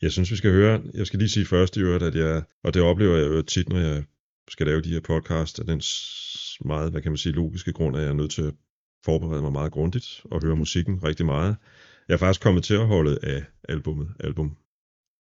Jeg 0.01 0.11
synes, 0.11 0.31
vi 0.31 0.35
skal 0.35 0.51
høre, 0.51 0.81
jeg 0.93 1.07
skal 1.07 1.19
lige 1.19 1.29
sige 1.29 1.45
først 1.45 1.77
i 1.77 1.79
øvrigt, 1.79 2.03
at 2.03 2.15
jeg, 2.15 2.43
og 2.63 2.73
det 2.73 2.81
oplever 2.81 3.17
jeg 3.17 3.27
jo 3.27 3.41
tit, 3.41 3.69
når 3.69 3.79
jeg 3.79 4.03
skal 4.49 4.67
lave 4.67 4.81
de 4.81 4.89
her 4.89 5.01
podcast, 5.01 5.59
af 5.59 5.65
den 5.65 5.81
meget, 6.65 6.91
hvad 6.91 7.01
kan 7.01 7.11
man 7.11 7.17
sige, 7.17 7.33
logiske 7.33 7.73
grund, 7.73 7.97
at 7.97 8.03
jeg 8.03 8.09
er 8.09 8.13
nødt 8.13 8.31
til 8.31 8.41
at 8.41 8.53
forberede 9.05 9.41
mig 9.41 9.51
meget 9.51 9.71
grundigt 9.71 10.21
og 10.23 10.43
høre 10.43 10.55
musikken 10.55 11.03
rigtig 11.03 11.25
meget. 11.25 11.55
Jeg 12.07 12.13
er 12.13 12.17
faktisk 12.17 12.41
kommet 12.41 12.63
til 12.63 12.73
at 12.73 12.87
holde 12.87 13.19
af 13.23 13.43
albumet, 13.69 14.09
album. 14.19 14.57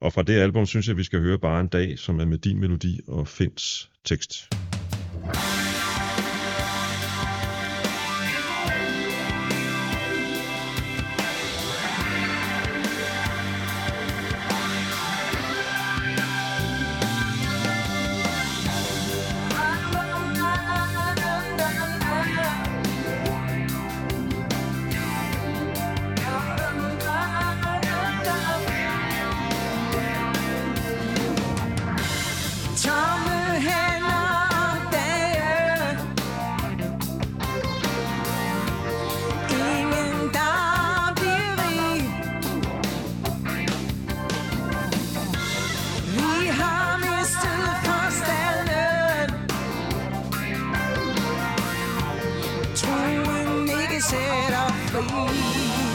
Og 0.01 0.13
fra 0.13 0.23
det 0.23 0.33
album 0.33 0.65
synes 0.65 0.87
jeg, 0.87 0.97
vi 0.97 1.03
skal 1.03 1.19
høre 1.19 1.39
bare 1.39 1.61
en 1.61 1.67
dag, 1.67 1.99
som 1.99 2.19
er 2.19 2.25
med 2.25 2.37
din 2.37 2.59
melodi 2.59 2.99
og 3.07 3.27
Finds 3.27 3.91
tekst. 4.05 4.49
Thank 5.33 5.66
our 54.57 54.71
feet. 54.71 55.86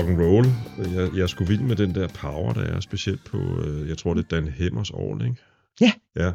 Rock 0.00 0.08
and 0.08 0.20
roll. 0.20 0.46
Jeg, 0.94 1.16
jeg 1.18 1.28
sgu 1.28 1.44
vild 1.44 1.60
med 1.60 1.76
den 1.76 1.94
der 1.94 2.08
power, 2.08 2.52
der 2.52 2.60
er 2.60 2.80
specielt 2.80 3.24
på, 3.24 3.36
uh, 3.38 3.88
jeg 3.88 3.98
tror 3.98 4.14
det 4.14 4.24
er 4.24 4.28
Dan 4.28 4.48
Hemmers 4.48 4.90
år, 4.90 5.20
ikke? 5.24 5.36
Ja. 5.80 5.92
Ja, 6.16 6.32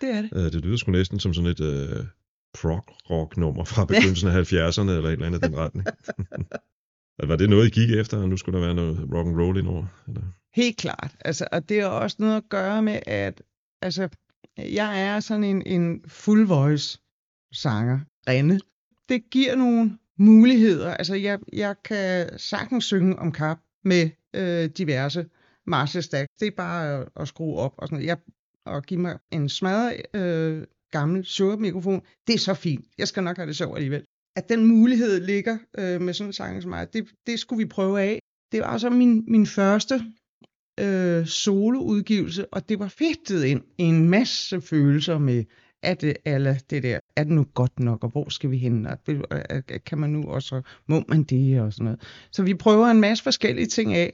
Det 0.00 0.10
er 0.10 0.22
det. 0.22 0.32
uh, 0.32 0.42
det 0.42 0.54
lyder 0.54 0.76
sgu 0.76 0.90
næsten 0.92 1.20
som 1.20 1.34
sådan 1.34 1.50
et 1.50 1.60
uh, 1.60 2.06
prog-rock-nummer 2.54 3.64
fra 3.64 3.84
begyndelsen 3.84 4.28
af 4.28 4.52
70'erne, 4.52 4.80
eller 4.80 5.08
et 5.08 5.12
eller 5.12 5.26
andet 5.26 5.42
den 5.42 5.56
retning. 5.56 5.86
Var 7.28 7.36
det 7.36 7.50
noget, 7.50 7.66
I 7.66 7.70
gik 7.80 7.90
efter, 7.90 8.18
og 8.18 8.28
nu 8.28 8.36
skulle 8.36 8.58
der 8.60 8.64
være 8.66 8.74
noget 8.74 9.08
rock 9.14 9.26
and 9.28 9.40
roll 9.40 9.58
indover? 9.58 9.86
Eller? 10.08 10.22
Helt 10.54 10.76
klart. 10.76 11.16
Altså, 11.20 11.46
og 11.52 11.68
det 11.68 11.82
har 11.82 11.88
også 11.88 12.16
noget 12.20 12.36
at 12.36 12.42
gøre 12.48 12.82
med, 12.82 12.98
at 13.06 13.42
altså, 13.82 14.08
jeg 14.58 15.02
er 15.02 15.20
sådan 15.20 15.44
en, 15.44 15.62
en 15.66 16.00
full 16.08 16.46
voice 16.46 16.98
sanger, 17.52 18.00
Rene. 18.28 18.60
Det 19.08 19.22
giver 19.30 19.56
nogle 19.56 19.98
muligheder. 20.18 20.94
Altså, 20.94 21.14
jeg, 21.14 21.38
jeg 21.52 21.74
kan 21.84 22.38
sagtens 22.38 22.84
synge 22.84 23.18
om 23.18 23.32
kap 23.32 23.58
med 23.84 24.10
øh, 24.34 24.70
diverse 24.78 25.26
Marshall 25.66 26.28
Det 26.40 26.46
er 26.46 26.56
bare 26.56 27.00
at, 27.00 27.08
at 27.16 27.28
skrue 27.28 27.56
op 27.58 27.74
og 27.78 27.88
sådan 27.88 27.96
noget. 27.96 28.06
Jeg, 28.06 28.16
og 28.66 28.82
give 28.82 29.00
mig 29.00 29.18
en 29.30 29.48
smadret 29.48 30.00
øh, 30.14 30.66
gammel 30.90 31.24
sure 31.24 31.56
mikrofon. 31.56 32.02
Det 32.26 32.34
er 32.34 32.38
så 32.38 32.54
fint. 32.54 32.84
Jeg 32.98 33.08
skal 33.08 33.22
nok 33.22 33.36
have 33.36 33.46
det 33.46 33.56
sjovt 33.56 33.76
alligevel. 33.76 34.04
At 34.36 34.48
den 34.48 34.66
mulighed 34.66 35.20
ligger 35.20 35.58
øh, 35.78 36.00
med 36.00 36.14
sådan 36.14 36.28
en 36.28 36.32
sang 36.32 36.62
som 36.62 36.68
mig, 36.68 36.92
det, 36.92 37.08
det 37.26 37.38
skulle 37.38 37.64
vi 37.64 37.68
prøve 37.68 38.00
af. 38.00 38.18
Det 38.52 38.60
var 38.60 38.78
så 38.78 38.90
min, 38.90 39.24
min 39.28 39.46
første 39.46 39.94
øh, 40.80 41.26
soloudgivelse, 41.26 42.46
og 42.52 42.68
det 42.68 42.78
var 42.78 42.88
fedtet 42.88 43.44
ind 43.44 43.62
i 43.78 43.82
en 43.82 44.08
masse 44.08 44.60
følelser 44.60 45.18
med, 45.18 45.44
at 45.82 46.04
øh, 46.04 46.08
det, 46.08 46.16
alle 46.24 46.60
det 46.70 46.82
der, 46.82 46.98
er 47.16 47.24
det 47.24 47.32
nu 47.32 47.46
godt 47.54 47.80
nok, 47.80 48.04
og 48.04 48.10
hvor 48.10 48.28
skal 48.28 48.50
vi 48.50 48.58
hen, 48.58 48.86
og 48.86 48.98
kan 49.86 49.98
man 49.98 50.10
nu 50.10 50.22
også, 50.22 50.62
må 50.86 51.04
man 51.08 51.22
det, 51.22 51.60
og 51.60 51.72
sådan 51.72 51.84
noget. 51.84 52.00
Så 52.32 52.42
vi 52.42 52.54
prøver 52.54 52.86
en 52.86 53.00
masse 53.00 53.24
forskellige 53.24 53.66
ting 53.66 53.94
af, 53.94 54.12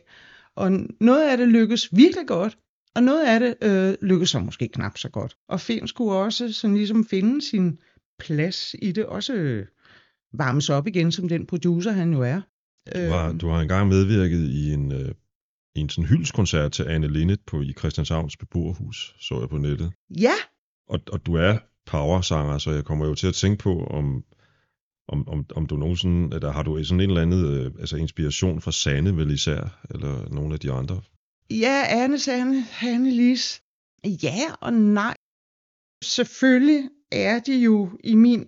og 0.56 0.72
noget 1.00 1.30
af 1.30 1.36
det 1.36 1.48
lykkes 1.48 1.96
virkelig 1.96 2.26
godt, 2.26 2.58
og 2.94 3.02
noget 3.02 3.26
af 3.26 3.40
det 3.40 3.54
øh, 3.62 3.94
lykkes 4.02 4.30
så 4.30 4.38
måske 4.38 4.68
knap 4.68 4.98
så 4.98 5.08
godt. 5.08 5.36
Og 5.48 5.60
Finn 5.60 5.88
skulle 5.88 6.12
også 6.12 6.52
sådan 6.52 6.76
ligesom 6.76 7.04
finde 7.04 7.42
sin 7.42 7.78
plads 8.18 8.74
i 8.82 8.92
det, 8.92 9.06
også 9.06 9.34
øh, 9.34 9.66
varmes 10.32 10.70
op 10.70 10.86
igen, 10.86 11.12
som 11.12 11.28
den 11.28 11.46
producer 11.46 11.92
han 11.92 12.12
jo 12.12 12.22
er. 12.22 12.40
Du 12.94 12.98
har, 13.12 13.32
du 13.32 13.48
har 13.48 13.60
engang 13.60 13.88
medvirket 13.88 14.50
i 14.50 14.72
en, 14.72 14.92
øh, 14.92 15.14
en 15.74 15.88
sådan 15.88 16.08
hyldskoncert 16.08 16.72
til 16.72 16.82
Anne 16.82 17.08
Linnet 17.08 17.40
på, 17.46 17.60
i 17.60 17.72
Christianshavns 17.78 18.36
beboerhus, 18.36 19.16
så 19.20 19.40
jeg 19.40 19.48
på 19.48 19.58
nettet. 19.58 19.92
Ja, 20.20 20.34
Og, 20.88 21.00
og 21.12 21.26
du 21.26 21.34
er 21.34 21.58
power-sanger, 21.90 22.58
så 22.58 22.70
jeg 22.70 22.84
kommer 22.84 23.06
jo 23.06 23.14
til 23.14 23.26
at 23.26 23.34
tænke 23.34 23.62
på, 23.62 23.84
om, 23.84 24.24
om, 25.08 25.28
om, 25.28 25.46
om 25.56 25.66
du 25.66 25.76
nogensinde, 25.76 26.34
eller 26.34 26.52
har 26.52 26.62
du 26.62 26.84
sådan 26.84 27.00
en 27.00 27.10
eller 27.10 27.22
anden 27.22 27.44
øh, 27.44 27.72
altså 27.80 27.96
inspiration 27.96 28.60
fra 28.60 28.72
Sande 28.72 29.16
vel 29.16 29.30
især, 29.30 29.80
eller 29.90 30.28
nogle 30.28 30.54
af 30.54 30.60
de 30.60 30.72
andre? 30.72 31.00
Ja, 31.50 31.84
Anne 31.88 32.18
Sanne, 32.18 32.60
Hanne 32.62 33.10
Lis. 33.10 33.62
Ja 34.04 34.54
og 34.60 34.72
nej. 34.72 35.14
Selvfølgelig 36.04 36.88
er 37.12 37.38
de 37.38 37.58
jo 37.58 37.90
i 38.04 38.14
min 38.14 38.46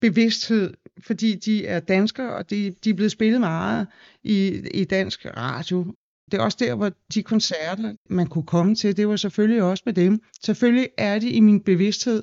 bevidsthed, 0.00 0.74
fordi 0.98 1.34
de 1.34 1.66
er 1.66 1.80
danskere, 1.80 2.34
og 2.36 2.50
de, 2.50 2.70
de 2.84 2.90
er 2.90 2.94
blevet 2.94 3.12
spillet 3.12 3.40
meget 3.40 3.86
i, 4.22 4.62
i 4.74 4.84
dansk 4.84 5.26
radio. 5.36 5.94
Det 6.30 6.38
er 6.40 6.42
også 6.42 6.58
der, 6.60 6.74
hvor 6.74 6.90
de 7.14 7.22
koncerter, 7.22 7.94
man 8.10 8.26
kunne 8.26 8.46
komme 8.46 8.74
til, 8.74 8.96
det 8.96 9.08
var 9.08 9.16
selvfølgelig 9.16 9.62
også 9.62 9.82
med 9.86 9.94
dem. 9.94 10.20
Selvfølgelig 10.42 10.88
er 10.98 11.18
de 11.18 11.30
i 11.30 11.40
min 11.40 11.60
bevidsthed. 11.60 12.22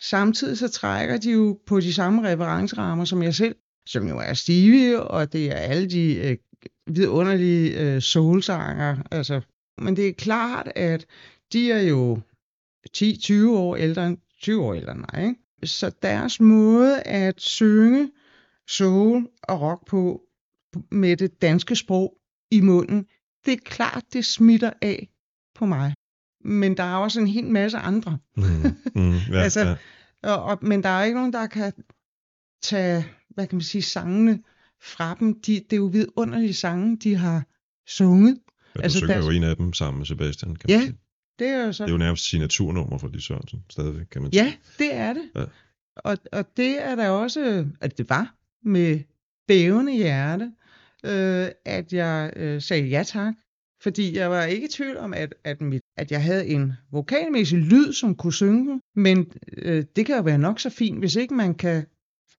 Samtidig 0.00 0.58
så 0.58 0.68
trækker 0.68 1.16
de 1.16 1.32
jo 1.32 1.60
på 1.66 1.80
de 1.80 1.94
samme 1.94 2.28
referencerammer 2.28 3.04
som 3.04 3.22
jeg 3.22 3.34
selv, 3.34 3.56
som 3.86 4.08
jo 4.08 4.18
er 4.18 4.34
Stevie, 4.34 5.02
og 5.02 5.32
det 5.32 5.46
er 5.46 5.54
alle 5.54 5.90
de 5.90 6.14
øh, 6.14 6.36
vidunderlige 6.86 7.80
øh, 7.80 8.02
soulsanger. 8.02 8.96
Altså, 9.10 9.40
men 9.78 9.96
det 9.96 10.08
er 10.08 10.12
klart, 10.12 10.72
at 10.74 11.06
de 11.52 11.72
er 11.72 11.82
jo 11.82 12.20
10-20 12.96 13.48
år 13.48 13.76
ældre 13.76 14.06
end 14.06 14.18
20 14.42 14.64
år 14.64 14.74
ældre 14.74 14.92
end 14.92 15.04
mig. 15.12 15.28
Ikke? 15.28 15.40
Så 15.64 15.90
deres 16.02 16.40
måde 16.40 17.02
at 17.02 17.40
synge 17.40 18.10
soul 18.68 19.28
og 19.42 19.60
rock 19.60 19.86
på 19.86 20.22
med 20.90 21.16
det 21.16 21.42
danske 21.42 21.76
sprog 21.76 22.14
i 22.50 22.60
munden, 22.60 23.06
det 23.48 23.56
er 23.56 23.62
klart, 23.64 24.04
det 24.12 24.24
smitter 24.24 24.70
af 24.82 25.08
på 25.54 25.66
mig. 25.66 25.94
Men 26.44 26.76
der 26.76 26.82
er 26.82 26.94
også 26.96 27.20
en 27.20 27.26
hel 27.26 27.44
masse 27.46 27.78
andre. 27.78 28.18
Mm, 28.36 28.42
mm, 28.94 29.12
ja, 29.32 29.38
Altså, 29.40 29.60
ja. 29.60 29.76
Og, 30.22 30.42
og, 30.42 30.58
men 30.62 30.82
der 30.82 30.88
er 30.88 31.04
ikke 31.04 31.16
nogen, 31.18 31.32
der 31.32 31.46
kan 31.46 31.72
tage, 32.62 33.06
hvad 33.28 33.46
kan 33.46 33.56
man 33.56 33.62
sige, 33.62 33.82
sangene 33.82 34.42
fra 34.82 35.16
dem. 35.20 35.40
De, 35.40 35.54
det 35.54 35.72
er 35.72 35.76
jo 35.76 35.84
vidunderlige 35.86 36.54
sange, 36.54 36.96
de 36.96 37.14
har 37.16 37.46
sunget. 37.88 38.38
Ja, 38.74 38.80
du 38.80 38.82
altså, 38.82 38.98
synger 38.98 39.14
der- 39.14 39.24
jo 39.24 39.30
en 39.30 39.42
af 39.42 39.56
dem 39.56 39.72
sammen 39.72 39.98
med 39.98 40.06
Sebastian, 40.06 40.56
kan 40.56 40.70
man 40.70 40.80
Ja, 40.80 40.84
sige. 40.86 40.98
Det 41.38 41.46
er 41.48 41.64
jo 41.66 41.72
så... 41.72 41.84
Det 41.84 41.90
er 41.90 41.94
jo 41.94 41.98
nærmest 41.98 42.24
signaturnummer 42.30 42.98
for 42.98 43.08
Lis 43.08 43.24
Sørensen, 43.24 43.64
stadigvæk, 43.70 44.06
kan 44.06 44.22
man 44.22 44.30
Ja, 44.32 44.44
sige. 44.44 44.58
det 44.78 44.94
er 44.94 45.12
det. 45.12 45.30
Ja. 45.34 45.44
Og, 45.96 46.18
og 46.32 46.56
det 46.56 46.82
er 46.84 46.94
der 46.94 47.08
også, 47.08 47.66
at 47.80 47.98
det 47.98 48.08
var 48.10 48.34
med 48.64 49.00
bævende 49.48 49.92
hjerte, 49.96 50.52
øh, 51.04 51.48
at 51.64 51.92
jeg 51.92 52.32
øh, 52.36 52.62
sagde 52.62 52.86
ja 52.86 53.02
tak. 53.02 53.34
Fordi 53.82 54.16
jeg 54.16 54.30
var 54.30 54.44
ikke 54.44 54.66
i 54.66 54.70
tvivl 54.70 54.96
om, 54.96 55.14
at, 55.14 55.34
at, 55.44 55.60
mit, 55.60 55.82
at 55.96 56.10
jeg 56.10 56.22
havde 56.22 56.46
en 56.46 56.72
vokalmæssig 56.92 57.58
lyd, 57.58 57.92
som 57.92 58.14
kunne 58.14 58.32
synge. 58.32 58.80
Men 58.94 59.32
øh, 59.58 59.84
det 59.96 60.06
kan 60.06 60.16
jo 60.16 60.22
være 60.22 60.38
nok 60.38 60.60
så 60.60 60.70
fint, 60.70 60.98
hvis 60.98 61.16
ikke 61.16 61.34
man 61.34 61.54
kan 61.54 61.86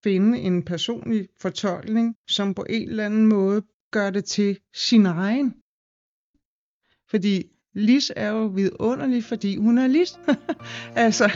finde 0.04 0.40
en 0.40 0.64
personlig 0.64 1.28
fortolkning, 1.42 2.16
som 2.30 2.54
på 2.54 2.66
en 2.70 2.90
eller 2.90 3.06
anden 3.06 3.26
måde 3.26 3.62
gør 3.92 4.10
det 4.10 4.26
til 4.26 4.60
sin 4.76 5.06
egen. 5.06 5.54
Fordi 7.10 7.44
Lis 7.74 8.12
er 8.16 8.30
jo 8.30 8.46
vidunderlig, 8.46 9.24
fordi 9.24 9.56
hun 9.56 9.78
er 9.78 9.88
Lis. 9.88 10.20
altså, 11.06 11.32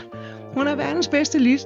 hun 0.53 0.67
er 0.67 0.75
verdens 0.75 1.07
bedste 1.07 1.39
Lis. 1.39 1.65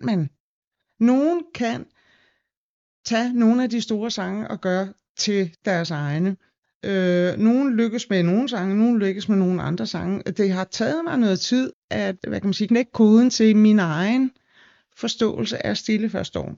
Man. 0.00 0.30
Nogen 1.00 1.42
kan 1.54 1.86
tage 3.04 3.32
nogle 3.32 3.62
af 3.62 3.70
de 3.70 3.80
store 3.80 4.10
sange 4.10 4.48
og 4.48 4.60
gøre 4.60 4.92
til 5.16 5.56
deres 5.64 5.90
egne. 5.90 6.36
Øh, 6.84 7.38
nogen 7.38 7.76
lykkes 7.76 8.10
med 8.10 8.22
nogle 8.22 8.48
sange, 8.48 8.76
nogen 8.76 8.98
lykkes 8.98 9.28
med 9.28 9.36
nogle 9.36 9.62
andre 9.62 9.86
sange. 9.86 10.22
Det 10.22 10.52
har 10.52 10.64
taget 10.64 11.04
mig 11.04 11.18
noget 11.18 11.40
tid 11.40 11.72
at, 11.90 12.16
hvad 12.28 12.40
kan 12.40 12.46
man 12.46 12.54
sige, 12.54 12.68
knække 12.68 12.92
koden 12.92 13.30
til 13.30 13.56
min 13.56 13.78
egen 13.78 14.30
forståelse 14.96 15.66
af 15.66 15.76
Stille 15.76 16.10
første 16.10 16.38
år. 16.38 16.56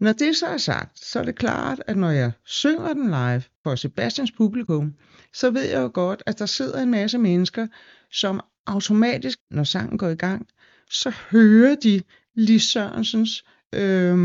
Når 0.00 0.12
det 0.12 0.36
så 0.36 0.46
er 0.46 0.56
sagt, 0.56 0.98
så 0.98 1.20
er 1.20 1.24
det 1.24 1.36
klart, 1.36 1.82
at 1.86 1.96
når 1.96 2.10
jeg 2.10 2.32
synger 2.44 2.92
den 2.92 3.06
live 3.06 3.42
for 3.62 3.74
Sebastians 3.74 4.32
publikum, 4.32 4.94
så 5.32 5.50
ved 5.50 5.62
jeg 5.62 5.80
jo 5.80 5.90
godt, 5.94 6.22
at 6.26 6.38
der 6.38 6.46
sidder 6.46 6.82
en 6.82 6.90
masse 6.90 7.18
mennesker, 7.18 7.66
som 8.12 8.40
automatisk, 8.66 9.38
når 9.50 9.64
sangen 9.64 9.98
går 9.98 10.08
i 10.08 10.14
gang, 10.14 10.48
så 10.90 11.10
hører 11.30 11.74
de 11.74 12.02
Lis 12.36 12.62
Sørensens, 12.62 13.44
øh, 13.74 14.16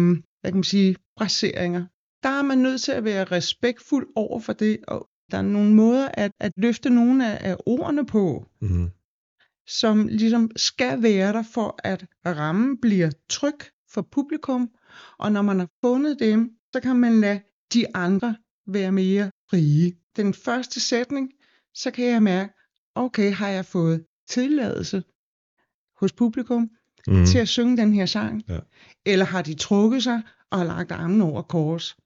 hvad 0.42 0.52
kan 0.52 0.56
man 0.56 0.64
sige, 0.64 0.96
fraseringer. 1.18 1.86
Der 2.24 2.30
er 2.30 2.42
man 2.42 2.58
nødt 2.58 2.82
til 2.82 2.92
at 2.92 3.04
være 3.04 3.24
respektfuld 3.24 4.08
over 4.16 4.40
for 4.40 4.54
det, 4.54 4.80
og 4.88 5.10
der 5.32 5.38
er 5.38 5.42
nogle 5.42 5.74
måder 5.74 6.10
at, 6.14 6.32
at 6.40 6.52
løfte 6.58 6.90
nogle 6.90 7.32
af, 7.32 7.52
af 7.52 7.58
ordene 7.66 8.06
på, 8.06 8.46
Mm-hmm. 8.62 8.90
som 9.68 10.08
ligesom 10.08 10.52
skal 10.56 11.04
være 11.04 11.34
der 11.34 11.44
for, 11.44 11.80
at 11.84 12.06
rammen 12.26 12.78
bliver 12.82 13.12
tryg 13.30 13.60
for 13.94 14.02
publikum, 14.02 14.70
og 15.20 15.32
når 15.32 15.42
man 15.42 15.60
har 15.60 15.70
fundet 15.82 16.20
dem, 16.20 16.52
så 16.74 16.80
kan 16.80 16.96
man 16.96 17.22
lade 17.22 17.42
de 17.74 17.96
andre 17.96 18.36
være 18.68 18.92
mere 18.92 19.32
frie. 19.50 19.92
Den 20.16 20.34
første 20.34 20.80
sætning, 20.80 21.32
så 21.74 21.92
kan 21.92 22.06
jeg 22.06 22.24
mærke, 22.24 22.54
okay, 22.96 23.32
har 23.32 23.50
jeg 23.50 23.66
fået 23.66 24.06
tilladelse 24.28 25.04
hos 26.00 26.14
publikum 26.14 26.70
Mm-hmm. 27.08 27.26
til 27.26 27.38
at 27.38 27.48
synge 27.48 27.78
den 27.78 27.94
her 27.94 28.06
sang? 28.06 28.44
Ja. 28.50 28.60
Eller 29.06 29.26
har 29.26 29.42
de 29.42 29.54
trukket 29.54 30.04
sig 30.04 30.22
og 30.52 30.58
har 30.58 30.66
lagt 30.66 30.92
armen 30.92 31.22
over 31.22 31.42
kors 31.42 31.98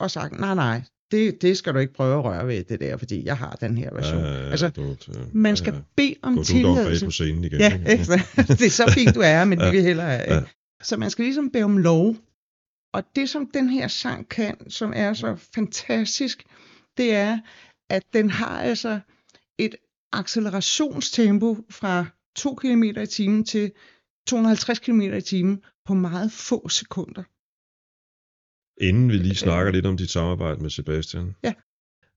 og 0.00 0.10
sagt, 0.10 0.40
nej, 0.40 0.54
nej, 0.54 0.82
det, 1.10 1.42
det 1.42 1.58
skal 1.58 1.74
du 1.74 1.78
ikke 1.78 1.92
prøve 1.92 2.18
at 2.18 2.24
røre 2.24 2.46
ved 2.46 2.64
det 2.64 2.80
der, 2.80 2.96
fordi 2.96 3.24
jeg 3.24 3.36
har 3.36 3.56
den 3.60 3.78
her 3.78 3.94
version. 3.94 4.24
altså, 4.24 4.68
du, 4.68 4.82
ja, 5.08 5.12
man 5.32 5.56
skal 5.56 5.74
ja. 5.74 5.80
bede 5.96 6.14
om 6.22 6.36
Gå 6.36 6.42
du 6.42 6.62
dog 6.62 6.76
bag 6.76 6.84
tilladelse. 6.84 7.04
på 7.04 7.10
scenen 7.10 7.44
igen. 7.44 7.60
Ja, 7.60 7.72
ikke? 7.90 8.04
det 8.58 8.62
er 8.66 8.70
så 8.70 8.90
fint, 8.94 9.14
du 9.14 9.20
er, 9.20 9.44
men 9.44 9.58
Ja, 9.60 9.70
vi 9.70 9.76
vil 9.76 9.84
hellere 9.84 10.06
have. 10.06 10.34
ja. 10.34 10.42
Så 10.82 10.96
man 10.96 11.10
skal 11.10 11.24
ligesom 11.24 11.50
bede 11.50 11.64
om 11.64 11.78
lov. 11.78 12.16
Og 12.94 13.02
det, 13.16 13.28
som 13.28 13.46
den 13.54 13.68
her 13.70 13.88
sang 13.88 14.28
kan, 14.28 14.70
som 14.70 14.92
er 14.96 15.12
så 15.12 15.36
fantastisk, 15.54 16.42
det 16.96 17.14
er, 17.14 17.38
at 17.90 18.02
den 18.12 18.30
har 18.30 18.60
altså 18.60 19.00
et 19.58 19.74
accelerationstempo 20.12 21.56
fra 21.70 22.06
2 22.36 22.54
km 22.54 22.82
i 22.82 23.06
timen 23.06 23.44
til 23.44 23.72
250 24.28 24.78
km 24.78 25.00
i 25.00 25.20
timen 25.20 25.62
på 25.86 25.94
meget 25.94 26.32
få 26.32 26.68
sekunder. 26.68 27.22
Inden 28.84 29.08
vi 29.08 29.16
lige 29.16 29.34
snakker 29.34 29.72
lidt 29.72 29.86
om 29.86 29.96
dit 29.96 30.10
samarbejde 30.10 30.60
med 30.62 30.70
Sebastian, 30.70 31.34
Ja. 31.44 31.52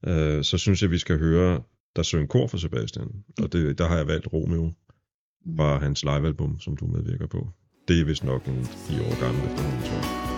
øh, 0.07 0.43
så 0.43 0.57
synes 0.57 0.82
jeg, 0.82 0.91
vi 0.91 0.97
skal 0.97 1.20
høre 1.20 1.64
der 1.95 2.03
synger 2.03 2.28
kor 2.28 2.47
for 2.47 2.57
Sebastian. 2.57 3.24
Og 3.41 3.53
det, 3.53 3.78
der 3.78 3.88
har 3.88 3.97
jeg 3.97 4.07
valgt 4.07 4.34
Romeo 4.34 4.72
fra 5.57 5.78
hans 5.80 6.03
livealbum, 6.03 6.59
som 6.59 6.78
du 6.78 6.86
medvirker 6.88 7.28
på. 7.28 7.49
Det 7.88 8.01
er 8.01 8.05
vist 8.05 8.24
nok 8.24 8.45
en 8.45 8.66
fire 8.66 9.01
år 9.01 9.20
gammel 9.20 9.43
efterhånden, 9.43 9.82
tror 9.82 9.95
jeg. 9.95 10.31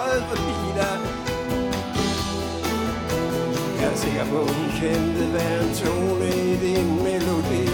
Fløjet 0.00 0.24
forbi 0.28 0.58
dig? 0.80 0.98
Jeg 3.80 3.92
er 3.92 3.96
sikker 3.96 4.24
på, 4.24 4.38
hun 4.38 4.66
kendte 4.80 5.24
hver 5.32 5.60
en 5.60 5.74
tone 5.74 6.28
i 6.28 6.56
din 6.66 6.88
melodi. 7.04 7.64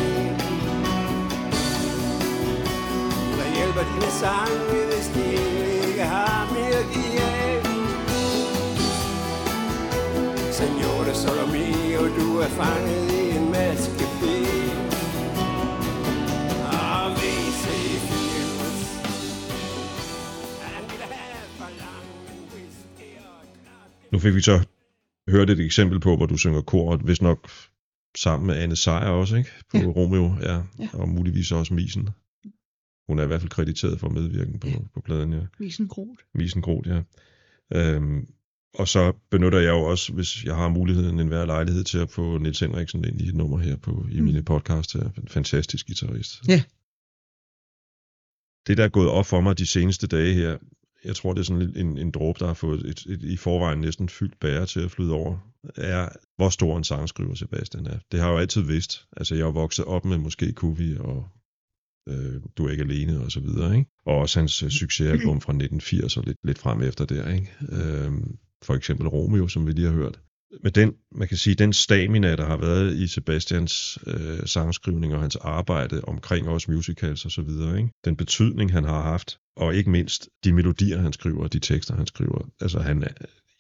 Hvad 3.37 3.51
hjælper 3.57 3.85
dine 3.93 4.11
sange, 4.23 4.79
hvis 4.91 5.07
de 5.15 5.25
ikke 5.89 6.03
har 6.03 6.51
mere 6.55 6.79
at 6.85 6.89
give 6.95 7.21
af? 7.21 7.63
Senor 10.53 11.13
Solomio, 11.13 12.03
du 12.19 12.39
er 12.39 12.49
fanget 12.49 13.13
i 13.13 13.37
en 13.37 13.51
maskepil. 13.51 14.86
Nu 24.13 24.19
fik 24.19 24.35
vi 24.35 24.41
så 24.41 24.67
hørt 25.29 25.51
et 25.51 25.61
eksempel 25.61 26.01
på, 26.01 26.17
hvor 26.17 26.27
du 26.27 26.37
synger 26.37 26.61
kor, 26.63 26.97
hvis 26.97 27.23
nok 27.23 27.51
sammen 28.19 28.47
med 28.47 28.57
Anne 28.57 28.77
Sejer 28.77 29.09
også, 29.09 29.37
ikke? 29.37 29.51
På 29.71 29.77
Ja. 29.79 29.85
Romeo, 29.85 30.35
ja. 30.43 30.63
Ja. 30.79 30.89
Og 30.93 31.09
muligvis 31.09 31.53
også 31.53 31.75
Misen. 31.75 32.09
Hun 33.09 33.19
er 33.19 33.23
i 33.23 33.27
hvert 33.27 33.41
fald 33.41 33.51
krediteret 33.51 34.01
for 34.01 34.09
medvirken 34.09 34.59
på, 34.61 34.69
Ja. 34.69 34.77
på 34.95 35.01
pladen, 35.01 35.33
ja. 35.33 35.41
Visen 35.59 35.89
Groth. 35.89 36.23
Misen 36.35 36.63
Groth, 36.63 36.89
ja. 36.89 37.03
Øhm, 37.75 38.27
og 38.75 38.89
så 38.89 39.13
benytter 39.31 39.59
jeg 39.59 39.69
jo 39.71 39.81
også, 39.83 40.13
hvis 40.13 40.45
jeg 40.45 40.55
har 40.57 40.69
muligheden, 40.69 41.21
en 41.21 41.29
hver 41.29 41.47
lejlighed 41.47 41.85
til 41.85 41.99
at 41.99 42.11
få 42.11 42.39
Niels 42.39 42.61
Henriksen 42.61 43.05
ind 43.05 43.21
i 43.21 43.29
et 43.29 43.35
nummer 43.35 43.59
her 43.59 43.77
på, 43.77 44.07
i 44.11 44.19
Mm. 44.21 44.25
mine 44.25 44.43
podcast 44.43 44.93
her. 44.93 45.11
En 45.19 45.29
fantastisk 45.29 45.87
guitarist. 45.87 46.49
Ja. 46.49 46.63
Det, 48.67 48.77
der 48.79 48.85
er 48.85 48.89
gået 48.89 49.09
op 49.09 49.27
for 49.27 49.41
mig 49.41 49.59
de 49.59 49.67
seneste 49.67 50.07
dage 50.07 50.35
her, 50.35 50.59
jeg 51.07 51.17
tror, 51.17 51.33
det 51.33 51.41
er 51.41 51.45
sådan 51.45 51.73
en, 51.77 51.99
en 51.99 52.11
dråbe, 52.11 52.39
der 52.39 52.47
har 52.47 52.55
fået 52.55 52.87
et, 52.87 53.07
et, 53.09 53.23
i 53.23 53.37
forvejen 53.37 53.81
næsten 53.81 54.09
fyldt 54.09 54.41
bære 54.41 54.67
til 54.67 54.81
at 54.81 54.91
flyde 54.91 55.13
over, 55.13 55.39
er, 55.77 56.09
hvor 56.37 56.49
stor 56.49 56.77
en 56.77 56.85
sangskriver 56.85 57.35
Sebastian 57.35 57.87
er. 57.87 57.99
Det 58.13 58.21
har 58.21 58.27
jeg 58.27 58.35
jo 58.35 58.39
altid 58.39 58.63
vidst. 58.63 59.07
Altså, 59.17 59.35
jeg 59.35 59.47
er 59.47 59.53
vokset 59.53 59.85
op 59.85 60.05
med 60.05 60.19
måske 60.19 60.53
Kuvi 60.53 60.97
og 60.99 61.29
øh, 62.09 62.41
Du 62.57 62.67
er 62.67 62.71
ikke 62.71 62.83
alene 62.83 63.21
og 63.21 63.33
så 63.33 63.41
videre, 63.41 63.79
ikke? 63.79 63.91
Og 64.07 64.17
også 64.17 64.39
hans 64.39 64.63
øh, 64.63 64.71
succesalbum 64.71 65.41
fra 65.41 65.53
1980 65.53 66.17
og 66.17 66.25
lidt, 66.27 66.39
lidt 66.45 66.59
frem 66.59 66.83
efter 66.83 67.05
der, 67.05 67.33
ikke? 67.33 67.53
Øh, 67.69 68.13
for 68.65 68.75
eksempel 68.75 69.09
Romeo, 69.09 69.49
som 69.49 69.67
vi 69.67 69.73
lige 69.73 69.87
har 69.87 69.95
hørt. 69.95 70.21
Med 70.63 70.71
den, 70.71 70.95
man 71.13 71.29
kan 71.29 71.37
sige, 71.37 71.55
den 71.55 71.73
stamina, 71.73 72.37
der 72.37 72.47
har 72.47 72.57
været 72.57 72.97
i 72.97 73.07
Sebastians 73.07 73.99
øh, 74.07 74.47
sangskrivning 74.47 75.15
og 75.15 75.21
hans 75.21 75.37
arbejde 75.37 76.01
omkring 76.05 76.49
også 76.49 76.71
musicals 76.71 77.25
og 77.25 77.31
så 77.31 77.43
videre, 77.43 77.79
ikke? 77.79 77.91
den 78.05 78.17
betydning, 78.17 78.73
han 78.73 78.85
har 78.85 79.03
haft, 79.03 79.39
og 79.57 79.75
ikke 79.75 79.91
mindst 79.91 80.29
de 80.45 80.53
melodier, 80.53 80.99
han 81.01 81.13
skriver, 81.13 81.43
og 81.43 81.53
de 81.53 81.59
tekster, 81.59 81.97
han 81.97 82.07
skriver. 82.07 82.47
Altså, 82.61 82.79
han, 82.81 83.05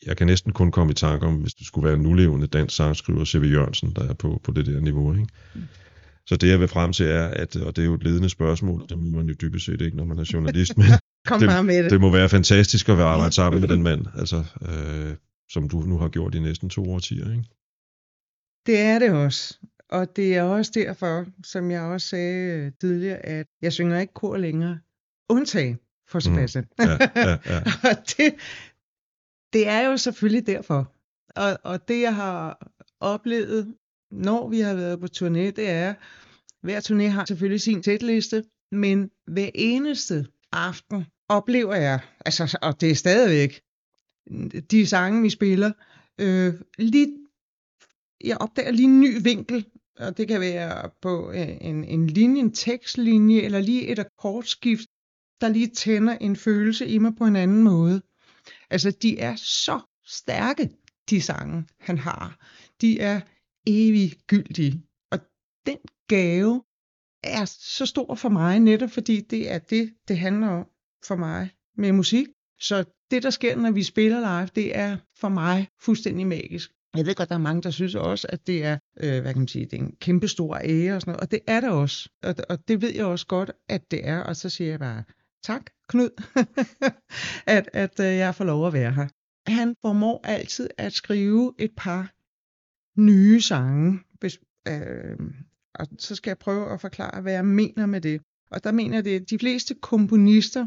jeg 0.06 0.16
kan 0.16 0.26
næsten 0.26 0.52
kun 0.52 0.70
komme 0.70 0.90
i 0.90 0.94
tanke 0.94 1.26
om, 1.26 1.34
hvis 1.34 1.54
det 1.54 1.66
skulle 1.66 1.84
være 1.86 1.94
en 1.96 2.02
nulevende 2.02 2.46
dansk 2.46 2.76
sangskriver, 2.76 3.24
C.V. 3.24 3.42
Jørgensen, 3.52 3.92
der 3.96 4.08
er 4.08 4.14
på, 4.14 4.40
på 4.44 4.52
det 4.52 4.66
der 4.66 4.80
niveau. 4.80 5.12
Ikke? 5.14 5.26
Så 6.26 6.36
det, 6.36 6.48
jeg 6.48 6.60
vil 6.60 6.68
frem 6.68 6.92
til, 6.92 7.06
er, 7.06 7.26
at, 7.26 7.56
og 7.56 7.76
det 7.76 7.82
er 7.82 7.86
jo 7.86 7.94
et 7.94 8.02
ledende 8.04 8.28
spørgsmål, 8.28 8.84
det 8.88 8.98
må 8.98 9.16
man 9.16 9.26
jo 9.28 9.34
dybest 9.40 9.64
set 9.66 9.80
ikke, 9.80 9.96
når 9.96 10.04
man 10.04 10.18
er 10.18 10.30
journalist, 10.32 10.76
men 10.76 10.86
Kom 11.26 11.40
Det- 11.40 11.64
med 11.66 11.82
det. 11.84 11.90
det 11.90 12.00
må 12.00 12.10
være 12.10 12.28
fantastisk 12.28 12.88
at 12.88 12.98
være 12.98 13.06
arbejde 13.06 13.32
sammen 13.34 13.60
med 13.60 13.68
den 13.68 13.82
mand, 13.82 14.06
altså, 14.14 14.44
øh, 14.62 15.14
som 15.50 15.68
du 15.68 15.80
nu 15.80 15.98
har 15.98 16.08
gjort 16.08 16.34
i 16.34 16.38
næsten 16.40 16.70
to 16.70 16.90
årtier. 16.92 17.30
Ikke? 17.30 17.44
Det 18.66 18.78
er 18.80 18.98
det 18.98 19.10
også. 19.10 19.58
Og 19.90 20.16
det 20.16 20.36
er 20.36 20.42
også 20.42 20.72
derfor, 20.74 21.26
som 21.44 21.70
jeg 21.70 21.80
også 21.82 22.08
sagde 22.08 22.56
øh, 22.58 22.72
tidligere, 22.80 23.16
at 23.18 23.46
jeg 23.62 23.72
synger 23.72 24.00
ikke 24.00 24.14
kor 24.14 24.36
længere. 24.36 24.78
Undtagen 25.28 25.78
for 26.08 26.20
Sebastian. 26.20 26.66
Ja, 26.78 26.98
ja, 27.16 27.38
ja. 27.46 27.62
og 27.90 27.96
det, 28.16 28.34
det 29.52 29.68
er 29.68 29.80
jo 29.80 29.96
selvfølgelig 29.96 30.46
derfor. 30.46 30.92
Og, 31.36 31.58
og 31.64 31.88
det, 31.88 32.00
jeg 32.00 32.14
har 32.14 32.70
oplevet, 33.00 33.74
når 34.10 34.48
vi 34.48 34.60
har 34.60 34.74
været 34.74 35.00
på 35.00 35.06
turné, 35.16 35.50
det 35.50 35.70
er, 35.70 35.94
hver 36.62 36.80
turné 36.80 37.08
har 37.08 37.24
selvfølgelig 37.24 37.60
sin 37.60 37.82
sætliste, 37.82 38.44
men 38.72 39.10
hver 39.26 39.50
eneste 39.54 40.26
aften 40.52 41.06
oplever 41.28 41.74
jeg, 41.74 42.00
altså, 42.26 42.58
og 42.62 42.80
det 42.80 42.90
er 42.90 42.94
stadigvæk, 42.94 43.60
de 44.70 44.86
sange, 44.86 45.22
vi 45.22 45.30
spiller, 45.30 45.72
øh, 46.20 46.54
lige, 46.78 47.16
jeg 48.24 48.36
opdager 48.40 48.70
lige 48.70 48.84
en 48.84 49.00
ny 49.00 49.22
vinkel, 49.22 49.66
og 49.98 50.16
det 50.16 50.28
kan 50.28 50.40
være 50.40 50.90
på 51.02 51.30
en, 51.30 51.84
en 51.84 52.06
linje, 52.06 52.40
en 52.40 52.52
tekstlinje, 52.52 53.40
eller 53.40 53.60
lige 53.60 53.86
et 53.86 53.98
akkordskift, 53.98 54.88
der 55.40 55.48
lige 55.48 55.66
tænder 55.66 56.18
en 56.20 56.36
følelse 56.36 56.86
i 56.86 56.98
mig 56.98 57.16
på 57.16 57.24
en 57.24 57.36
anden 57.36 57.62
måde. 57.62 58.02
Altså, 58.70 58.90
de 58.90 59.18
er 59.18 59.36
så 59.36 59.80
stærke, 60.06 60.70
de 61.10 61.20
sange, 61.22 61.64
han 61.80 61.98
har. 61.98 62.38
De 62.80 63.00
er 63.00 63.20
eviggyldige. 63.66 64.82
Og 65.10 65.18
den 65.66 65.78
gave 66.08 66.62
er 67.24 67.44
så 67.44 67.86
stor 67.86 68.14
for 68.14 68.28
mig, 68.28 68.60
netop 68.60 68.90
fordi 68.90 69.20
det 69.20 69.52
er 69.52 69.58
det, 69.58 69.94
det 70.08 70.18
handler 70.18 70.48
om 70.48 70.66
for 71.06 71.16
mig 71.16 71.50
med 71.76 71.92
musik. 71.92 72.26
Så 72.60 72.84
det, 73.10 73.22
der 73.22 73.30
sker, 73.30 73.56
når 73.56 73.70
vi 73.70 73.82
spiller 73.82 74.20
live, 74.20 74.48
det 74.54 74.76
er 74.76 74.96
for 75.18 75.28
mig 75.28 75.68
fuldstændig 75.80 76.26
magisk. 76.26 76.70
Jeg 76.96 77.06
ved 77.06 77.14
godt, 77.14 77.28
der 77.28 77.34
er 77.34 77.38
mange, 77.38 77.62
der 77.62 77.70
synes 77.70 77.94
også, 77.94 78.26
at 78.30 78.46
det 78.46 78.64
er, 78.64 78.78
øh, 79.00 79.20
hvad 79.20 79.32
kan 79.32 79.40
man 79.40 79.48
sige, 79.48 79.64
det 79.64 79.72
er 79.72 79.82
en 79.82 79.96
kæmpe 80.00 80.28
stor 80.28 80.56
ære 80.56 80.94
og 80.94 81.00
sådan 81.00 81.12
noget, 81.12 81.20
og 81.20 81.30
det 81.30 81.40
er 81.46 81.60
det 81.60 81.70
også. 81.70 82.08
Og, 82.22 82.34
og 82.48 82.68
det 82.68 82.82
ved 82.82 82.94
jeg 82.94 83.04
også 83.04 83.26
godt, 83.26 83.50
at 83.68 83.90
det 83.90 84.08
er, 84.08 84.18
og 84.18 84.36
så 84.36 84.48
siger 84.48 84.70
jeg 84.70 84.78
bare, 84.78 85.04
tak 85.46 85.70
Knud, 85.88 86.10
at, 87.56 87.68
at 87.72 88.00
øh, 88.00 88.06
jeg 88.06 88.34
får 88.34 88.44
lov 88.44 88.66
at 88.66 88.72
være 88.72 88.92
her. 88.92 89.08
Han 89.50 89.74
formår 89.80 90.20
altid 90.24 90.70
at 90.78 90.92
skrive 90.92 91.54
et 91.58 91.70
par 91.76 92.12
nye 93.00 93.40
sange, 93.40 94.00
hvis, 94.20 94.38
øh, 94.68 95.16
og 95.74 95.86
så 95.98 96.14
skal 96.14 96.30
jeg 96.30 96.38
prøve 96.38 96.72
at 96.72 96.80
forklare, 96.80 97.22
hvad 97.22 97.32
jeg 97.32 97.44
mener 97.44 97.86
med 97.86 98.00
det. 98.00 98.20
Og 98.50 98.64
der 98.64 98.72
mener 98.72 98.96
jeg 98.96 99.04
det, 99.04 99.20
at 99.20 99.30
de 99.30 99.38
fleste 99.38 99.74
komponister 99.74 100.66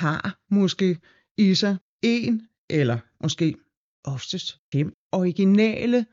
har 0.00 0.38
måske 0.50 0.98
i 1.36 1.54
sig 1.54 1.76
en 2.02 2.48
eller 2.70 2.98
måske 3.20 3.56
oftest 4.04 4.58
fem 4.72 4.92
originale 5.12 6.06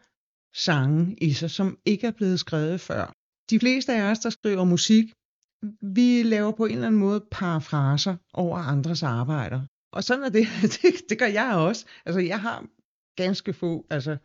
sange 0.54 1.16
i 1.22 1.34
sig, 1.34 1.52
som 1.52 1.78
ikke 1.86 2.08
er 2.08 2.12
blevet 2.12 2.40
skrevet 2.40 2.82
før. 2.82 3.14
De 3.50 3.60
fleste 3.60 3.94
af 3.94 4.12
os, 4.12 4.20
der 4.20 4.30
skriver 4.30 4.64
musik, 4.64 5.14
vi 5.82 6.24
laver 6.24 6.52
på 6.52 6.66
en 6.66 6.72
eller 6.72 6.88
anden 6.88 7.00
måde 7.00 7.24
parafraser 7.32 8.16
over 8.34 8.58
andres 8.58 9.04
arbejder. 9.04 9.62
Og 9.94 10.04
sådan 10.04 10.24
er 10.24 10.30
det. 10.30 10.48
det. 10.82 10.94
Det 11.10 11.20
gør 11.20 11.26
jeg 11.26 11.54
også. 11.56 11.86
Altså, 12.06 12.20
jeg 12.20 12.40
har 12.40 12.66
ganske 13.18 13.54
få, 13.54 13.86
altså, 13.90 14.18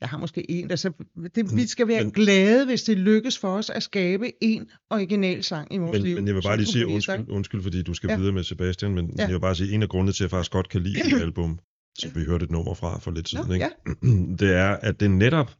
jeg 0.00 0.08
har 0.08 0.18
måske 0.18 0.50
en, 0.50 0.70
altså, 0.70 0.92
det, 1.34 1.56
vi 1.56 1.66
skal 1.66 1.88
være 1.88 2.02
Men- 2.04 2.12
glade, 2.12 2.66
hvis 2.66 2.82
det 2.82 2.98
lykkes 2.98 3.38
for 3.38 3.48
os 3.56 3.70
at 3.70 3.82
skabe 3.82 4.44
en 4.44 4.66
original 4.90 5.42
sang 5.44 5.74
i 5.74 5.78
vores 5.78 5.92
Men, 5.92 6.02
liv. 6.02 6.16
men 6.16 6.26
jeg 6.26 6.34
vil 6.34 6.42
bare 6.42 6.56
lige 6.56 6.66
sige 6.66 6.86
undskyld, 6.86 7.28
undskyld, 7.28 7.62
fordi 7.62 7.82
du 7.82 7.94
skal 7.94 8.08
Ja. 8.10 8.16
videre 8.16 8.32
med 8.32 8.44
Sebastian, 8.44 8.94
men 8.94 9.14
Ja. 9.18 9.22
jeg 9.24 9.32
vil 9.32 9.40
bare 9.40 9.54
sige, 9.54 9.72
en 9.74 9.82
af 9.82 9.88
grundene 9.88 10.12
til, 10.12 10.24
at 10.24 10.26
jeg 10.26 10.30
faktisk 10.30 10.52
godt 10.52 10.68
kan 10.68 10.80
lide 10.80 11.10
det 11.10 11.20
album, 11.26 11.58
som 11.98 12.10
Ja. 12.14 12.20
vi 12.20 12.26
hørte 12.26 12.44
et 12.44 12.50
nummer 12.50 12.74
fra 12.74 12.98
for 12.98 13.10
lidt 13.10 13.28
siden, 13.28 13.46
Nå, 13.46 13.52
ikke? 13.54 13.66
ja. 13.86 13.92
det 14.46 14.56
er, 14.56 14.68
at 14.82 15.00
det 15.00 15.10
netop 15.10 15.56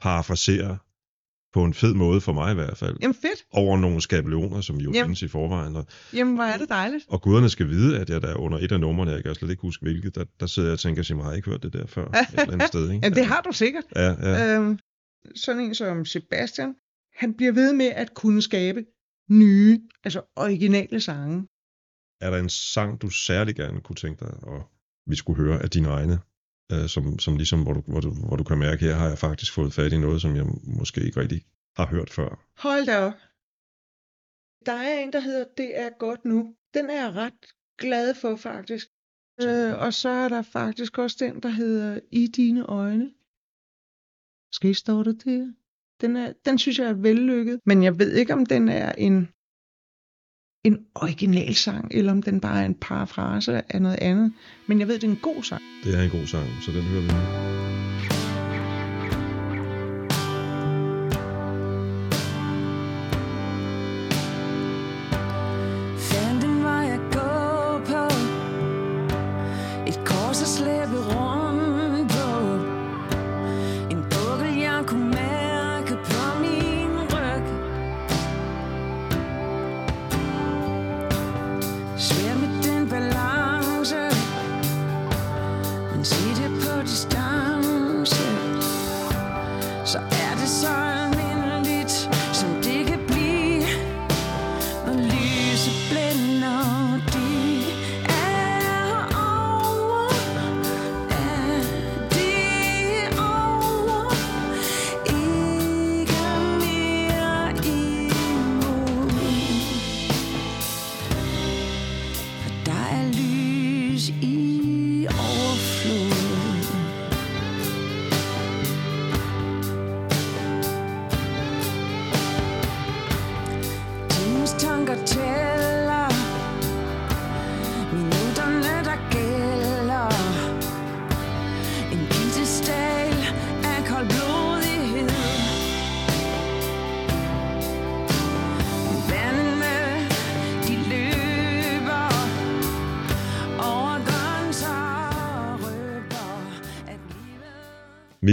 parafraserer 0.00 0.76
på 1.54 1.64
en 1.64 1.74
fed 1.74 1.94
måde 1.94 2.20
for 2.20 2.32
mig 2.32 2.52
i 2.52 2.54
hvert 2.54 2.76
fald, 2.76 2.96
Jamen 3.02 3.14
fedt. 3.14 3.44
over 3.52 3.76
nogle 3.76 4.00
skabeloner, 4.00 4.60
som 4.60 4.76
jo 4.76 4.92
Jamen. 4.92 5.04
findes 5.04 5.22
i 5.22 5.28
forvejen. 5.28 5.76
Og, 5.76 5.86
Jamen, 6.12 6.34
hvor 6.34 6.44
er 6.44 6.56
det 6.58 6.68
dejligt. 6.68 7.04
og 7.08 7.22
guderne 7.22 7.48
skal 7.48 7.68
vide, 7.68 8.00
at 8.00 8.10
jeg 8.10 8.22
der 8.22 8.34
under 8.34 8.58
et 8.58 8.72
af 8.72 8.80
numrene, 8.80 9.12
jeg 9.12 9.24
kan 9.24 9.34
slet 9.34 9.50
ikke 9.50 9.60
huske 9.62 9.82
hvilket, 9.82 10.14
der, 10.14 10.24
der 10.40 10.46
sidder 10.46 10.68
jeg 10.68 10.72
og 10.72 10.78
tænker, 10.78 11.02
at 11.02 11.10
jeg 11.10 11.16
har 11.16 11.32
ikke 11.32 11.50
hørt 11.50 11.62
det 11.62 11.72
der 11.72 11.86
før, 11.86 12.06
et 12.06 12.26
eller 12.32 12.52
andet 12.52 12.68
sted. 12.68 12.90
Ikke? 12.90 13.00
Jamen, 13.04 13.16
det 13.16 13.26
har 13.26 13.40
du 13.40 13.52
sikkert. 13.52 13.84
Ja, 13.96 14.10
ja. 14.10 14.56
Øhm, 14.56 14.78
sådan 15.36 15.62
en 15.62 15.74
som 15.74 16.04
Sebastian, 16.04 16.74
han 17.16 17.34
bliver 17.34 17.52
ved 17.52 17.72
med 17.72 17.86
at 17.86 18.14
kunne 18.14 18.42
skabe 18.42 18.84
nye, 19.30 19.80
altså 20.04 20.20
originale 20.36 21.00
sange. 21.00 21.46
Er 22.20 22.30
der 22.30 22.38
en 22.38 22.48
sang, 22.48 23.02
du 23.02 23.08
særlig 23.10 23.54
gerne 23.56 23.80
kunne 23.80 23.96
tænke 23.96 24.24
dig, 24.24 24.34
at 24.46 24.62
vi 25.06 25.16
skulle 25.16 25.42
høre 25.44 25.62
af 25.62 25.70
dine 25.70 25.88
egne? 25.88 26.18
Øh, 26.72 26.88
som, 26.88 27.18
som 27.18 27.36
ligesom, 27.36 27.62
hvor 27.62 27.72
du, 27.72 27.80
hvor, 27.80 28.00
du, 28.00 28.10
hvor 28.10 28.36
du 28.36 28.44
kan 28.44 28.58
mærke, 28.58 28.84
her 28.84 28.94
har 28.94 29.08
jeg 29.08 29.18
faktisk 29.18 29.52
fået 29.52 29.72
fat 29.72 29.92
i 29.92 29.98
noget, 29.98 30.20
som 30.20 30.36
jeg 30.36 30.46
måske 30.80 31.00
ikke 31.00 31.20
rigtig 31.20 31.42
har 31.76 31.86
hørt 31.86 32.10
før. 32.10 32.30
Hold 32.58 32.86
da 32.86 32.98
op. 32.98 33.12
Der 34.66 34.72
er 34.72 34.98
en, 34.98 35.12
der 35.12 35.20
hedder 35.20 35.44
Det 35.56 35.78
er 35.78 35.90
godt 35.98 36.24
nu. 36.24 36.54
Den 36.74 36.90
er 36.90 37.04
jeg 37.04 37.14
ret 37.14 37.46
glad 37.78 38.14
for, 38.14 38.36
faktisk. 38.36 38.86
Øh, 39.42 39.78
og 39.78 39.94
så 39.94 40.08
er 40.08 40.28
der 40.28 40.42
faktisk 40.42 40.98
også 40.98 41.16
den, 41.20 41.40
der 41.42 41.48
hedder 41.48 42.00
I 42.10 42.26
dine 42.26 42.66
øjne. 42.66 43.10
Skal 44.52 44.74
står 44.74 45.02
der 45.02 45.12
det? 45.12 45.54
Den, 46.00 46.16
er, 46.16 46.32
den 46.44 46.58
synes 46.58 46.78
jeg 46.78 46.88
er 46.88 46.92
vellykket, 46.92 47.60
men 47.66 47.82
jeg 47.82 47.98
ved 47.98 48.12
ikke, 48.12 48.32
om 48.32 48.46
den 48.46 48.68
er 48.68 48.92
en, 48.92 49.28
en 50.64 50.78
original 50.94 51.54
sang, 51.54 51.88
eller 51.90 52.12
om 52.12 52.22
den 52.22 52.40
bare 52.40 52.60
er 52.60 52.66
en 52.66 52.74
parafrase 52.74 53.62
af 53.68 53.82
noget 53.82 53.98
andet. 54.00 54.32
Men 54.66 54.80
jeg 54.80 54.88
ved, 54.88 54.94
det 54.94 55.04
er 55.04 55.08
en 55.08 55.20
god 55.22 55.42
sang. 55.42 55.62
Det 55.84 55.98
er 55.98 56.02
en 56.02 56.10
god 56.10 56.26
sang, 56.26 56.46
så 56.62 56.72
den 56.72 56.82
hører 56.82 57.02
vi 57.02 57.08
nu. 57.08 57.93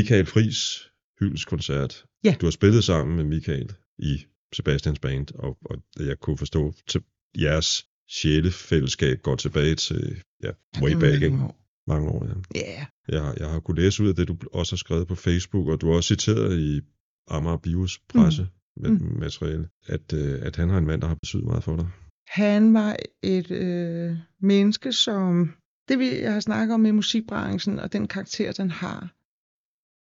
Michael 0.02 0.26
Fris 0.26 0.88
hyldskoncert. 1.20 2.06
Ja. 2.24 2.36
Du 2.42 2.46
har 2.46 2.52
spillet 2.52 2.84
sammen 2.84 3.16
med 3.16 3.24
Michael 3.24 3.72
i 4.00 4.26
Sebastians 4.56 5.00
band, 5.00 5.28
og, 5.36 5.58
og 5.66 5.78
jeg 6.00 6.20
kunne 6.20 6.38
forstå, 6.38 6.74
til 6.88 7.02
jeres 7.42 7.86
sjælefællesskab 8.10 9.22
går 9.22 9.36
tilbage 9.36 9.76
til 9.76 10.22
ja, 10.44 10.52
way 10.82 10.92
back, 10.94 11.22
ikke? 11.22 11.40
mange 11.88 12.10
år. 12.10 12.26
Ja. 12.56 12.60
Ja, 12.62 12.86
Jeg, 13.08 13.22
har- 13.22 13.36
jeg 13.40 13.50
har 13.50 13.60
kunnet 13.60 13.84
læse 13.84 14.04
ud 14.04 14.10
af 14.10 14.16
det, 14.16 14.28
du 14.28 14.38
også 14.54 14.74
har 14.74 14.78
skrevet 14.78 15.08
på 15.08 15.16
Facebook, 15.16 15.68
og 15.68 15.82
du 15.82 15.88
har 15.90 15.96
også 15.96 16.08
citeret 16.08 16.60
i 16.60 16.82
Amager 17.28 17.58
Bios 17.58 18.00
presse 18.10 18.48
med 18.78 18.90
Mm. 18.90 19.20
materiale, 19.20 19.70
at, 19.88 20.14
øh, 20.14 20.40
at 20.42 20.56
han 20.56 20.70
har 20.70 20.78
en 20.78 20.86
mand, 20.86 21.02
der 21.02 21.08
har 21.08 21.16
betydet 21.16 21.46
meget 21.46 21.64
for 21.64 21.76
dig. 21.76 21.88
Han 22.28 22.74
var 22.74 22.96
et 23.24 23.52
øh, 23.52 24.16
menneske, 24.42 24.94
som 24.94 25.54
det 25.90 26.00
vi 26.00 26.20
jeg 26.22 26.34
har 26.34 26.40
snakket 26.40 26.74
om 26.74 26.80
med 26.80 26.92
musikbranchen 26.92 27.80
og 27.80 27.94
den 27.94 28.08
karakter, 28.08 28.52
den 28.52 28.72
har, 28.72 29.14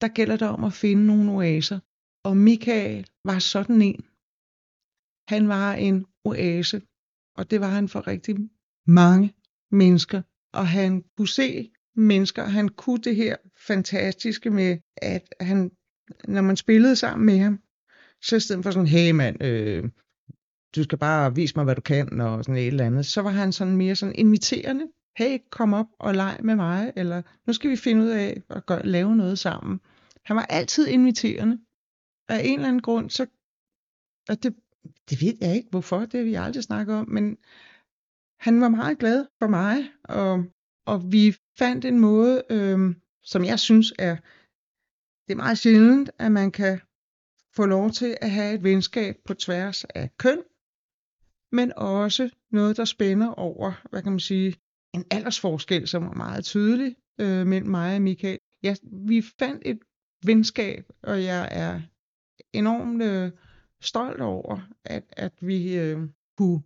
der 0.00 0.08
gælder 0.08 0.36
det 0.36 0.48
om 0.48 0.64
at 0.64 0.72
finde 0.72 1.06
nogle 1.06 1.32
oaser. 1.32 1.78
Og 2.24 2.36
Michael 2.36 3.06
var 3.24 3.38
sådan 3.38 3.82
en. 3.82 4.04
Han 5.28 5.48
var 5.48 5.74
en 5.74 6.06
oase, 6.24 6.82
og 7.36 7.50
det 7.50 7.60
var 7.60 7.68
han 7.68 7.88
for 7.88 8.06
rigtig 8.06 8.36
mange 8.86 9.34
mennesker. 9.70 10.22
Og 10.52 10.68
han 10.68 11.04
kunne 11.16 11.28
se 11.28 11.70
mennesker, 11.96 12.44
han 12.44 12.68
kunne 12.68 13.02
det 13.02 13.16
her 13.16 13.36
fantastiske 13.66 14.50
med, 14.50 14.78
at 14.96 15.34
han, 15.40 15.70
når 16.28 16.42
man 16.42 16.56
spillede 16.56 16.96
sammen 16.96 17.26
med 17.26 17.38
ham, 17.38 17.60
så 18.22 18.36
i 18.36 18.40
stedet 18.40 18.64
for 18.64 18.70
sådan, 18.70 18.86
hey 18.86 19.10
mand, 19.10 19.42
øh, 19.42 19.84
du 20.76 20.82
skal 20.82 20.98
bare 20.98 21.34
vise 21.34 21.56
mig, 21.56 21.64
hvad 21.64 21.74
du 21.74 21.80
kan, 21.80 22.20
og 22.20 22.44
sådan 22.44 22.56
et 22.56 22.66
eller 22.66 22.86
andet. 22.86 23.06
Så 23.06 23.22
var 23.22 23.30
han 23.30 23.52
sådan 23.52 23.76
mere 23.76 23.96
sådan 23.96 24.14
inviterende. 24.14 24.86
Hey, 25.18 25.38
kom 25.50 25.74
op 25.74 25.86
og 25.98 26.14
leg 26.14 26.40
med 26.42 26.56
mig, 26.56 26.92
eller 26.96 27.22
nu 27.46 27.52
skal 27.52 27.70
vi 27.70 27.76
finde 27.76 28.04
ud 28.04 28.08
af 28.08 28.42
at 28.50 28.66
gøre, 28.66 28.86
lave 28.86 29.16
noget 29.16 29.38
sammen. 29.38 29.80
Han 30.24 30.36
var 30.36 30.42
altid 30.42 30.86
inviterende. 30.86 31.58
Af 32.28 32.40
en 32.44 32.54
eller 32.54 32.68
anden 32.68 32.82
grund, 32.82 33.10
så... 33.10 33.26
Og 34.28 34.42
det, 34.42 34.56
det 35.10 35.22
ved 35.22 35.34
jeg 35.40 35.56
ikke, 35.56 35.68
hvorfor, 35.70 36.00
det 36.00 36.14
har 36.14 36.24
vi 36.24 36.34
aldrig 36.34 36.62
snakket 36.62 36.94
om, 36.94 37.08
men 37.08 37.36
han 38.40 38.60
var 38.60 38.68
meget 38.68 38.98
glad 38.98 39.26
for 39.38 39.46
mig, 39.46 39.76
og, 40.04 40.44
og 40.86 41.12
vi 41.12 41.36
fandt 41.58 41.84
en 41.84 41.98
måde, 41.98 42.42
øhm, 42.50 43.00
som 43.22 43.44
jeg 43.44 43.58
synes 43.58 43.92
er, 43.98 44.16
det 45.26 45.32
er 45.32 45.42
meget 45.44 45.58
sjældent, 45.58 46.10
at 46.18 46.32
man 46.32 46.52
kan 46.52 46.80
få 47.56 47.66
lov 47.66 47.90
til 47.90 48.16
at 48.20 48.30
have 48.30 48.54
et 48.54 48.62
venskab 48.62 49.16
på 49.24 49.34
tværs 49.34 49.84
af 49.84 50.16
køn, 50.16 50.42
men 51.52 51.72
også 51.76 52.30
noget, 52.50 52.76
der 52.76 52.84
spænder 52.84 53.30
over, 53.30 53.72
hvad 53.90 54.02
kan 54.02 54.12
man 54.12 54.20
sige, 54.20 54.54
en 54.98 55.04
aldersforskel, 55.10 55.88
som 55.88 56.02
var 56.02 56.12
meget 56.12 56.44
tydelig 56.44 56.96
øh, 57.20 57.46
mellem 57.46 57.70
mig 57.70 57.94
og 57.96 58.02
Michael. 58.02 58.38
ja, 58.62 58.74
vi 58.92 59.22
fandt 59.38 59.62
et 59.66 59.78
venskab, 60.26 60.84
og 61.02 61.24
jeg 61.24 61.48
er 61.50 61.80
enormt 62.52 63.02
øh, 63.02 63.30
stolt 63.82 64.20
over, 64.20 64.68
at, 64.84 65.04
at 65.16 65.32
vi 65.40 65.78
øh, 65.78 65.98
kunne 66.38 66.62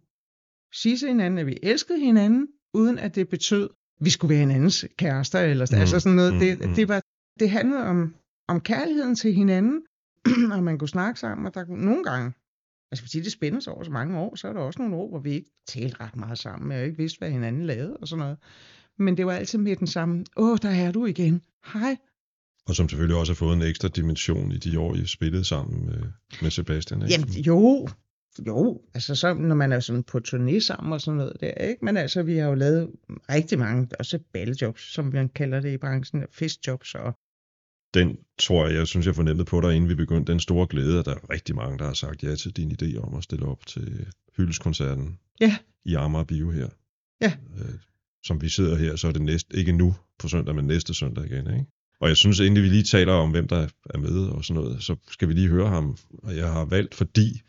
sige 0.74 0.96
til 0.96 1.08
hinanden, 1.08 1.38
at 1.38 1.46
vi 1.46 1.58
elskede 1.62 2.00
hinanden, 2.00 2.48
uden 2.74 2.98
at 2.98 3.14
det 3.14 3.28
betød, 3.28 3.64
at 4.00 4.04
vi 4.04 4.10
skulle 4.10 4.28
være 4.30 4.40
hinandens 4.40 4.86
kærester, 4.96 5.40
eller 5.40 5.66
Mm, 5.70 5.76
mm, 5.76 5.80
altså 5.80 6.00
sådan 6.00 6.16
noget. 6.16 6.32
mm, 6.32 6.38
Det, 6.38 6.68
mm. 6.68 6.74
det, 6.74 6.88
var, 6.88 7.02
det 7.40 7.50
handlede 7.50 7.84
om, 7.84 8.14
om 8.48 8.60
kærligheden 8.60 9.14
til 9.14 9.32
hinanden, 9.34 9.82
og 10.54 10.62
man 10.62 10.78
kunne 10.78 10.88
snakke 10.88 11.20
sammen, 11.20 11.46
og 11.46 11.54
der 11.54 11.64
kunne 11.64 11.84
nogle 11.84 12.04
gange, 12.04 12.32
altså 12.92 13.04
fordi 13.04 13.20
det 13.20 13.32
spænder 13.32 13.60
sig 13.60 13.72
over 13.72 13.84
så 13.84 13.90
mange 13.90 14.18
år, 14.18 14.34
så 14.34 14.48
er 14.48 14.52
der 14.52 14.60
også 14.60 14.82
nogle 14.82 14.96
år, 14.96 15.08
hvor 15.08 15.18
vi 15.18 15.32
ikke 15.32 15.50
talte 15.66 15.96
ret 16.00 16.16
meget 16.16 16.38
sammen, 16.38 16.72
og 16.72 16.84
ikke 16.84 16.96
vidste, 16.96 17.18
hvad 17.18 17.30
hinanden 17.30 17.66
lavede 17.66 17.96
og 17.96 18.08
sådan 18.08 18.20
noget. 18.20 18.38
Men 18.98 19.16
det 19.16 19.26
var 19.26 19.32
altid 19.32 19.58
med 19.58 19.76
den 19.76 19.86
samme, 19.86 20.24
åh, 20.36 20.58
der 20.62 20.70
er 20.70 20.92
du 20.92 21.06
igen, 21.06 21.42
hej. 21.72 21.96
Og 22.66 22.74
som 22.74 22.88
selvfølgelig 22.88 23.16
også 23.16 23.32
har 23.32 23.36
fået 23.36 23.56
en 23.56 23.62
ekstra 23.62 23.88
dimension 23.88 24.52
i 24.52 24.58
de 24.58 24.80
år, 24.80 24.94
I 24.94 25.06
spillede 25.06 25.44
sammen 25.44 25.86
med, 25.86 26.02
med 26.42 26.50
Sebastian. 26.50 27.02
Ikke? 27.02 27.14
Jamen, 27.14 27.28
jo, 27.28 27.88
jo, 28.46 28.80
altså 28.94 29.14
så, 29.14 29.34
når 29.34 29.54
man 29.54 29.72
er 29.72 29.80
sådan 29.80 30.02
på 30.02 30.20
turné 30.28 30.58
sammen 30.58 30.92
og 30.92 31.00
sådan 31.00 31.18
noget 31.18 31.36
der, 31.40 31.52
ikke? 31.52 31.84
Men 31.84 31.96
altså, 31.96 32.22
vi 32.22 32.36
har 32.36 32.48
jo 32.48 32.54
lavet 32.54 32.90
rigtig 33.30 33.58
mange, 33.58 33.88
også 33.98 34.18
balljobs, 34.32 34.92
som 34.92 35.04
man 35.04 35.28
kalder 35.28 35.60
det 35.60 35.72
i 35.72 35.76
branchen, 35.76 36.24
festjobs 36.30 36.94
og 36.94 37.14
Den 37.94 38.16
tror 38.38 38.66
jeg, 38.66 38.74
jeg 38.74 38.86
synes, 38.86 39.06
jeg 39.06 39.14
fornemmede 39.14 39.44
på 39.44 39.60
dig, 39.60 39.74
inden 39.76 39.88
vi 39.88 39.94
begyndte, 39.94 40.32
den 40.32 40.40
store 40.40 40.66
glæde, 40.70 40.98
at 40.98 41.04
der 41.06 41.14
er 41.14 41.30
rigtig 41.30 41.54
mange, 41.54 41.78
der 41.78 41.84
har 41.84 41.94
sagt 41.94 42.22
ja 42.22 42.34
til 42.34 42.50
din 42.56 42.76
idé 42.82 42.98
om 42.98 43.14
at 43.14 43.24
stille 43.24 43.46
op 43.46 43.66
til 43.66 44.06
hyldeskoncerten 44.36 45.18
Ja. 45.40 45.56
i 45.84 45.94
Amager 45.94 46.24
Bio 46.24 46.50
her. 46.50 46.68
Ja. 47.20 47.32
Øh, 47.58 47.74
som 48.24 48.42
vi 48.42 48.48
sidder 48.48 48.76
her, 48.76 48.96
så 48.96 49.08
er 49.08 49.12
det 49.12 49.22
næste, 49.22 49.56
ikke 49.56 49.72
nu 49.72 49.94
på 50.18 50.28
søndag, 50.28 50.54
men 50.54 50.64
næste 50.66 50.94
søndag 50.94 51.24
igen. 51.24 51.46
Ikke? 51.46 51.66
Og 52.00 52.08
jeg 52.08 52.16
synes 52.16 52.40
egentlig, 52.40 52.62
vi 52.62 52.68
lige 52.68 52.82
taler 52.82 53.12
om, 53.12 53.30
hvem 53.30 53.48
der 53.48 53.68
er 53.90 53.98
med 53.98 54.18
og 54.26 54.44
sådan 54.44 54.62
noget, 54.62 54.82
så 54.82 54.96
skal 55.10 55.28
vi 55.28 55.32
lige 55.34 55.48
høre 55.48 55.68
ham. 55.68 55.96
Og 56.22 56.36
jeg 56.36 56.52
har 56.52 56.64
valgt, 56.64 56.94
fordi 56.94 57.40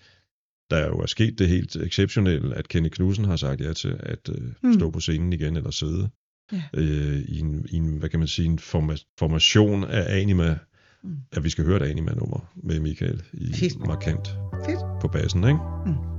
der 0.69 0.87
jo 0.87 0.99
er 0.99 1.05
sket 1.05 1.39
det 1.39 1.47
helt 1.49 1.75
exceptionelle, 1.75 2.55
at 2.55 2.67
Kenny 2.67 2.87
Knudsen 2.89 3.25
har 3.25 3.35
sagt 3.35 3.61
ja 3.61 3.73
til 3.73 3.95
at 3.99 4.29
øh, 4.29 4.51
Mm. 4.63 4.73
stå 4.73 4.91
på 4.91 4.99
scenen 4.99 5.33
igen, 5.33 5.57
eller 5.57 5.71
sidde 5.71 6.09
Ja. 6.51 6.61
øh, 6.73 7.19
i, 7.19 7.39
en, 7.39 7.65
i 7.69 7.75
en, 7.77 7.97
hvad 7.97 8.09
kan 8.09 8.19
man 8.19 8.27
sige, 8.27 8.45
en 8.45 8.59
forma- 8.59 9.15
formation 9.19 9.83
af 9.83 10.21
anima, 10.21 10.57
Mm. 11.05 11.15
at 11.31 11.43
vi 11.43 11.49
skal 11.49 11.65
høre 11.65 11.77
et 11.85 11.89
anima-nummer 11.91 12.51
med 12.55 12.79
Michael 12.79 13.21
i 13.33 13.53
Fedt. 13.53 13.79
markant 13.87 14.27
Fedt. 14.65 14.79
på 15.01 15.07
bassen, 15.07 15.43
ikke? 15.43 15.59
time 15.85 16.12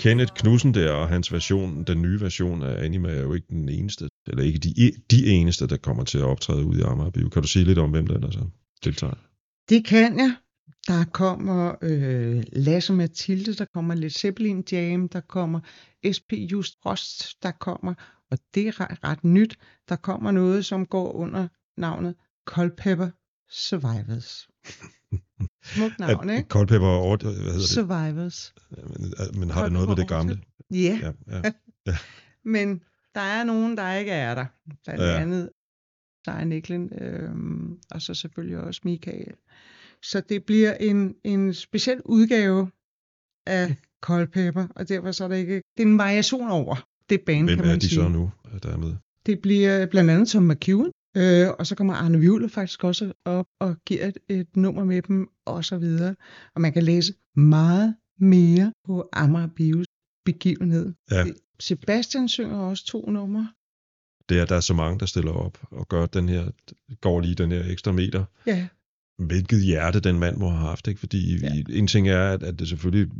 Kenneth 0.00 0.32
Knudsen 0.34 0.74
der 0.74 0.92
og 0.92 1.08
hans 1.08 1.32
version, 1.32 1.84
den 1.84 2.02
nye 2.02 2.20
version 2.20 2.62
af 2.62 2.84
Anima, 2.84 3.08
er 3.08 3.20
jo 3.20 3.34
ikke 3.34 3.46
den 3.50 3.68
eneste, 3.68 4.08
eller 4.26 4.44
ikke 4.44 4.58
de, 4.58 4.92
de 5.10 5.26
eneste, 5.26 5.66
der 5.66 5.76
kommer 5.76 6.04
til 6.04 6.18
at 6.18 6.24
optræde 6.24 6.64
ud 6.64 6.76
i 6.76 6.82
Amager 6.82 7.10
Kan 7.10 7.42
du 7.42 7.48
sige 7.48 7.64
lidt 7.64 7.78
om, 7.78 7.90
hvem 7.90 8.06
der 8.06 8.14
ellers 8.14 8.36
deltager? 8.84 9.14
Det 9.68 9.84
kan 9.84 10.18
jeg. 10.18 10.34
Der 10.88 11.04
kommer 11.04 11.74
øh, 11.82 12.44
Lasse 12.52 12.92
Mathilde, 12.92 13.54
der 13.54 13.64
kommer 13.74 13.94
lidt 13.94 14.18
Zeppelin 14.18 14.64
Jam, 14.72 15.08
der 15.08 15.20
kommer 15.20 15.60
SP 16.16 16.30
Just 16.32 16.74
Frost, 16.82 17.42
der 17.42 17.50
kommer, 17.50 17.94
og 18.30 18.38
det 18.54 18.68
er 18.68 18.80
ret, 18.80 19.04
ret 19.04 19.24
nyt, 19.24 19.58
der 19.88 19.96
kommer 19.96 20.30
noget, 20.30 20.64
som 20.64 20.86
går 20.86 21.12
under 21.12 21.48
navnet 21.76 22.14
Culpepper 22.46 23.10
Survivors. 23.50 24.48
Smukt 25.62 25.98
navn, 25.98 26.30
At 26.30 26.36
ikke? 26.36 26.48
Coldpepper 26.48 26.88
over, 26.88 27.16
hvad 27.16 27.32
hedder 27.32 27.52
det? 27.52 27.68
Survivors. 27.68 28.54
Men, 28.70 29.40
men 29.40 29.50
har 29.50 29.62
det 29.62 29.72
noget 29.72 29.88
med 29.88 29.96
det 29.96 30.08
gamle? 30.08 30.40
Ja, 30.70 31.12
Ja, 31.30 31.42
ja. 31.86 31.96
men 32.44 32.82
der 33.14 33.20
er 33.20 33.44
nogen, 33.44 33.76
der 33.76 33.92
ikke 33.94 34.10
er 34.10 34.34
der. 34.34 34.46
Blandt 34.84 35.02
Ja. 35.02 35.10
ja. 35.10 35.20
andet 35.20 35.50
Sejr 36.24 36.44
Niklin, 36.44 36.92
øhm, 37.00 37.78
og 37.90 38.02
så 38.02 38.14
selvfølgelig 38.14 38.58
også 38.58 38.80
Michael. 38.84 39.34
Så 40.02 40.20
det 40.20 40.44
bliver 40.44 40.74
en, 40.74 41.14
en 41.24 41.54
speciel 41.54 42.00
udgave 42.04 42.70
af 43.46 43.76
Culpepper, 44.02 44.66
og 44.76 44.88
derfor 44.88 45.12
så 45.12 45.24
er 45.24 45.28
det 45.28 45.36
ikke... 45.36 45.54
Det 45.54 45.82
er 45.82 45.86
en 45.86 45.98
variation 45.98 46.50
over 46.50 46.86
det 47.10 47.20
band, 47.26 47.46
Hvem 47.46 47.56
kan 47.58 47.66
man 47.66 47.74
er 47.74 47.78
de 47.78 47.88
sige. 47.88 47.94
så 47.94 48.08
nu, 48.08 48.32
der 48.62 48.68
er 48.72 48.76
med? 48.76 48.96
Det 49.26 49.40
bliver 49.42 49.86
blandt 49.86 50.10
andet 50.10 50.28
Tom 50.28 50.42
McEwen, 50.42 50.92
øh, 51.16 51.48
og 51.58 51.66
så 51.66 51.74
kommer 51.74 51.94
Arne 51.94 52.20
Vivle 52.20 52.48
faktisk 52.48 52.84
også 52.84 53.12
op 53.24 53.46
og 53.60 53.76
giver 53.86 54.06
et, 54.06 54.18
et 54.28 54.56
nummer 54.56 54.84
med 54.84 55.02
dem, 55.02 55.28
og 55.46 55.64
så 55.64 55.78
videre. 55.78 56.14
Og 56.54 56.60
man 56.60 56.72
kan 56.72 56.82
læse 56.82 57.14
meget 57.36 57.94
mere 58.18 58.72
på 58.86 59.08
Amager 59.12 59.48
Bios 59.56 59.86
begivenhed. 60.24 60.92
Ja. 61.10 61.24
Sebastian 61.60 62.28
synger 62.28 62.58
også 62.58 62.86
to 62.86 63.10
numre. 63.10 63.48
Det 64.28 64.40
er, 64.40 64.44
der 64.44 64.56
er 64.56 64.60
så 64.60 64.74
mange, 64.74 64.98
der 64.98 65.06
stiller 65.06 65.32
op 65.32 65.58
og 65.70 65.88
gør 65.88 66.06
den 66.06 66.28
her, 66.28 66.50
går 67.00 67.20
lige 67.20 67.34
den 67.34 67.52
her 67.52 67.64
ekstra 67.72 67.92
meter. 67.92 68.24
Ja, 68.46 68.68
Hvilket 69.26 69.62
hjerte 69.62 70.00
den 70.00 70.18
mand 70.18 70.36
må 70.36 70.48
have 70.48 70.60
haft, 70.60 70.88
ikke? 70.88 71.00
Fordi. 71.00 71.38
Ja. 71.38 71.62
en 71.68 71.86
ting 71.86 72.08
er, 72.08 72.32
at, 72.32 72.42
at 72.42 72.58
det 72.58 72.68
selvfølgelig 72.68 73.12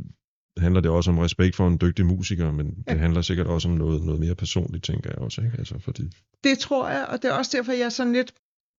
handler 0.57 0.81
det 0.81 0.91
også 0.91 1.11
om 1.11 1.17
respekt 1.17 1.55
for 1.55 1.67
en 1.67 1.77
dygtig 1.81 2.05
musiker, 2.05 2.51
men 2.51 2.83
ja. 2.87 2.91
Det 2.91 2.99
handler 2.99 3.21
sikkert 3.21 3.47
også 3.47 3.69
om 3.69 3.73
noget, 3.73 4.05
noget 4.05 4.19
mere 4.19 4.35
personligt, 4.35 4.83
tænker 4.83 5.09
jeg 5.09 5.19
også, 5.19 5.41
ikke? 5.41 5.55
Altså, 5.57 5.79
fordi, 5.79 6.03
det 6.43 6.59
tror 6.59 6.89
jeg, 6.89 7.05
og 7.05 7.21
det 7.21 7.29
er 7.29 7.33
også 7.33 7.57
derfor, 7.57 7.71
jeg 7.71 7.85
er 7.85 7.89
sådan 7.89 8.13
lidt... 8.13 8.33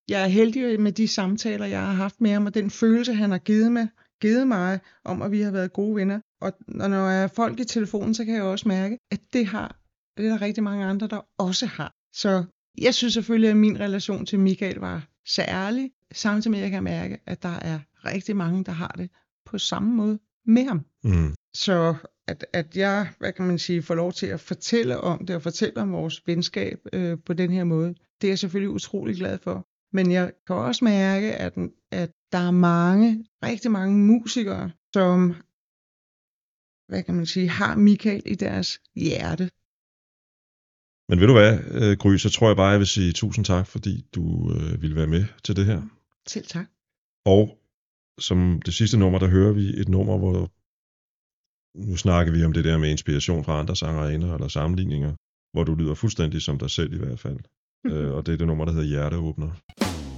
Jeg 0.09 0.23
er 0.23 0.27
heldig 0.27 0.79
med 0.79 0.91
de 0.91 1.07
samtaler, 1.07 1.65
jeg 1.65 1.81
har 1.81 1.93
haft 1.93 2.21
med 2.21 2.31
ham, 2.31 2.45
og 2.45 2.53
den 2.53 2.69
følelse, 2.69 3.13
han 3.13 3.31
har 3.31 3.37
givet 3.37 3.71
mig 3.71 3.87
givet 4.21 4.47
mig, 4.47 4.79
om 5.05 5.21
at 5.21 5.31
vi 5.31 5.41
har 5.41 5.51
været 5.51 5.73
gode 5.73 5.95
venner. 5.95 6.19
Og 6.41 6.53
når 6.67 7.09
jeg 7.09 7.23
er 7.23 7.27
folk 7.27 7.59
i 7.59 7.63
telefonen, 7.63 8.13
så 8.13 8.25
kan 8.25 8.35
jeg 8.35 8.43
også 8.43 8.67
mærke, 8.67 8.97
at 9.11 9.19
det 9.33 9.45
har 9.45 9.81
det 10.17 10.25
er 10.25 10.29
der 10.29 10.41
rigtig 10.41 10.63
mange 10.63 10.85
andre, 10.85 11.07
der 11.07 11.21
også 11.37 11.65
har. 11.65 11.93
Så 12.13 12.43
jeg 12.77 12.93
synes 12.93 13.13
selvfølgelig, 13.13 13.49
at 13.49 13.57
min 13.57 13.79
relation 13.79 14.25
til 14.25 14.39
Michael 14.39 14.79
var 14.79 15.07
særlig, 15.27 15.91
samtidig 16.11 16.51
med 16.51 16.59
at 16.59 16.63
jeg 16.63 16.71
kan 16.71 16.83
mærke, 16.83 17.19
at 17.25 17.43
der 17.43 17.59
er 17.61 17.79
rigtig 18.05 18.35
mange, 18.35 18.63
der 18.63 18.71
har 18.71 18.95
det 18.97 19.09
på 19.45 19.57
samme 19.57 19.93
måde 19.95 20.19
med 20.45 20.65
ham. 20.65 20.85
Mm. 21.03 21.35
Så 21.53 21.95
at, 22.27 22.45
at 22.53 22.77
jeg, 22.77 23.13
hvad 23.19 23.33
kan 23.33 23.47
man 23.47 23.59
sige, 23.59 23.81
får 23.81 23.95
lov 23.95 24.13
til 24.13 24.27
at 24.27 24.39
fortælle 24.39 24.97
om 24.97 25.25
det, 25.25 25.35
og 25.35 25.41
fortælle 25.41 25.81
om 25.81 25.91
vores 25.91 26.27
venskab 26.27 26.79
øh, 26.93 27.17
på 27.25 27.33
den 27.33 27.51
her 27.51 27.63
måde, 27.63 27.95
det 28.21 28.27
er 28.27 28.31
jeg 28.31 28.39
selvfølgelig 28.39 28.69
utrolig 28.69 29.15
glad 29.15 29.37
for. 29.37 29.67
Men 29.93 30.11
jeg 30.11 30.31
kan 30.47 30.55
også 30.55 30.85
mærke, 30.85 31.35
at, 31.35 31.53
at 31.91 32.11
der 32.31 32.37
er 32.37 32.51
mange, 32.51 33.25
rigtig 33.43 33.71
mange 33.71 33.97
musikere, 33.97 34.71
som, 34.93 35.35
hvad 36.87 37.03
kan 37.03 37.15
man 37.15 37.25
sige, 37.25 37.49
har 37.49 37.75
Michael 37.75 38.23
i 38.25 38.35
deres 38.35 38.81
hjerte. 38.95 39.49
Men 41.09 41.19
ved 41.19 41.27
du 41.27 41.33
hvad, 41.33 41.59
øh, 41.81 41.97
Gry, 41.97 42.17
så 42.17 42.29
tror 42.29 42.47
jeg 42.47 42.55
bare, 42.55 42.69
jeg 42.69 42.79
vil 42.79 42.87
sige 42.87 43.11
tusind 43.11 43.45
tak, 43.45 43.67
fordi 43.67 44.05
du 44.15 44.53
øh, 44.53 44.81
ville 44.81 44.95
være 44.95 45.07
med 45.07 45.25
til 45.43 45.55
det 45.55 45.65
her. 45.65 45.81
Selv 46.27 46.45
tak. 46.45 46.65
Og 47.25 47.57
som 48.19 48.61
det 48.65 48.73
sidste 48.73 48.97
nummer, 48.97 49.19
der 49.19 49.27
hører 49.27 49.53
vi 49.53 49.79
et 49.81 49.89
nummer, 49.89 50.17
hvor 50.17 50.51
nu 51.75 51.95
snakker 51.97 52.33
vi 52.33 52.43
om 52.43 52.53
det 52.53 52.63
der 52.63 52.77
med 52.77 52.89
inspiration 52.89 53.43
fra 53.43 53.59
andre 53.59 53.75
sangerinder 53.75 54.33
eller 54.33 54.47
sammenligninger, 54.47 55.13
hvor 55.53 55.63
du 55.63 55.75
lyder 55.75 55.93
fuldstændig 55.93 56.41
som 56.41 56.59
dig 56.59 56.69
selv 56.69 56.93
i 56.93 56.97
hvert 56.97 57.19
fald. 57.19 57.39
øh, 57.85 58.11
og 58.11 58.25
det 58.25 58.33
er 58.33 58.37
det 58.37 58.47
nummer, 58.47 58.65
der 58.65 58.71
hedder 58.71 58.87
Hjerteåbner. 58.87 59.45
Hjerteåbner 59.45 60.10